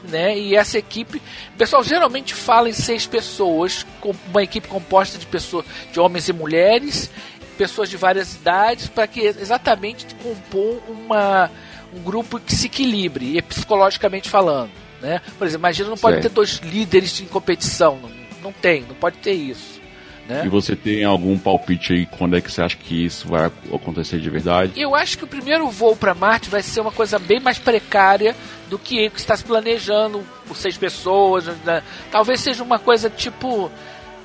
Né? 0.04 0.38
E 0.38 0.56
essa 0.56 0.78
equipe, 0.78 1.18
o 1.54 1.58
pessoal 1.58 1.84
geralmente 1.84 2.34
fala 2.34 2.70
em 2.70 2.74
seis 2.74 3.08
pessoas, 3.08 3.86
uma 4.30 4.44
equipe 4.44 4.68
composta 4.68 5.18
de 5.18 5.26
pessoas, 5.26 5.66
de 5.92 6.00
homens 6.00 6.30
e 6.30 6.34
mulheres, 6.34 7.10
pessoas 7.58 7.90
de 7.90 7.98
várias 7.98 8.36
idades, 8.36 8.88
para 8.88 9.08
que 9.08 9.22
exatamente 9.22 10.06
compor 10.16 10.82
uma, 10.88 11.50
um 11.94 12.02
grupo 12.04 12.40
que 12.40 12.54
se 12.54 12.68
equilibre, 12.68 13.38
e 13.38 13.42
psicologicamente 13.42 14.30
falando. 14.30 14.72
Né? 15.02 15.22
Por 15.38 15.48
exemplo, 15.48 15.62
imagina 15.62 15.90
não 15.90 15.98
pode 15.98 16.18
Certo. 16.18 16.30
ter 16.30 16.36
dois 16.36 16.58
líderes 16.60 17.20
em 17.20 17.26
competição, 17.26 17.98
não, 18.02 18.10
não 18.44 18.52
tem, 18.52 18.82
não 18.82 18.96
pode 18.96 19.18
ter 19.18 19.34
isso. 19.34 19.82
Né? 20.28 20.44
E 20.46 20.50
você 20.50 20.76
tem 20.76 21.04
algum 21.06 21.38
palpite 21.38 21.94
aí 21.94 22.06
quando 22.06 22.36
é 22.36 22.42
que 22.42 22.52
você 22.52 22.62
acha 22.62 22.76
que 22.76 23.06
isso 23.06 23.28
vai 23.30 23.46
acontecer 23.74 24.20
de 24.20 24.30
verdade? 24.30 24.74
Eu 24.76 24.94
acho 24.94 25.18
que 25.18 25.24
o 25.24 25.28
primeiro 25.28 25.70
voo 25.70 25.96
para 25.96 26.14
Marte 26.14 26.50
vai 26.50 26.62
ser 26.62 26.82
uma 26.82 26.92
coisa 26.92 27.18
bem 27.18 27.40
mais 27.40 27.58
precária 27.58 28.36
do 28.70 28.78
que 28.78 29.08
o 29.08 29.12
que 29.12 29.20
está 29.20 29.38
se 29.38 29.44
planejando 29.46 30.22
por 30.46 30.58
seis 30.58 30.78
pessoas. 30.78 31.46
né? 31.64 31.82
Talvez 32.12 32.42
seja 32.42 32.62
uma 32.62 32.78
coisa 32.78 33.10
tipo, 33.10 33.72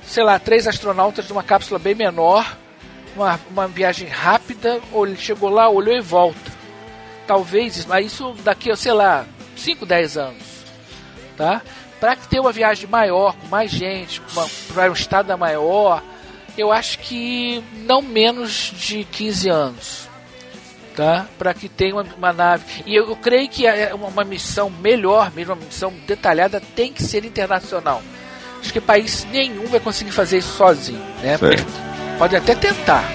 sei 0.03 0.23
lá, 0.25 0.37
três 0.37 0.67
astronautas 0.67 1.29
numa 1.29 1.41
cápsula 1.43 1.79
bem 1.79 1.95
menor, 1.95 2.57
uma, 3.15 3.39
uma 3.49 3.67
viagem 3.67 4.09
rápida, 4.09 4.81
ou 4.91 5.07
ele 5.07 5.15
chegou 5.15 5.49
lá, 5.49 5.69
olhou 5.69 5.95
e 5.95 6.01
volta. 6.01 6.51
Talvez, 7.25 7.77
isso- 7.77 7.87
mas 7.87 8.07
isso 8.07 8.35
daqui 8.43 8.69
a, 8.69 8.75
sei 8.75 8.91
lá, 8.91 9.25
5, 9.55 9.85
10 9.85 10.17
anos. 10.17 10.43
Tá? 11.37 11.61
Para 12.03 12.17
ter 12.17 12.41
uma 12.41 12.51
viagem 12.51 12.85
maior, 12.85 13.33
com 13.33 13.47
mais 13.47 13.71
gente, 13.71 14.21
para 14.73 14.89
um 14.89 14.93
estado 14.93 15.37
maior, 15.37 16.03
eu 16.57 16.69
acho 16.69 16.99
que 16.99 17.63
não 17.85 18.01
menos 18.01 18.73
de 18.75 19.05
15 19.05 19.49
anos. 19.49 20.09
Tá? 20.97 21.27
Para 21.39 21.53
que 21.53 21.69
tenha 21.69 21.95
uma, 21.95 22.05
uma, 22.17 22.33
nave. 22.33 22.65
E 22.85 22.93
eu, 22.93 23.07
eu 23.07 23.15
creio 23.15 23.47
que 23.47 23.65
é 23.65 23.95
uma, 23.95 24.09
uma 24.09 24.25
missão 24.25 24.69
melhor, 24.69 25.31
mesmo 25.31 25.53
uma 25.53 25.63
missão 25.63 25.93
detalhada, 26.05 26.61
tem 26.75 26.91
que 26.91 27.01
ser 27.01 27.23
internacional. 27.23 28.03
Acho 28.59 28.73
que 28.73 28.81
país 28.81 29.25
nenhum 29.31 29.67
vai 29.67 29.79
conseguir 29.79 30.11
fazer 30.11 30.39
isso 30.39 30.57
sozinho. 30.57 30.99
Né? 31.21 31.37
Pode 32.19 32.35
até 32.35 32.53
tentar. 32.53 33.05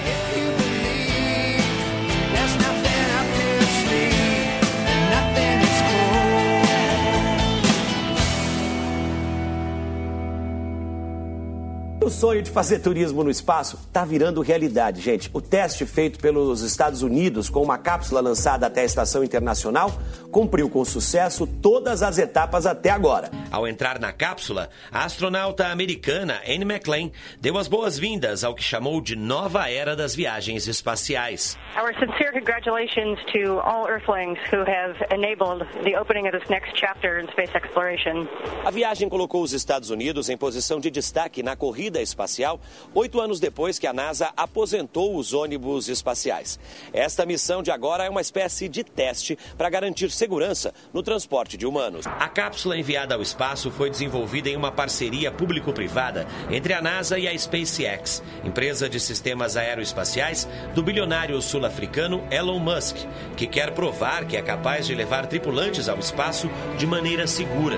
O 12.01 12.09
sonho 12.09 12.41
de 12.41 12.49
fazer 12.49 12.79
turismo 12.79 13.25
no 13.25 13.29
espaço 13.29 13.75
está 13.75 14.05
virando 14.05 14.39
realidade, 14.41 15.01
gente. 15.01 15.29
O 15.33 15.41
teste 15.41 15.85
feito 15.85 16.17
pelos 16.17 16.61
Estados 16.61 17.03
Unidos 17.03 17.49
com 17.49 17.61
uma 17.61 17.77
cápsula 17.77 18.21
lançada 18.21 18.65
até 18.65 18.81
a 18.81 18.85
Estação 18.85 19.21
Internacional 19.21 19.91
cumpriu 20.31 20.69
com 20.69 20.85
sucesso 20.85 21.45
todas 21.45 22.01
as 22.01 22.17
etapas 22.17 22.65
até 22.65 22.89
agora. 22.89 23.29
Ao 23.51 23.67
entrar 23.67 23.99
na 23.99 24.13
cápsula, 24.13 24.69
a 24.89 25.03
astronauta 25.03 25.67
americana 25.67 26.39
Anne 26.47 26.63
McClain 26.63 27.11
deu 27.41 27.57
as 27.57 27.67
boas-vindas 27.67 28.45
ao 28.45 28.55
que 28.55 28.63
chamou 28.63 29.01
de 29.01 29.17
nova 29.17 29.69
era 29.69 29.93
das 29.93 30.15
viagens 30.15 30.69
espaciais. 30.69 31.57
Our 31.75 31.93
sincere 31.99 32.31
congratulations 32.31 33.19
to 33.33 33.59
all 33.59 33.89
Earthlings 33.89 34.39
who 34.51 34.61
have 34.61 34.95
enabled 35.13 35.67
the 35.83 35.99
opening 35.99 36.27
of 36.27 36.39
this 36.39 36.49
next 36.49 36.73
chapter 36.75 37.19
in 37.19 37.27
space 37.27 37.51
exploration. 37.53 38.25
A 38.63 38.71
viagem 38.71 39.09
colocou 39.09 39.43
os 39.43 39.51
Estados 39.51 39.89
Unidos 39.89 40.29
em 40.29 40.37
posição 40.37 40.79
de 40.79 40.89
destaque 40.89 41.43
na 41.43 41.57
corrida 41.57 41.88
espacial, 41.97 42.59
oito 42.93 43.19
anos 43.19 43.39
depois 43.39 43.79
que 43.79 43.87
a 43.87 43.93
NASA 43.93 44.31
aposentou 44.35 45.15
os 45.15 45.33
ônibus 45.33 45.89
espaciais. 45.89 46.59
Esta 46.93 47.25
missão 47.25 47.63
de 47.63 47.71
agora 47.71 48.05
é 48.05 48.09
uma 48.09 48.21
espécie 48.21 48.69
de 48.69 48.83
teste 48.83 49.37
para 49.57 49.69
garantir 49.69 50.11
segurança 50.11 50.73
no 50.93 51.01
transporte 51.01 51.57
de 51.57 51.65
humanos. 51.65 52.05
A 52.05 52.27
cápsula 52.27 52.77
enviada 52.77 53.15
ao 53.15 53.21
espaço 53.21 53.71
foi 53.71 53.89
desenvolvida 53.89 54.49
em 54.49 54.55
uma 54.55 54.71
parceria 54.71 55.31
público-privada 55.31 56.27
entre 56.49 56.73
a 56.73 56.81
NASA 56.81 57.17
e 57.17 57.27
a 57.27 57.37
SpaceX, 57.37 58.21
empresa 58.43 58.89
de 58.89 58.99
sistemas 58.99 59.57
aeroespaciais 59.57 60.47
do 60.73 60.83
bilionário 60.83 61.41
sul-africano 61.41 62.23
Elon 62.31 62.59
Musk, 62.59 62.97
que 63.35 63.47
quer 63.47 63.73
provar 63.73 64.25
que 64.25 64.37
é 64.37 64.41
capaz 64.41 64.85
de 64.85 64.95
levar 64.95 65.27
tripulantes 65.27 65.87
ao 65.87 65.99
espaço 65.99 66.49
de 66.77 66.85
maneira 66.85 67.27
segura. 67.27 67.77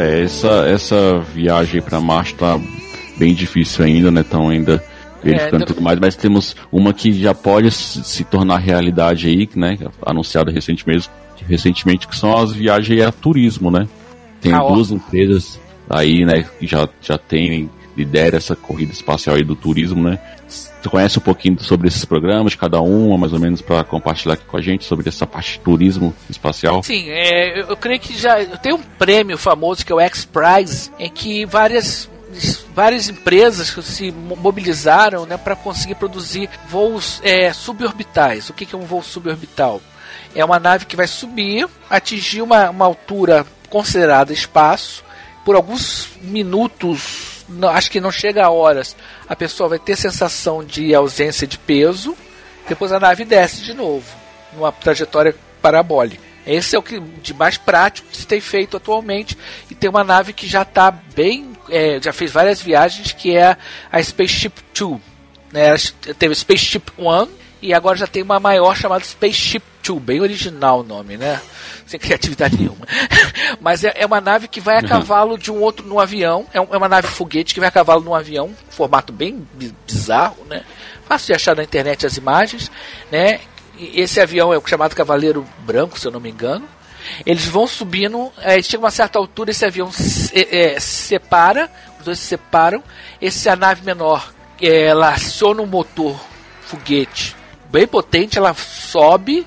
É, 0.00 0.22
essa, 0.22 0.48
essa 0.66 1.18
viagem 1.34 1.80
para 1.82 2.00
Marte 2.00 2.34
tá 2.34 2.58
bem 3.18 3.34
difícil 3.34 3.84
ainda, 3.84 4.10
né? 4.10 4.20
Estão 4.22 4.48
ainda 4.48 4.82
verificando 5.22 5.62
É, 5.62 5.66
tudo 5.66 5.82
mais, 5.82 5.98
mas 5.98 6.16
temos 6.16 6.56
uma 6.72 6.92
que 6.92 7.12
já 7.12 7.34
pode 7.34 7.70
se 7.70 8.24
tornar 8.24 8.58
realidade 8.58 9.28
aí, 9.28 9.48
né? 9.54 9.76
Anunciada 10.04 10.50
recentemente, 10.50 11.08
recentemente, 11.46 12.08
que 12.08 12.16
são 12.16 12.36
as 12.36 12.52
viagens 12.52 13.02
a 13.02 13.12
turismo, 13.12 13.70
né? 13.70 13.86
Tem 14.40 14.52
Ah, 14.52 14.62
ó. 14.64 14.74
duas 14.74 14.90
empresas 14.90 15.60
aí, 15.88 16.24
né, 16.24 16.46
que 16.58 16.66
já, 16.66 16.88
já 17.02 17.18
tem, 17.18 17.68
lidera 17.96 18.36
essa 18.36 18.54
corrida 18.56 18.92
espacial 18.92 19.36
aí 19.36 19.44
do 19.44 19.56
turismo, 19.56 20.02
né? 20.02 20.18
Conhece 20.88 21.18
um 21.18 21.22
pouquinho 21.22 21.60
sobre 21.60 21.88
esses 21.88 22.04
programas, 22.04 22.54
cada 22.54 22.80
uma, 22.80 23.18
mais 23.18 23.32
ou 23.32 23.38
menos, 23.38 23.60
para 23.60 23.84
compartilhar 23.84 24.34
aqui 24.34 24.44
com 24.44 24.56
a 24.56 24.62
gente 24.62 24.84
sobre 24.84 25.08
essa 25.08 25.26
parte 25.26 25.52
de 25.52 25.60
turismo 25.60 26.14
espacial? 26.28 26.82
Sim, 26.82 27.04
é, 27.08 27.60
eu, 27.60 27.76
creio 27.76 28.00
que 28.00 28.16
já 28.16 28.44
tem 28.58 28.72
um 28.72 28.78
prêmio 28.78 29.36
famoso 29.36 29.84
que 29.84 29.92
é 29.92 29.94
o 29.94 30.00
X-Prize, 30.00 30.90
em 30.98 31.10
que 31.10 31.44
várias 31.44 32.08
várias 32.74 33.08
empresas 33.08 33.68
se 33.84 34.12
mo- 34.12 34.36
mobilizaram 34.36 35.26
né, 35.26 35.36
para 35.36 35.56
conseguir 35.56 35.96
produzir 35.96 36.48
voos 36.68 37.20
é, 37.24 37.52
suborbitais. 37.52 38.48
O 38.48 38.54
que, 38.54 38.64
que 38.64 38.74
é 38.74 38.78
um 38.78 38.84
voo 38.84 39.02
suborbital? 39.02 39.80
É 40.34 40.44
uma 40.44 40.60
nave 40.60 40.86
que 40.86 40.96
vai 40.96 41.08
subir, 41.08 41.66
atingir 41.90 42.40
uma, 42.40 42.70
uma 42.70 42.86
altura 42.86 43.44
considerada 43.68 44.32
espaço, 44.32 45.04
por 45.44 45.56
alguns 45.56 46.08
minutos, 46.22 47.29
acho 47.68 47.90
que 47.90 48.00
não 48.00 48.10
chega 48.10 48.44
a 48.44 48.50
horas, 48.50 48.96
a 49.28 49.34
pessoa 49.34 49.68
vai 49.68 49.78
ter 49.78 49.96
sensação 49.96 50.64
de 50.64 50.94
ausência 50.94 51.46
de 51.46 51.58
peso, 51.58 52.16
depois 52.68 52.92
a 52.92 53.00
nave 53.00 53.24
desce 53.24 53.62
de 53.62 53.74
novo, 53.74 54.06
numa 54.52 54.72
trajetória 54.72 55.34
parabólica. 55.60 56.30
Esse 56.46 56.74
é 56.74 56.78
o 56.78 56.82
que 56.82 56.98
de 56.98 57.34
mais 57.34 57.58
prático 57.58 58.08
que 58.08 58.16
se 58.16 58.26
tem 58.26 58.40
feito 58.40 58.76
atualmente 58.76 59.36
e 59.70 59.74
tem 59.74 59.90
uma 59.90 60.02
nave 60.02 60.32
que 60.32 60.46
já 60.46 60.62
está 60.62 60.90
bem, 60.90 61.52
é, 61.68 62.00
já 62.00 62.12
fez 62.12 62.30
várias 62.32 62.62
viagens 62.62 63.12
que 63.12 63.36
é 63.36 63.56
a 63.92 64.02
Spaceship 64.02 64.54
Two. 64.72 65.00
Né? 65.52 65.74
Teve 66.18 66.34
Spaceship 66.34 66.84
One 66.96 67.30
e 67.60 67.74
agora 67.74 67.98
já 67.98 68.06
tem 68.06 68.22
uma 68.22 68.40
maior 68.40 68.76
chamada 68.76 69.04
Spaceship 69.04 69.62
Bem 69.98 70.20
original 70.20 70.80
o 70.80 70.82
nome, 70.84 71.16
né? 71.16 71.40
Sem 71.86 71.98
criatividade 71.98 72.56
nenhuma. 72.56 72.86
Mas 73.60 73.82
é, 73.82 73.92
é 73.96 74.06
uma 74.06 74.20
nave 74.20 74.46
que 74.46 74.60
vai 74.60 74.76
a 74.76 74.80
Uhum. 74.82 74.88
cavalo 74.88 75.38
de 75.38 75.50
um 75.50 75.60
outro 75.60 75.86
no 75.86 75.98
avião. 75.98 76.46
É, 76.52 76.60
um- 76.60 76.68
é 76.72 76.76
uma 76.76 76.88
nave 76.88 77.08
foguete 77.08 77.52
que 77.54 77.60
vai 77.60 77.68
a 77.68 77.72
cavalo 77.72 78.02
num 78.02 78.14
avião, 78.14 78.50
formato 78.68 79.12
bem 79.12 79.46
bi- 79.54 79.74
bizarro, 79.86 80.44
né? 80.48 80.62
Fácil 81.06 81.28
de 81.28 81.32
achar 81.34 81.56
na 81.56 81.64
internet 81.64 82.06
as 82.06 82.16
imagens, 82.16 82.70
né? 83.10 83.40
E 83.78 84.00
Esse 84.00 84.20
avião 84.20 84.52
é 84.52 84.58
o 84.58 84.66
chamado 84.66 84.94
Cavaleiro 84.94 85.44
Branco, 85.60 85.98
se 85.98 86.06
eu 86.06 86.12
não 86.12 86.20
me 86.20 86.30
engano. 86.30 86.68
Eles 87.24 87.46
vão 87.46 87.66
subindo, 87.66 88.30
é, 88.42 88.60
chega 88.62 88.84
uma 88.84 88.90
certa 88.90 89.18
altura, 89.18 89.50
esse 89.50 89.64
avião 89.64 89.90
se, 89.90 90.30
é, 90.34 90.78
se 90.78 91.08
separa, 91.08 91.70
os 91.98 92.04
dois 92.04 92.18
se 92.18 92.26
separam. 92.26 92.84
Esse 93.20 93.48
a 93.48 93.56
nave 93.56 93.82
menor, 93.84 94.32
é, 94.60 94.82
ela 94.84 95.08
aciona 95.14 95.62
um 95.62 95.66
motor 95.66 96.20
foguete 96.62 97.34
bem 97.70 97.86
potente, 97.86 98.36
ela 98.36 98.52
sobe, 98.54 99.46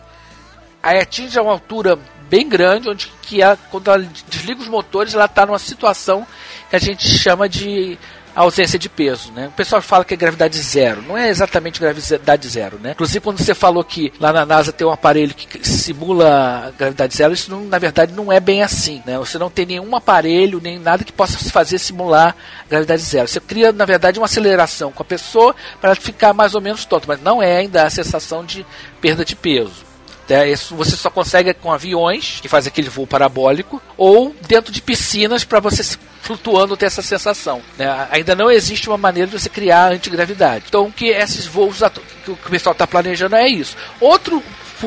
aí 0.83 0.99
atinge 0.99 1.39
uma 1.39 1.53
altura 1.53 1.97
bem 2.29 2.47
grande, 2.47 2.89
onde 2.89 3.11
que 3.21 3.41
ela, 3.41 3.57
quando 3.71 3.89
ela 3.89 4.05
desliga 4.27 4.61
os 4.61 4.67
motores, 4.67 5.13
ela 5.13 5.25
está 5.25 5.45
numa 5.45 5.57
situação 5.59 6.27
que 6.69 6.75
a 6.75 6.79
gente 6.79 7.07
chama 7.07 7.47
de 7.47 7.97
ausência 8.35 8.79
de 8.79 8.89
peso, 8.89 9.31
né? 9.31 9.47
O 9.47 9.51
pessoal 9.51 9.79
fala 9.79 10.03
que 10.03 10.15
é 10.15 10.17
gravidade 10.17 10.57
zero, 10.57 11.03
não 11.03 11.15
é 11.15 11.29
exatamente 11.29 11.79
gravidade 11.79 12.47
zero, 12.47 12.79
né? 12.79 12.93
Inclusive 12.93 13.19
quando 13.19 13.37
você 13.37 13.53
falou 13.53 13.83
que 13.83 14.11
lá 14.19 14.33
na 14.33 14.43
NASA 14.43 14.71
tem 14.71 14.87
um 14.87 14.91
aparelho 14.91 15.35
que 15.35 15.63
simula 15.67 16.73
gravidade 16.75 17.15
zero, 17.15 17.31
isso 17.31 17.51
não- 17.51 17.63
na 17.65 17.77
verdade 17.77 18.11
não 18.13 18.31
é 18.31 18.39
bem 18.39 18.63
assim, 18.63 19.03
né? 19.05 19.19
Você 19.19 19.37
não 19.37 19.51
tem 19.51 19.67
nenhum 19.67 19.95
aparelho, 19.95 20.59
nem 20.59 20.79
nada 20.79 21.03
que 21.03 21.11
possa 21.11 21.37
fazer 21.51 21.77
simular 21.77 22.35
gravidade 22.67 23.03
zero. 23.03 23.27
Você 23.27 23.39
cria, 23.39 23.71
na 23.71 23.85
verdade, 23.85 24.19
uma 24.19 24.25
aceleração 24.25 24.91
com 24.91 25.03
a 25.03 25.05
pessoa 25.05 25.55
para 25.79 25.93
ficar 25.93 26.33
mais 26.33 26.55
ou 26.55 26.61
menos 26.61 26.85
tonta, 26.85 27.05
mas 27.07 27.21
não 27.21 27.39
é 27.41 27.57
ainda 27.57 27.83
a 27.85 27.89
sensação 27.91 28.43
de 28.43 28.65
perda 28.99 29.23
de 29.23 29.35
peso. 29.35 29.92
É, 30.29 30.49
Isso 30.49 30.75
você 30.75 30.95
só 30.95 31.09
consegue 31.09 31.53
com 31.53 31.71
aviões, 31.71 32.39
que 32.41 32.47
faz 32.47 32.65
aquele 32.65 32.89
voo 32.89 33.05
parabólico, 33.05 33.81
ou 33.97 34.35
dentro 34.47 34.71
de 34.71 34.81
piscinas 34.81 35.43
para 35.43 35.59
você 35.59 35.83
se- 35.83 35.97
flutuando 36.21 36.77
ter 36.77 36.85
essa 36.85 37.01
sensação. 37.01 37.61
né? 37.77 38.07
Ainda 38.09 38.33
não 38.33 38.49
existe 38.49 38.87
uma 38.87 38.97
maneira 38.97 39.29
de 39.29 39.37
você 39.39 39.49
criar 39.49 39.91
antigravidade. 39.91 40.65
Então, 40.69 40.89
que 40.89 41.07
esses 41.07 41.45
voos 41.45 41.79
que 42.23 42.31
o 42.31 42.35
pessoal 42.49 42.71
está 42.71 42.87
planejando 42.87 43.35
é 43.35 43.47
isso. 43.49 43.75
Outro 43.99 44.41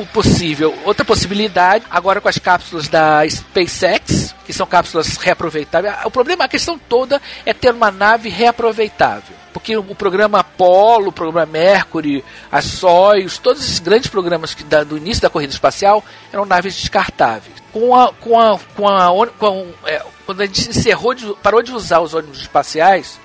possível, 0.05 0.77
outra 0.85 1.03
possibilidade, 1.05 1.85
agora 1.89 2.21
com 2.21 2.27
as 2.29 2.37
cápsulas 2.37 2.87
da 2.87 3.27
SpaceX, 3.27 4.35
que 4.45 4.53
são 4.53 4.65
cápsulas 4.65 5.17
reaproveitáveis. 5.17 5.93
O 6.05 6.11
problema, 6.11 6.45
a 6.45 6.47
questão 6.47 6.77
toda 6.77 7.21
é 7.45 7.53
ter 7.53 7.73
uma 7.73 7.91
nave 7.91 8.29
reaproveitável. 8.29 9.35
Porque 9.53 9.75
o 9.75 9.83
programa 9.95 10.39
Apollo, 10.39 11.09
o 11.09 11.11
programa 11.11 11.45
Mercury, 11.45 12.23
a 12.51 12.61
Soyuz, 12.61 13.37
todos 13.37 13.63
esses 13.63 13.79
grandes 13.79 14.09
programas 14.09 14.53
que 14.53 14.63
da- 14.63 14.83
do 14.83 14.97
início 14.97 15.21
da 15.21 15.29
corrida 15.29 15.51
espacial 15.51 16.03
eram 16.31 16.45
naves 16.45 16.75
descartáveis. 16.75 17.55
Com 17.73 17.95
a, 17.95 18.13
com 18.13 18.39
a, 18.39 18.59
com 18.75 18.87
a, 18.87 19.27
com, 19.37 19.67
é, 19.85 20.01
quando 20.25 20.41
a 20.41 20.45
gente 20.45 20.69
encerrou 20.69 21.13
de, 21.13 21.25
parou 21.41 21.61
de 21.63 21.71
usar 21.71 21.99
os 21.99 22.13
ônibus 22.13 22.39
espaciais, 22.41 23.19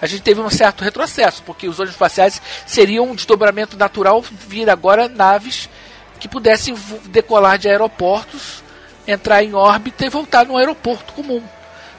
a 0.00 0.06
gente 0.06 0.22
teve 0.22 0.40
um 0.40 0.48
certo 0.50 0.84
retrocesso, 0.84 1.42
porque 1.42 1.66
os 1.66 1.78
ônibus 1.78 1.94
espaciais 1.94 2.40
seriam 2.66 3.10
um 3.10 3.14
desdobramento 3.14 3.76
natural 3.76 4.22
vir 4.22 4.70
agora 4.70 5.08
naves 5.08 5.68
que 6.18 6.28
pudessem 6.28 6.74
decolar 7.06 7.58
de 7.58 7.68
aeroportos, 7.68 8.62
entrar 9.06 9.42
em 9.42 9.54
órbita 9.54 10.06
e 10.06 10.10
voltar 10.10 10.44
num 10.44 10.56
aeroporto 10.56 11.12
comum. 11.12 11.42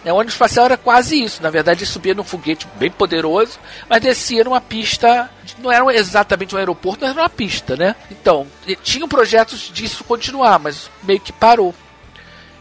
Né, 0.03 0.13
O 0.13 0.15
ônibus 0.15 0.34
espacial 0.34 0.65
era 0.65 0.78
quase 0.78 1.22
isso. 1.22 1.41
Na 1.43 1.49
verdade, 1.49 1.80
ele 1.80 1.89
subia 1.89 2.13
num 2.13 2.24
foguete 2.24 2.67
bem 2.76 2.91
poderoso, 2.91 3.59
mas 3.89 4.01
descia 4.01 4.43
numa 4.43 4.61
pista. 4.61 5.30
Não 5.57 5.72
era 5.72 5.84
exatamente 5.95 6.55
um 6.55 6.57
aeroporto, 6.57 7.01
mas 7.01 7.11
era 7.11 7.22
uma 7.22 7.30
pista, 7.30 7.76
né? 7.76 7.95
Então, 8.09 8.47
tinham 8.84 9.07
projetos 9.07 9.72
disso 9.74 10.03
continuar, 10.03 10.59
mas 10.59 10.89
meio 11.03 11.20
que 11.20 11.34
parou. 11.34 11.74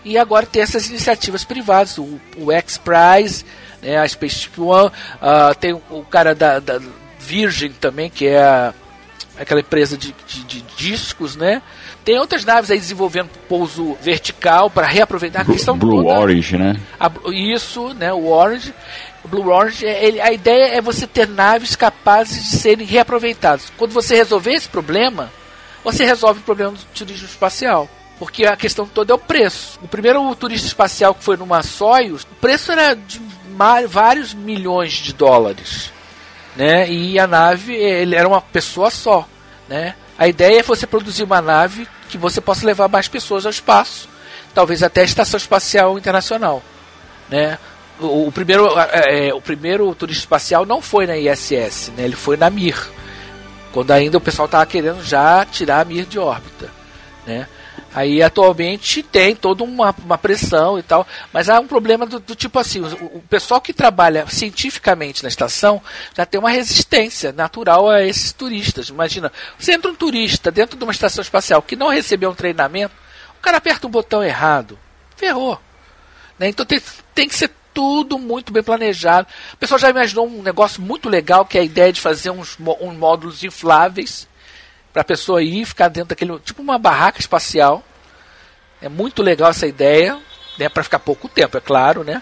E 0.04 0.16
agora 0.16 0.46
tem 0.46 0.62
essas 0.62 0.88
iniciativas 0.88 1.44
privadas, 1.44 1.98
o, 1.98 2.20
o 2.36 2.50
X-Prize, 2.50 3.44
né, 3.82 3.98
a 3.98 4.08
Spaceship 4.08 4.60
One, 4.60 4.88
uh, 4.88 5.54
tem 5.58 5.72
o, 5.72 5.82
o 5.90 6.04
cara 6.04 6.34
da, 6.34 6.58
da, 6.60 6.80
Virgin 7.18 7.72
também, 7.72 8.08
que 8.08 8.26
é 8.26 8.42
a, 8.42 8.72
aquela 9.38 9.60
empresa 9.60 9.96
de, 9.96 10.14
de, 10.26 10.44
de, 10.44 10.62
discos, 10.76 11.36
né? 11.36 11.62
Tem 12.04 12.18
outras 12.18 12.44
naves 12.44 12.70
aí 12.70 12.78
desenvolvendo 12.78 13.30
pouso 13.48 13.96
vertical 14.00 14.70
para 14.70 14.86
reaproveitar 14.86 15.42
a 15.42 15.44
questão 15.44 15.76
Blue 15.78 16.02
toda. 16.02 16.20
Orange, 16.20 16.56
né? 16.56 16.80
A, 16.98 17.10
isso, 17.32 17.92
né? 17.94 18.12
O 18.12 18.28
Orange. 18.28 18.74
Blue 19.24 19.48
Orange, 19.48 19.84
ele, 19.84 20.20
a 20.20 20.32
ideia 20.32 20.76
é 20.76 20.80
você 20.80 21.06
ter 21.06 21.28
naves 21.28 21.76
capazes 21.76 22.50
de 22.50 22.56
serem 22.56 22.86
reaproveitadas. 22.86 23.72
Quando 23.76 23.92
você 23.92 24.16
resolver 24.16 24.52
esse 24.52 24.68
problema, 24.68 25.30
você 25.84 26.04
resolve 26.04 26.40
o 26.40 26.44
problema 26.44 26.72
do 26.72 26.84
turismo 26.94 27.26
espacial. 27.26 27.88
Porque 28.18 28.44
a 28.44 28.56
questão 28.56 28.84
toda 28.86 29.12
é 29.12 29.14
o 29.14 29.18
preço. 29.18 29.78
O 29.80 29.86
primeiro 29.86 30.34
turista 30.34 30.66
espacial 30.66 31.14
que 31.14 31.22
foi 31.22 31.36
numa 31.36 31.62
Soyuz, 31.62 32.22
o 32.24 32.34
preço 32.40 32.72
era 32.72 32.94
de 32.94 33.20
vários 33.88 34.34
milhões 34.34 34.92
de 34.92 35.12
dólares. 35.12 35.92
Né? 36.58 36.90
E 36.90 37.20
a 37.20 37.26
nave 37.28 37.72
ele 37.72 38.16
era 38.16 38.26
uma 38.26 38.40
pessoa 38.42 38.90
só. 38.90 39.28
Né? 39.68 39.94
A 40.18 40.26
ideia 40.26 40.58
é 40.58 40.62
você 40.64 40.88
produzir 40.88 41.22
uma 41.22 41.40
nave 41.40 41.86
que 42.08 42.18
você 42.18 42.40
possa 42.40 42.66
levar 42.66 42.88
mais 42.88 43.06
pessoas 43.06 43.46
ao 43.46 43.50
espaço. 43.50 44.08
Talvez 44.52 44.82
até 44.82 45.02
a 45.02 45.04
Estação 45.04 45.38
Espacial 45.38 45.96
Internacional. 45.96 46.60
Né? 47.28 47.56
O, 48.00 48.26
o 48.26 48.32
primeiro, 48.32 48.66
é, 48.76 49.32
o 49.32 49.40
primeiro 49.40 49.94
turista 49.94 50.22
espacial 50.22 50.66
não 50.66 50.82
foi 50.82 51.06
na 51.06 51.16
ISS, 51.16 51.92
né? 51.96 52.02
ele 52.04 52.16
foi 52.16 52.36
na 52.36 52.50
Mir. 52.50 52.76
Quando 53.70 53.92
ainda 53.92 54.18
o 54.18 54.20
pessoal 54.20 54.46
estava 54.46 54.66
querendo 54.66 55.00
já 55.04 55.44
tirar 55.44 55.82
a 55.82 55.84
Mir 55.84 56.06
de 56.06 56.18
órbita. 56.18 56.70
Né? 57.24 57.46
Aí 57.98 58.22
atualmente 58.22 59.02
tem 59.02 59.34
toda 59.34 59.64
uma, 59.64 59.92
uma 60.04 60.16
pressão 60.16 60.78
e 60.78 60.84
tal, 60.84 61.04
mas 61.32 61.48
há 61.48 61.58
um 61.58 61.66
problema 61.66 62.06
do, 62.06 62.20
do 62.20 62.36
tipo 62.36 62.56
assim: 62.56 62.80
o, 62.80 63.16
o, 63.16 63.24
pessoal 63.28 63.60
que 63.60 63.72
trabalha 63.72 64.24
cientificamente 64.28 65.24
na 65.24 65.28
estação 65.28 65.82
já 66.16 66.24
tem 66.24 66.38
uma 66.38 66.48
resistência 66.48 67.32
natural 67.32 67.90
a 67.90 68.00
esses 68.04 68.32
turistas. 68.32 68.88
Imagina, 68.88 69.32
você 69.58 69.72
entra 69.72 69.90
um 69.90 69.96
turista 69.96 70.48
dentro 70.48 70.78
de 70.78 70.84
uma 70.84 70.92
estação 70.92 71.20
espacial 71.20 71.60
que 71.60 71.74
não 71.74 71.88
recebeu 71.88 72.30
um 72.30 72.36
treinamento, 72.36 72.94
o 73.36 73.42
cara 73.42 73.56
aperta 73.56 73.88
um 73.88 73.90
botão 73.90 74.22
errado, 74.22 74.78
ferrou. 75.16 75.60
Né? 76.38 76.50
Então 76.50 76.64
tem, 76.64 76.80
tem 77.16 77.28
que 77.28 77.34
ser 77.34 77.50
tudo 77.74 78.16
muito 78.16 78.52
bem 78.52 78.62
planejado. 78.62 79.26
O 79.54 79.56
pessoal 79.56 79.80
já 79.80 79.90
imaginou 79.90 80.28
um 80.28 80.40
negócio 80.40 80.80
muito 80.80 81.08
legal 81.08 81.44
que 81.44 81.58
é 81.58 81.62
a 81.62 81.64
ideia 81.64 81.92
de 81.92 82.00
fazer 82.00 82.30
uns, 82.30 82.56
uns 82.60 82.96
módulos 82.96 83.42
infláveis 83.42 84.28
para 84.98 85.02
a 85.02 85.04
pessoa 85.04 85.40
ir 85.40 85.64
ficar 85.64 85.86
dentro 85.86 86.08
daquele 86.08 86.36
tipo 86.40 86.60
uma 86.60 86.76
barraca 86.76 87.20
espacial. 87.20 87.84
É 88.82 88.88
muito 88.88 89.22
legal 89.22 89.50
essa 89.50 89.64
ideia, 89.64 90.18
né, 90.58 90.68
para 90.68 90.82
ficar 90.82 90.98
pouco 90.98 91.28
tempo, 91.28 91.56
é 91.56 91.60
claro, 91.60 92.02
né? 92.02 92.20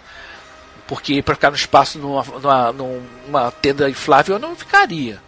Porque 0.86 1.22
para 1.22 1.34
ficar 1.34 1.48
no 1.48 1.56
espaço 1.56 1.98
numa, 1.98 2.22
numa, 2.22 2.72
numa 2.72 3.50
tenda 3.50 3.88
inflável 3.88 4.36
eu 4.36 4.38
não 4.38 4.54
ficaria. 4.54 5.18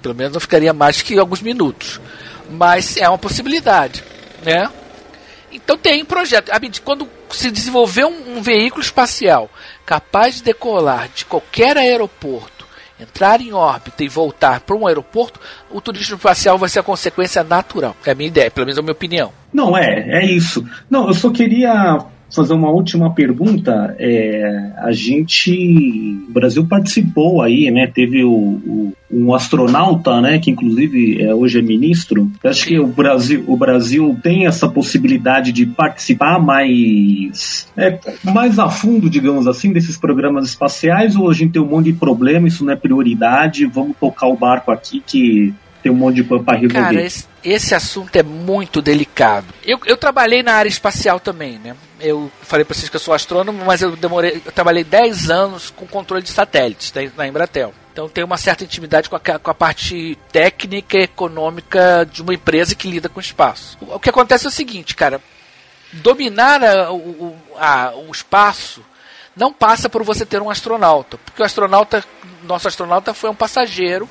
Pelo 0.00 0.14
menos 0.14 0.32
não 0.32 0.40
ficaria 0.40 0.72
mais 0.72 1.02
que 1.02 1.18
alguns 1.18 1.42
minutos. 1.42 2.00
Mas 2.48 2.96
é 2.96 3.08
uma 3.08 3.18
possibilidade, 3.18 4.04
né? 4.44 4.70
Então 5.50 5.76
tem 5.76 6.04
projeto. 6.04 6.52
Quando 6.84 7.08
se 7.30 7.50
desenvolver 7.50 8.04
um, 8.04 8.38
um 8.38 8.42
veículo 8.42 8.80
espacial 8.80 9.50
capaz 9.84 10.36
de 10.36 10.44
decolar 10.44 11.08
de 11.08 11.24
qualquer 11.24 11.76
aeroporto 11.76 12.61
entrar 12.98 13.40
em 13.40 13.52
órbita 13.52 14.04
e 14.04 14.08
voltar 14.08 14.60
para 14.60 14.76
um 14.76 14.86
aeroporto, 14.86 15.40
o 15.70 15.80
turismo 15.80 16.16
espacial 16.16 16.58
vai 16.58 16.68
ser 16.68 16.80
a 16.80 16.82
consequência 16.84 17.42
natural. 17.42 17.96
É 18.04 18.10
a 18.10 18.14
minha 18.14 18.28
ideia, 18.28 18.50
pelo 18.50 18.66
menos 18.66 18.78
é 18.78 18.80
a 18.80 18.82
minha 18.82 18.92
opinião. 18.92 19.32
Não, 19.52 19.76
é, 19.76 20.22
é 20.22 20.24
isso. 20.24 20.66
Não, 20.88 21.08
eu 21.08 21.14
só 21.14 21.30
queria 21.30 22.04
fazer 22.34 22.54
uma 22.54 22.70
última 22.70 23.12
pergunta. 23.12 23.94
É, 23.98 24.72
a 24.78 24.92
gente, 24.92 26.18
o 26.28 26.32
Brasil 26.32 26.66
participou 26.66 27.42
aí, 27.42 27.70
né? 27.70 27.86
Teve 27.86 28.24
o, 28.24 28.30
o, 28.30 28.92
um 29.10 29.34
astronauta, 29.34 30.20
né? 30.20 30.38
Que 30.38 30.50
inclusive 30.50 31.22
é, 31.22 31.34
hoje 31.34 31.58
é 31.58 31.62
ministro. 31.62 32.30
Eu 32.42 32.50
acho 32.50 32.66
que 32.66 32.78
o 32.78 32.86
Brasil, 32.86 33.44
o 33.46 33.56
Brasil 33.56 34.18
tem 34.22 34.46
essa 34.46 34.68
possibilidade 34.68 35.52
de 35.52 35.66
participar 35.66 36.40
mais, 36.40 37.68
é, 37.76 37.98
mais 38.24 38.58
a 38.58 38.70
fundo, 38.70 39.10
digamos 39.10 39.46
assim, 39.46 39.72
desses 39.72 39.96
programas 39.96 40.46
espaciais. 40.46 41.16
Ou 41.16 41.30
a 41.30 41.34
gente 41.34 41.52
tem 41.52 41.62
um 41.62 41.66
monte 41.66 41.86
de 41.86 41.98
problema, 41.98 42.48
isso 42.48 42.64
não 42.64 42.72
é 42.72 42.76
prioridade. 42.76 43.66
Vamos 43.66 43.96
tocar 43.98 44.28
o 44.28 44.36
barco 44.36 44.70
aqui 44.70 45.02
que 45.06 45.54
tem 45.82 45.90
um 45.90 45.96
monte 45.96 46.16
de 46.16 46.24
pano 46.24 46.44
para 46.44 46.58
resolver. 46.58 46.80
Cara, 46.80 47.02
esse, 47.02 47.26
esse, 47.42 47.74
assunto 47.74 48.14
é 48.16 48.22
muito 48.22 48.80
delicado. 48.80 49.46
Eu, 49.64 49.80
eu 49.84 49.96
trabalhei 49.96 50.42
na 50.42 50.54
área 50.54 50.68
espacial 50.68 51.18
também, 51.18 51.58
né? 51.58 51.74
Eu 52.00 52.30
falei 52.42 52.64
para 52.64 52.74
vocês 52.74 52.88
que 52.88 52.96
eu 52.96 53.00
sou 53.00 53.12
astrônomo, 53.12 53.64
mas 53.64 53.82
eu 53.82 53.96
demorei, 53.96 54.40
eu 54.44 54.52
trabalhei 54.52 54.84
10 54.84 55.30
anos 55.30 55.70
com 55.70 55.86
controle 55.86 56.22
de 56.22 56.30
satélites 56.30 56.92
né, 56.92 57.10
na 57.16 57.26
Embratel. 57.26 57.74
Então 57.92 58.08
tenho 58.08 58.26
uma 58.26 58.36
certa 58.36 58.64
intimidade 58.64 59.10
com 59.10 59.16
a, 59.16 59.20
com 59.20 59.50
a 59.50 59.54
parte 59.54 60.16
técnica 60.30 60.96
e 60.96 61.02
econômica 61.02 62.08
de 62.10 62.22
uma 62.22 62.32
empresa 62.32 62.74
que 62.74 62.88
lida 62.88 63.08
com 63.08 63.20
espaço. 63.20 63.76
O, 63.80 63.96
o 63.96 64.00
que 64.00 64.10
acontece 64.10 64.46
é 64.46 64.48
o 64.48 64.52
seguinte, 64.52 64.94
cara, 64.94 65.20
dominar 65.92 66.62
a, 66.62 66.92
o, 66.92 67.36
a, 67.58 67.92
o 68.08 68.10
espaço 68.10 68.82
não 69.36 69.52
passa 69.52 69.88
por 69.88 70.02
você 70.02 70.24
ter 70.24 70.40
um 70.40 70.50
astronauta, 70.50 71.18
porque 71.18 71.42
o 71.42 71.44
astronauta, 71.44 72.04
nosso 72.44 72.68
astronauta 72.68 73.12
foi 73.12 73.30
um 73.30 73.34
passageiro 73.34 74.08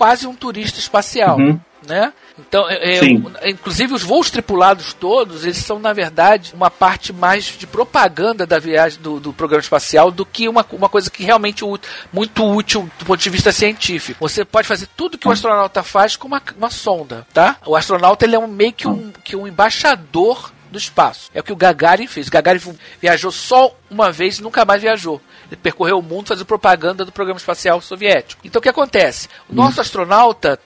quase 0.00 0.26
um 0.26 0.34
turista 0.34 0.78
espacial, 0.78 1.36
uhum. 1.36 1.60
né? 1.86 2.10
Então, 2.38 2.66
é, 2.70 3.00
é, 3.00 3.50
inclusive 3.50 3.92
os 3.92 4.02
voos 4.02 4.30
tripulados 4.30 4.94
todos, 4.94 5.44
eles 5.44 5.58
são 5.58 5.78
na 5.78 5.92
verdade 5.92 6.54
uma 6.54 6.70
parte 6.70 7.12
mais 7.12 7.44
de 7.44 7.66
propaganda 7.66 8.46
da 8.46 8.58
viagem 8.58 8.98
do, 9.02 9.20
do 9.20 9.30
programa 9.30 9.60
espacial 9.60 10.10
do 10.10 10.24
que 10.24 10.48
uma, 10.48 10.64
uma 10.72 10.88
coisa 10.88 11.10
que 11.10 11.22
realmente 11.22 11.62
muito 12.10 12.50
útil 12.50 12.88
do 12.98 13.04
ponto 13.04 13.20
de 13.20 13.28
vista 13.28 13.52
científico. 13.52 14.26
Você 14.26 14.42
pode 14.42 14.66
fazer 14.66 14.88
tudo 14.96 15.18
que 15.18 15.28
o 15.28 15.30
astronauta 15.30 15.82
faz 15.82 16.16
com 16.16 16.28
uma, 16.28 16.40
uma 16.56 16.70
sonda, 16.70 17.26
tá? 17.34 17.58
O 17.66 17.76
astronauta 17.76 18.24
ele 18.24 18.36
é 18.36 18.38
um, 18.38 18.46
meio 18.48 18.72
que 18.72 18.88
um, 18.88 19.12
que 19.22 19.36
um 19.36 19.46
embaixador 19.46 20.50
do 20.70 20.78
espaço. 20.78 21.30
É 21.34 21.40
o 21.40 21.42
que 21.42 21.52
o 21.52 21.56
Gagarin 21.56 22.06
fez. 22.06 22.28
O 22.28 22.30
Gagarin 22.30 22.60
viajou 23.00 23.30
só 23.30 23.74
uma 23.90 24.10
vez 24.10 24.38
e 24.38 24.42
nunca 24.42 24.64
mais 24.64 24.82
viajou. 24.82 25.20
Ele 25.46 25.56
percorreu 25.56 25.98
o 25.98 26.02
mundo 26.02 26.28
fazendo 26.28 26.46
propaganda 26.46 27.04
do 27.04 27.12
programa 27.12 27.38
espacial 27.38 27.80
soviético. 27.80 28.40
Então 28.44 28.60
o 28.60 28.62
que 28.62 28.68
acontece? 28.68 29.28
O 29.48 29.54
nosso 29.54 29.78
hum. 29.78 29.82
astronauta 29.82 30.58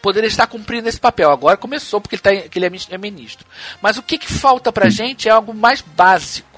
poderia 0.00 0.26
estar 0.26 0.46
cumprindo 0.48 0.88
esse 0.88 0.98
papel. 0.98 1.30
Agora 1.30 1.56
começou 1.56 2.00
porque 2.00 2.16
ele, 2.16 2.22
tá, 2.22 2.32
ele 2.32 2.82
é 2.90 2.98
ministro. 2.98 3.46
Mas 3.80 3.96
o 3.96 4.02
que, 4.02 4.18
que 4.18 4.30
falta 4.30 4.72
para 4.72 4.86
a 4.86 4.88
hum. 4.88 4.90
gente 4.90 5.28
é 5.28 5.30
algo 5.30 5.54
mais 5.54 5.80
básico. 5.80 6.51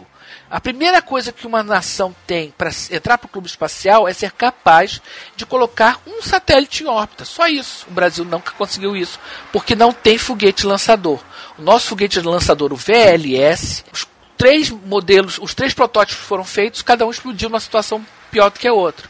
A 0.51 0.61
primeira 0.61 1.03
coisa 1.03 1.33
que 1.33 1.47
uma 1.47 1.63
nação 1.63 2.15
tem 2.27 2.53
para 2.57 2.71
entrar 2.91 3.19
para 3.19 3.27
o 3.27 3.31
clube 3.31 3.49
espacial 3.49 4.07
é 4.07 4.13
ser 4.13 4.33
capaz 4.33 5.01
de 5.35 5.45
colocar 5.45 6.01
um 6.07 6.23
satélite 6.23 6.85
em 6.85 6.87
órbita. 6.87 7.25
Só 7.25 7.47
isso. 7.47 7.87
O 7.89 7.93
Brasil 7.93 8.25
nunca 8.25 8.53
conseguiu 8.53 8.97
isso, 8.97 9.19
porque 9.53 9.75
não 9.75 9.93
tem 9.93 10.19
foguete 10.19 10.67
lançador. 10.67 11.19
O 11.59 11.63
nosso 11.63 11.89
foguete 11.89 12.21
lançador, 12.21 12.73
o 12.73 12.77
VLS, 12.77 13.85
os 13.93 14.07
três 14.37 14.71
modelos, 14.71 15.39
os 15.41 15.55
três 15.55 15.73
protótipos 15.73 16.25
foram 16.25 16.45
feitos, 16.45 16.83
cada 16.83 17.07
um 17.07 17.11
explodiu 17.11 17.49
numa 17.49 17.61
situação 17.61 18.05
pior 18.31 18.51
do 18.51 18.59
que 18.59 18.69
a 18.69 18.73
outra. 18.73 19.09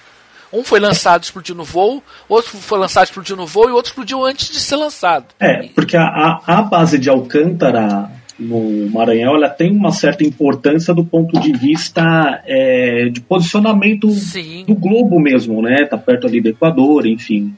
Um 0.53 0.63
foi 0.63 0.79
lançado, 0.79 1.25
explodiu 1.25 1.55
no 1.57 1.65
voo, 1.65 2.01
outro 2.29 2.57
foi 2.59 2.79
lançado, 2.79 3.07
explodiu 3.07 3.35
no 3.35 3.45
voo 3.45 3.69
e 3.69 3.73
outro 3.73 3.91
explodiu 3.91 4.25
antes 4.25 4.49
de 4.49 4.61
ser 4.61 4.77
lançado. 4.77 5.27
É, 5.41 5.69
porque 5.75 5.97
a, 5.97 6.41
a 6.47 6.63
base 6.63 6.97
de 6.97 7.11
Alcântara 7.11 8.09
no 8.39 8.91
Maranhão 8.91 9.37
ela 9.37 9.49
tem 9.49 9.71
uma 9.71 9.93
certa 9.93 10.25
importância 10.25 10.93
do 10.93 11.05
ponto 11.05 11.39
de 11.41 11.53
vista 11.53 12.43
é, 12.47 13.09
de 13.09 13.21
posicionamento 13.21 14.11
Sim. 14.11 14.65
do 14.67 14.75
globo 14.75 15.21
mesmo, 15.21 15.63
né? 15.63 15.87
Tá 15.87 15.97
perto 15.97 16.27
ali 16.27 16.41
do 16.41 16.49
Equador, 16.49 17.07
enfim. 17.07 17.55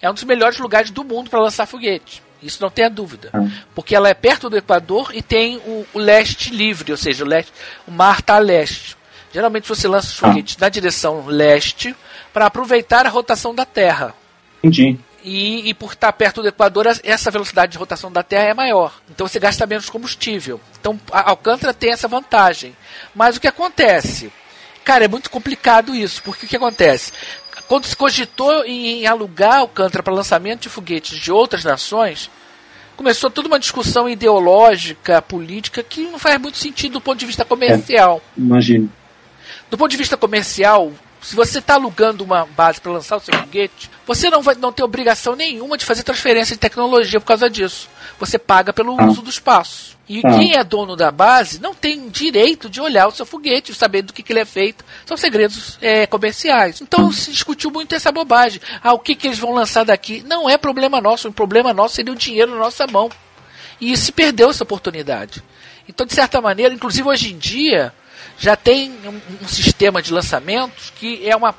É 0.00 0.10
um 0.10 0.14
dos 0.14 0.24
melhores 0.24 0.58
lugares 0.58 0.90
do 0.90 1.04
mundo 1.04 1.30
para 1.30 1.40
lançar 1.40 1.66
foguete. 1.66 2.22
Isso 2.42 2.62
não 2.62 2.70
tenha 2.70 2.90
dúvida. 2.90 3.30
Ah. 3.32 3.46
Porque 3.74 3.94
ela 3.94 4.08
é 4.08 4.14
perto 4.14 4.50
do 4.50 4.56
Equador 4.56 5.10
e 5.14 5.22
tem 5.22 5.56
o, 5.58 5.86
o 5.94 5.98
leste 5.98 6.54
livre, 6.54 6.92
ou 6.92 6.98
seja, 6.98 7.24
o, 7.24 7.26
leste, 7.26 7.52
o 7.88 7.90
mar 7.90 8.20
está 8.20 8.36
a 8.36 8.38
leste. 8.38 8.96
Geralmente 9.32 9.68
você 9.68 9.88
lança 9.88 10.08
os 10.08 10.18
foguetes 10.18 10.56
ah. 10.58 10.64
na 10.64 10.68
direção 10.68 11.26
leste 11.26 11.96
para 12.32 12.46
aproveitar 12.46 13.06
a 13.06 13.08
rotação 13.08 13.54
da 13.54 13.64
Terra. 13.64 14.14
Entendi. 14.62 14.98
E, 15.26 15.70
e, 15.70 15.72
por 15.72 15.94
estar 15.94 16.12
perto 16.12 16.42
do 16.42 16.48
Equador, 16.48 16.86
essa 17.02 17.30
velocidade 17.30 17.72
de 17.72 17.78
rotação 17.78 18.12
da 18.12 18.22
Terra 18.22 18.50
é 18.50 18.54
maior. 18.54 19.00
Então 19.10 19.26
você 19.26 19.40
gasta 19.40 19.66
menos 19.66 19.88
combustível. 19.88 20.60
Então 20.78 21.00
a 21.10 21.30
Alcântara 21.30 21.72
tem 21.72 21.92
essa 21.92 22.06
vantagem. 22.06 22.76
Mas 23.14 23.36
o 23.36 23.40
que 23.40 23.48
acontece? 23.48 24.30
Cara, 24.84 25.06
é 25.06 25.08
muito 25.08 25.30
complicado 25.30 25.94
isso, 25.94 26.22
porque 26.22 26.44
o 26.44 26.48
que 26.48 26.56
acontece? 26.56 27.10
Quando 27.66 27.86
se 27.86 27.96
cogitou 27.96 28.66
em 28.66 29.06
alugar 29.06 29.60
Alcântara 29.60 30.02
para 30.02 30.12
lançamento 30.12 30.60
de 30.60 30.68
foguetes 30.68 31.18
de 31.18 31.32
outras 31.32 31.64
nações, 31.64 32.30
começou 32.94 33.30
toda 33.30 33.48
uma 33.48 33.58
discussão 33.58 34.06
ideológica, 34.06 35.22
política, 35.22 35.82
que 35.82 36.02
não 36.02 36.18
faz 36.18 36.38
muito 36.38 36.58
sentido 36.58 36.92
do 36.92 37.00
ponto 37.00 37.18
de 37.18 37.24
vista 37.24 37.46
comercial. 37.46 38.20
É, 38.36 38.40
imagino. 38.40 38.92
Do 39.70 39.78
ponto 39.78 39.90
de 39.90 39.96
vista 39.96 40.18
comercial, 40.18 40.92
Se 41.24 41.34
você 41.34 41.58
está 41.58 41.74
alugando 41.74 42.22
uma 42.22 42.44
base 42.44 42.78
para 42.78 42.92
lançar 42.92 43.16
o 43.16 43.20
seu 43.20 43.34
foguete, 43.34 43.90
você 44.06 44.28
não 44.28 44.42
vai 44.42 44.54
não 44.56 44.70
ter 44.70 44.82
obrigação 44.82 45.34
nenhuma 45.34 45.78
de 45.78 45.84
fazer 45.86 46.02
transferência 46.02 46.54
de 46.54 46.60
tecnologia 46.60 47.18
por 47.18 47.26
causa 47.26 47.48
disso. 47.48 47.88
Você 48.20 48.38
paga 48.38 48.74
pelo 48.74 48.94
uso 49.08 49.22
do 49.22 49.30
espaço. 49.30 49.96
E 50.06 50.20
Ah. 50.22 50.38
quem 50.38 50.54
é 50.54 50.62
dono 50.62 50.94
da 50.94 51.10
base 51.10 51.58
não 51.62 51.74
tem 51.74 52.10
direito 52.10 52.68
de 52.68 52.78
olhar 52.78 53.08
o 53.08 53.10
seu 53.10 53.24
foguete, 53.24 53.72
saber 53.74 54.02
do 54.02 54.12
que, 54.12 54.22
que 54.22 54.34
ele 54.34 54.40
é 54.40 54.44
feito. 54.44 54.84
São 55.06 55.16
segredos 55.16 55.78
é, 55.80 56.06
comerciais. 56.06 56.82
Então 56.82 57.10
se 57.10 57.30
discutiu 57.32 57.70
muito 57.70 57.94
essa 57.94 58.12
bobagem. 58.12 58.60
Ah, 58.82 58.92
o 58.92 58.98
que, 58.98 59.14
que 59.14 59.26
eles 59.26 59.38
vão 59.38 59.54
lançar 59.54 59.82
daqui? 59.82 60.22
Não 60.26 60.48
é 60.48 60.58
problema 60.58 61.00
nosso. 61.00 61.28
O 61.28 61.32
problema 61.32 61.72
nosso 61.72 61.94
seria 61.94 62.12
o 62.12 62.16
dinheiro 62.16 62.50
na 62.50 62.58
nossa 62.58 62.86
mão. 62.86 63.10
E 63.80 63.96
se 63.96 64.12
perdeu 64.12 64.50
essa 64.50 64.62
oportunidade. 64.62 65.42
Então, 65.88 66.06
de 66.06 66.12
certa 66.14 66.38
maneira, 66.38 66.74
inclusive 66.74 67.08
hoje 67.08 67.32
em 67.32 67.38
dia, 67.38 67.94
já 68.38 68.56
tem 68.56 68.90
um, 69.06 69.20
um 69.44 69.48
sistema 69.48 70.02
de 70.02 70.12
lançamentos 70.12 70.90
que 70.90 71.28
é 71.28 71.34
uma 71.36 71.54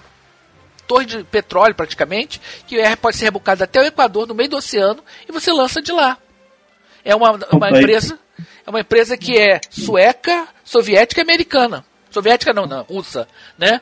torre 0.88 1.06
de 1.06 1.24
petróleo 1.24 1.74
praticamente, 1.74 2.40
que 2.68 2.80
é, 2.80 2.96
pode 2.96 3.18
ser 3.18 3.26
rebocada 3.26 3.64
até 3.64 3.82
o 3.82 3.86
Equador, 3.86 4.28
no 4.28 4.36
meio 4.36 4.50
do 4.50 4.58
oceano, 4.58 5.04
e 5.28 5.32
você 5.32 5.52
lança 5.52 5.82
de 5.82 5.92
lá. 5.92 6.18
É 7.04 7.16
uma, 7.16 7.32
uma 7.52 7.70
empresa, 7.80 8.20
é 8.66 8.70
uma 8.70 8.80
empresa 8.82 9.18
que 9.18 9.38
é 9.38 9.60
sueca, 9.70 10.48
soviética 10.64 11.22
e 11.22 11.24
americana. 11.24 11.84
Soviética 12.12 12.54
não, 12.54 12.66
não, 12.66 12.84
russa, 12.84 13.28
né? 13.58 13.82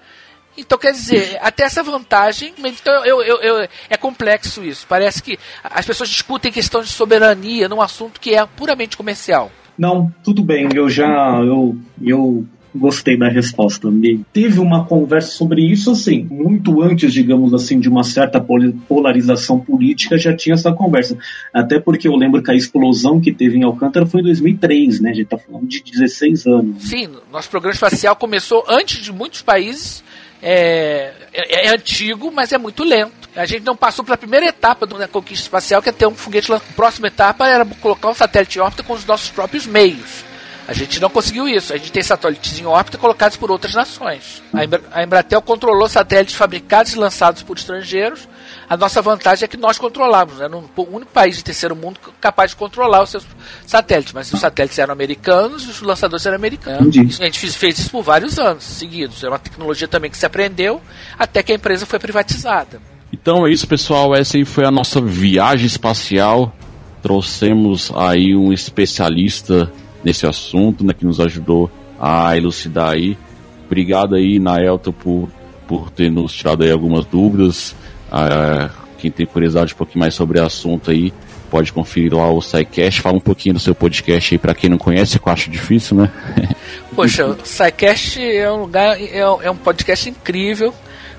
Então 0.56 0.78
quer 0.78 0.91
dizer, 0.91 1.38
até 1.41 1.64
essa 1.64 1.82
vantagem, 1.82 2.54
então 2.64 3.04
eu, 3.06 3.22
eu, 3.24 3.38
eu- 3.41 3.68
é 3.89 3.98
complexo 3.98 4.64
isso. 4.64 4.86
Parece 4.88 5.22
que 5.22 5.38
as 5.64 5.86
pessoas 5.86 6.10
discutem 6.10 6.52
questão 6.52 6.82
de 6.82 6.89
soberania 6.89 7.68
num 7.68 7.82
assunto 7.82 8.20
que 8.22 8.36
é 8.36 8.46
puramente 8.46 8.96
comercial. 8.96 9.52
Não, 9.78 10.14
tudo 10.24 10.44
bem, 10.44 10.70
eu 10.76 10.88
já 10.89 11.39
eu, 11.39 11.76
eu 12.02 12.46
gostei 12.76 13.18
da 13.18 13.28
resposta. 13.30 13.90
Me- 13.92 14.24
Teve 14.34 14.60
uma 14.60 14.86
conversa 14.86 15.32
sobre 15.32 15.62
isso, 15.62 15.92
assim, 15.92 16.28
muito 16.30 16.82
antes, 16.82 17.14
digamos 17.14 17.54
assim, 17.54 17.80
de 17.80 17.88
uma 17.90 18.04
certa 18.04 18.40
polarização 18.88 19.60
política, 19.60 20.18
já 20.18 20.36
tinha 20.36 20.54
essa 20.56 20.72
conversa. 20.72 21.18
Até 21.54 21.80
porque 21.80 22.08
eu 22.08 22.16
lembro 22.16 22.42
que 22.42 22.52
a 22.52 22.56
explosão 22.56 23.20
que 23.22 23.32
teve 23.32 23.58
em 23.58 23.64
Alcântara 23.64 24.06
foi 24.06 24.22
em 24.22 24.24
2003, 24.26 25.00
né? 25.00 25.12
A 25.12 25.14
gente 25.14 25.28
tá 25.28 25.38
falando 25.38 25.68
de 25.68 25.82
16 25.84 26.46
anos. 26.48 26.84
Sim, 26.84 27.10
nosso 27.32 27.50
programa 27.50 27.74
espacial 27.74 28.16
começou 28.16 28.64
antes 28.68 29.02
de 29.02 29.12
muitos 29.12 29.42
países. 29.42 30.04
É, 30.46 31.14
é- 31.34 31.68
é 31.68 31.70
antigo, 31.74 32.30
mas 32.32 32.52
é 32.52 32.58
muito 32.58 32.84
lento. 32.84 33.30
A 33.36 33.46
gente 33.46 33.64
não 33.64 33.76
passou 33.78 34.04
pela 34.04 34.18
primeira 34.18 34.46
etapa 34.46 34.86
da 34.86 35.08
conquista 35.08 35.44
espacial, 35.46 35.82
que 35.82 35.88
é 35.90 35.92
ter 35.92 36.06
um 36.06 36.14
foguete 36.14 36.52
lá. 36.52 36.58
A 36.58 36.74
próxima 36.76 37.08
etapa 37.08 37.48
era 37.48 37.66
colocar 37.66 38.10
um 38.10 38.14
satélite 38.14 38.58
em 38.60 38.62
órbita 38.62 38.84
com 38.84 38.94
os 38.94 39.06
nossos 39.06 39.30
próprios 39.30 39.66
meios. 39.66 40.26
A 40.68 40.74
gente 40.74 40.99
não 41.01 41.09
conseguiu 41.09 41.47
isso. 41.47 41.74
A 41.74 41.78
gente 41.78 41.91
tem 41.91 42.01
satélites 42.01 42.57
em 42.57 42.66
órbita 42.66 42.97
colocados 42.97 43.36
por 43.36 43.51
outras 43.51 43.74
nações. 43.74 44.41
A, 44.53 44.64
Embra- 44.64 44.82
a 44.91 45.03
Embratel 45.03 45.41
controlou 45.41 45.89
satélites 45.89 46.36
fabricados 46.36 46.93
e 46.93 46.97
lançados 46.97 47.43
por 47.43 47.57
estrangeiros. 47.57 48.28
A 48.70 48.78
nossa 48.78 49.01
vantagem 49.01 49.43
é 49.43 49.47
que 49.47 49.57
nós 49.57 49.78
controlávamos. 49.78 50.39
Era 50.41 50.55
o 50.55 50.64
único 50.89 51.11
país 51.11 51.36
de 51.36 51.43
terceiro 51.43 51.76
mundo 51.76 51.99
capaz 52.22 52.51
de 52.51 52.55
controlar 52.57 53.03
os 53.03 53.09
seus 53.09 53.26
satélites. 53.68 54.14
Mas 54.14 54.32
os 54.32 54.39
satélites 54.39 54.80
eram 54.80 54.93
americanos 54.93 55.66
e 55.66 55.70
os 55.70 55.82
lançadores 55.82 56.26
eram 56.26 56.38
americanos. 56.38 56.95
Isso- 56.95 57.22
a 57.22 57.26
gente 57.26 57.39
fez, 57.39 57.55
fez 57.55 57.80
isso 57.80 57.89
por 57.91 58.01
vários 58.01 58.39
anos 58.39 58.64
seguidos. 58.64 59.22
É 59.22 59.28
uma 59.28 59.39
tecnologia 59.39 59.88
também 59.88 60.09
que 60.09 60.18
se 60.18 60.26
aprendeu 60.26 60.82
até 61.20 61.43
que 61.43 61.51
a 61.51 61.55
empresa 61.55 61.86
foi 61.86 61.99
privatizada. 61.99 62.82
Então 63.11 63.45
é 63.45 63.51
isso, 63.51 63.68
pessoal. 63.68 64.16
Essa 64.16 64.38
aí 64.38 64.45
foi 64.45 64.66
a 64.66 64.72
nossa 64.72 65.01
viagem 65.01 65.66
espacial. 65.68 66.55
Trouxemos 67.01 67.91
aí 67.95 68.34
um 68.34 68.53
especialista 68.53 69.70
nesse 70.04 70.26
assunto, 70.26 70.86
né, 70.86 70.93
que 70.93 71.06
nos 71.06 71.20
ajudou 71.20 71.72
a 71.99 72.36
elucidar 72.36 72.91
aí. 72.91 73.18
Obrigado 73.66 74.16
aí, 74.16 74.39
Naelton, 74.39 74.91
por, 74.91 75.30
por 75.68 75.89
ter 75.89 76.12
nos 76.12 76.34
tirado 76.34 76.64
aí 76.64 76.72
algumas 76.72 77.06
dúvidas. 77.06 77.76
Ah, 78.12 78.70
quem 78.97 79.10
tem 79.10 79.26
curiosidade 79.26 79.74
um 79.74 79.78
pouquinho 79.78 79.99
mais 79.99 80.14
sobre 80.14 80.39
o 80.39 80.45
assunto 80.45 80.91
aí, 80.91 81.14
pode 81.49 81.74
conferir 81.74 82.14
lá 82.14 82.32
o 82.32 82.41
SciCast. 82.41 83.01
Fala 83.01 83.18
um 83.18 83.22
pouquinho 83.22 83.56
do 83.56 83.60
seu 83.60 83.76
podcast 83.76 84.34
aí 84.34 84.38
para 84.38 84.54
quem 84.54 84.70
não 84.70 84.78
conhece, 84.78 85.20
que 85.20 85.28
eu 85.28 85.34
acho 85.34 85.49
difícil, 85.49 85.97
né? 85.97 86.12
Poxa, 86.95 87.26
o 87.26 87.38
SciCast 87.43 88.22
é 88.22 88.51
um 88.51 88.62
lugar, 88.62 88.99
é, 88.99 89.18
é 89.20 89.51
um 89.51 89.56
podcast 89.56 90.10
incrível. 90.10 90.74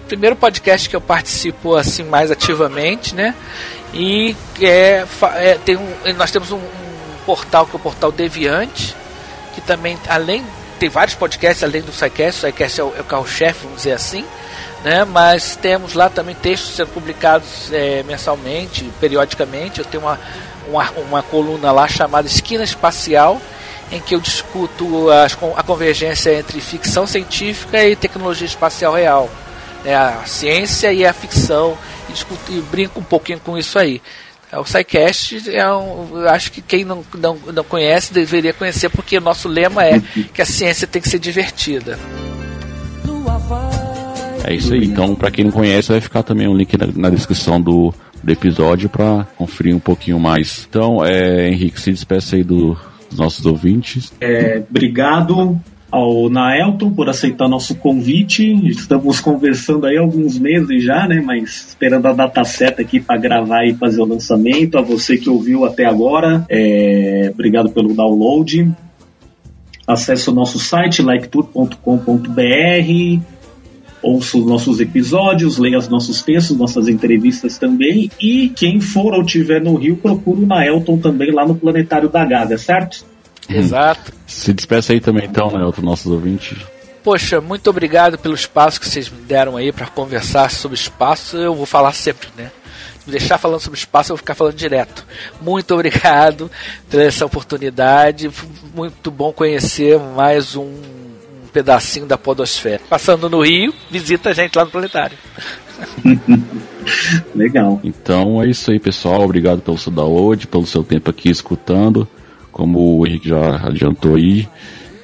Primeiro 0.06 0.36
podcast 0.36 0.88
que 0.88 0.94
eu 0.94 1.00
participo 1.00 1.76
assim 1.76 2.04
mais 2.04 2.30
ativamente, 2.30 3.14
né? 3.14 3.34
E 3.92 4.34
é, 4.60 5.04
é, 5.36 5.58
tem 5.64 5.76
um, 5.76 5.88
nós 6.16 6.30
temos 6.30 6.52
um 6.52 6.60
portal 7.24 7.66
que 7.66 7.72
é 7.72 7.76
o 7.76 7.80
portal 7.80 8.12
Deviante, 8.12 8.96
que 9.54 9.60
também, 9.60 9.98
além, 10.08 10.44
tem 10.78 10.88
vários 10.88 11.14
podcasts 11.14 11.62
além 11.62 11.82
do 11.82 11.92
SciCast, 11.92 12.44
o 12.44 12.48
SciCast 12.48 12.80
é 12.80 12.84
o, 12.84 12.92
é 12.96 13.00
o 13.00 13.04
carro-chefe, 13.04 13.60
vamos 13.62 13.78
dizer 13.78 13.92
assim, 13.92 14.24
né? 14.84 15.04
Mas 15.04 15.56
temos 15.56 15.94
lá 15.94 16.08
também 16.10 16.34
textos 16.34 16.76
sendo 16.76 16.88
publicados 16.88 17.72
é, 17.72 18.02
mensalmente, 18.02 18.90
periodicamente. 19.00 19.78
Eu 19.78 19.84
tenho 19.84 20.02
uma, 20.02 20.20
uma, 20.68 20.90
uma 20.90 21.22
coluna 21.22 21.72
lá 21.72 21.88
chamada 21.88 22.26
Esquina 22.26 22.64
Espacial, 22.64 23.40
em 23.90 24.00
que 24.00 24.14
eu 24.14 24.20
discuto 24.20 25.10
as 25.10 25.36
a 25.56 25.62
convergência 25.62 26.34
entre 26.34 26.60
ficção 26.60 27.06
científica 27.06 27.82
e 27.84 27.96
tecnologia 27.96 28.46
espacial 28.46 28.94
real. 28.94 29.30
né, 29.84 29.94
a 29.94 30.22
ciência 30.26 30.92
e 30.92 31.06
a 31.06 31.12
ficção, 31.12 31.78
e, 32.08 32.12
discuto, 32.12 32.52
e 32.52 32.60
brinco 32.60 33.00
um 33.00 33.04
pouquinho 33.04 33.40
com 33.40 33.56
isso 33.56 33.78
aí. 33.78 34.02
É, 34.54 34.58
O 34.58 34.64
SciCast 34.64 35.50
é 35.50 35.68
um, 35.72 36.20
eu 36.20 36.28
acho 36.28 36.52
que 36.52 36.62
quem 36.62 36.84
não, 36.84 37.04
não, 37.18 37.36
não 37.52 37.64
conhece 37.64 38.12
deveria 38.14 38.52
conhecer, 38.52 38.88
porque 38.88 39.18
o 39.18 39.20
nosso 39.20 39.48
lema 39.48 39.84
é 39.84 40.00
que 40.32 40.40
a 40.40 40.46
ciência 40.46 40.86
tem 40.86 41.02
que 41.02 41.08
ser 41.08 41.18
divertida. 41.18 41.98
É 44.46 44.54
isso 44.54 44.74
aí. 44.74 44.84
Então, 44.84 45.14
para 45.14 45.30
quem 45.30 45.44
não 45.44 45.52
conhece, 45.52 45.88
vai 45.90 46.00
ficar 46.00 46.22
também 46.22 46.46
um 46.46 46.56
link 46.56 46.76
na, 46.76 46.86
na 46.94 47.10
descrição 47.10 47.60
do, 47.60 47.94
do 48.22 48.30
episódio 48.32 48.88
para 48.88 49.26
conferir 49.36 49.74
um 49.74 49.78
pouquinho 49.80 50.18
mais. 50.20 50.66
Então, 50.68 51.04
é, 51.04 51.48
Henrique, 51.48 51.80
se 51.80 51.90
despeça 51.90 52.36
aí 52.36 52.44
do- 52.44 52.76
dos 53.08 53.18
nossos 53.18 53.46
ouvintes. 53.46 54.12
É, 54.20 54.62
obrigado 54.68 55.58
ao 55.94 56.28
Naelton 56.28 56.90
por 56.90 57.08
aceitar 57.08 57.48
nosso 57.48 57.76
convite. 57.76 58.42
Estamos 58.66 59.20
conversando 59.20 59.86
aí 59.86 59.96
alguns 59.96 60.36
meses 60.36 60.82
já, 60.82 61.06
né? 61.06 61.22
Mas 61.24 61.68
esperando 61.68 62.06
a 62.06 62.12
data 62.12 62.42
certa 62.42 62.82
aqui 62.82 62.98
para 62.98 63.16
gravar 63.16 63.64
e 63.64 63.74
fazer 63.74 64.00
o 64.00 64.04
lançamento. 64.04 64.76
A 64.76 64.82
você 64.82 65.16
que 65.16 65.30
ouviu 65.30 65.64
até 65.64 65.84
agora, 65.84 66.44
é, 66.50 67.30
obrigado 67.32 67.70
pelo 67.70 67.94
download. 67.94 68.72
Acesse 69.86 70.28
o 70.28 70.32
nosso 70.32 70.58
site 70.58 71.00
liketour.com.br. 71.00 71.78
Ouça 74.02 74.36
os 74.36 74.46
nossos 74.46 74.80
episódios, 74.80 75.58
leia 75.58 75.78
os 75.78 75.88
nossos 75.88 76.22
textos, 76.22 76.56
nossas 76.56 76.88
entrevistas 76.88 77.56
também. 77.56 78.10
E 78.20 78.48
quem 78.48 78.80
for 78.80 79.14
ou 79.14 79.24
tiver 79.24 79.62
no 79.62 79.76
Rio, 79.76 79.96
procure 79.96 80.42
o 80.42 80.46
Naelton 80.46 80.98
também 80.98 81.30
lá 81.30 81.46
no 81.46 81.54
Planetário 81.54 82.08
da 82.08 82.24
Gávea, 82.24 82.58
certo? 82.58 83.13
Exato. 83.48 84.12
Se 84.26 84.52
despeça 84.52 84.92
aí 84.92 85.00
também, 85.00 85.26
então, 85.26 85.50
né, 85.50 85.64
outros 85.64 85.84
nossos 85.84 86.10
ouvintes. 86.10 86.58
Poxa, 87.02 87.40
muito 87.40 87.68
obrigado 87.68 88.16
pelo 88.16 88.34
espaço 88.34 88.80
que 88.80 88.88
vocês 88.88 89.10
me 89.10 89.20
deram 89.22 89.58
aí 89.58 89.70
para 89.70 89.86
conversar 89.86 90.50
sobre 90.50 90.76
espaço. 90.76 91.36
Eu 91.36 91.54
vou 91.54 91.66
falar 91.66 91.92
sempre, 91.92 92.28
né? 92.36 92.50
Se 92.98 93.06
me 93.06 93.18
deixar 93.18 93.36
falando 93.36 93.60
sobre 93.60 93.78
espaço, 93.78 94.10
eu 94.10 94.16
vou 94.16 94.22
ficar 94.22 94.34
falando 94.34 94.54
direto. 94.54 95.06
Muito 95.42 95.74
obrigado 95.74 96.50
pela 96.88 97.02
essa 97.02 97.26
oportunidade. 97.26 98.30
Foi 98.30 98.48
Muito 98.74 99.10
bom 99.10 99.32
conhecer 99.32 99.98
mais 99.98 100.56
um, 100.56 100.62
um 100.62 101.46
pedacinho 101.52 102.06
da 102.06 102.16
podosfera. 102.16 102.80
Passando 102.88 103.28
no 103.28 103.42
Rio, 103.42 103.74
visita 103.90 104.30
a 104.30 104.32
gente 104.32 104.56
lá 104.56 104.64
no 104.64 104.70
planetário. 104.70 105.18
Legal. 107.34 107.80
Então 107.84 108.42
é 108.42 108.48
isso 108.48 108.70
aí, 108.70 108.78
pessoal. 108.78 109.22
Obrigado 109.22 109.60
pelo 109.60 109.76
seu 109.76 109.92
download, 109.92 110.46
pelo 110.46 110.66
seu 110.66 110.82
tempo 110.82 111.10
aqui 111.10 111.28
escutando. 111.28 112.08
Como 112.54 112.98
o 112.98 113.06
Henrique 113.06 113.28
já 113.28 113.56
adiantou 113.66 114.14
aí, 114.14 114.48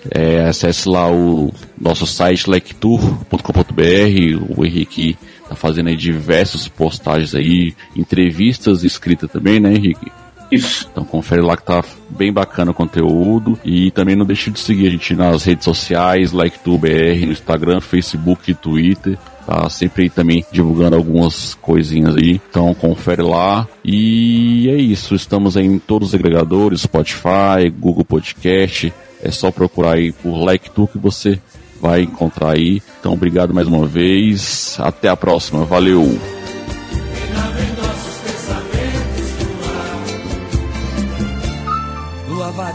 é, 0.08 0.44
acesse 0.44 0.88
lá 0.88 1.10
o 1.10 1.52
nosso 1.78 2.06
site 2.06 2.48
lectour.com.br. 2.48 4.54
O 4.56 4.64
Henrique 4.64 5.18
tá 5.48 5.56
fazendo 5.56 5.88
aí 5.88 5.96
diversas 5.96 6.68
postagens 6.68 7.34
aí, 7.34 7.74
entrevistas 7.96 8.84
escritas 8.84 9.28
também, 9.28 9.58
né, 9.58 9.74
Henrique? 9.74 10.12
Isso. 10.48 10.88
Então 10.90 11.04
confere 11.04 11.42
lá 11.42 11.56
que 11.56 11.64
tá 11.64 11.84
bem 12.08 12.32
bacana 12.32 12.70
o 12.70 12.74
conteúdo. 12.74 13.58
E 13.64 13.90
também 13.90 14.14
não 14.14 14.24
deixe 14.24 14.50
de 14.50 14.60
seguir 14.60 14.86
a 14.86 14.90
gente 14.90 15.14
nas 15.14 15.44
redes 15.44 15.64
sociais, 15.64 16.32
LikeTubeBR, 16.32 17.26
no 17.26 17.32
Instagram, 17.32 17.80
Facebook 17.80 18.50
e 18.50 18.54
Twitter. 18.54 19.18
Tá 19.50 19.68
sempre 19.68 20.08
também 20.08 20.46
divulgando 20.52 20.94
algumas 20.94 21.54
coisinhas 21.54 22.14
aí. 22.14 22.40
Então 22.48 22.72
confere 22.72 23.20
lá. 23.20 23.66
E 23.84 24.70
é 24.70 24.76
isso. 24.76 25.12
Estamos 25.12 25.56
em 25.56 25.76
todos 25.76 26.10
os 26.10 26.14
agregadores, 26.14 26.82
Spotify, 26.82 27.68
Google 27.76 28.04
Podcast. 28.04 28.94
É 29.20 29.28
só 29.32 29.50
procurar 29.50 29.94
aí 29.96 30.12
por 30.12 30.48
LikeTu 30.48 30.86
que 30.86 30.98
você 30.98 31.40
vai 31.80 32.02
encontrar 32.02 32.52
aí. 32.52 32.80
Então 33.00 33.12
obrigado 33.12 33.52
mais 33.52 33.66
uma 33.66 33.88
vez. 33.88 34.76
Até 34.78 35.08
a 35.08 35.16
próxima. 35.16 35.64
Valeu! 35.64 36.16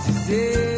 Dizer 0.06 0.75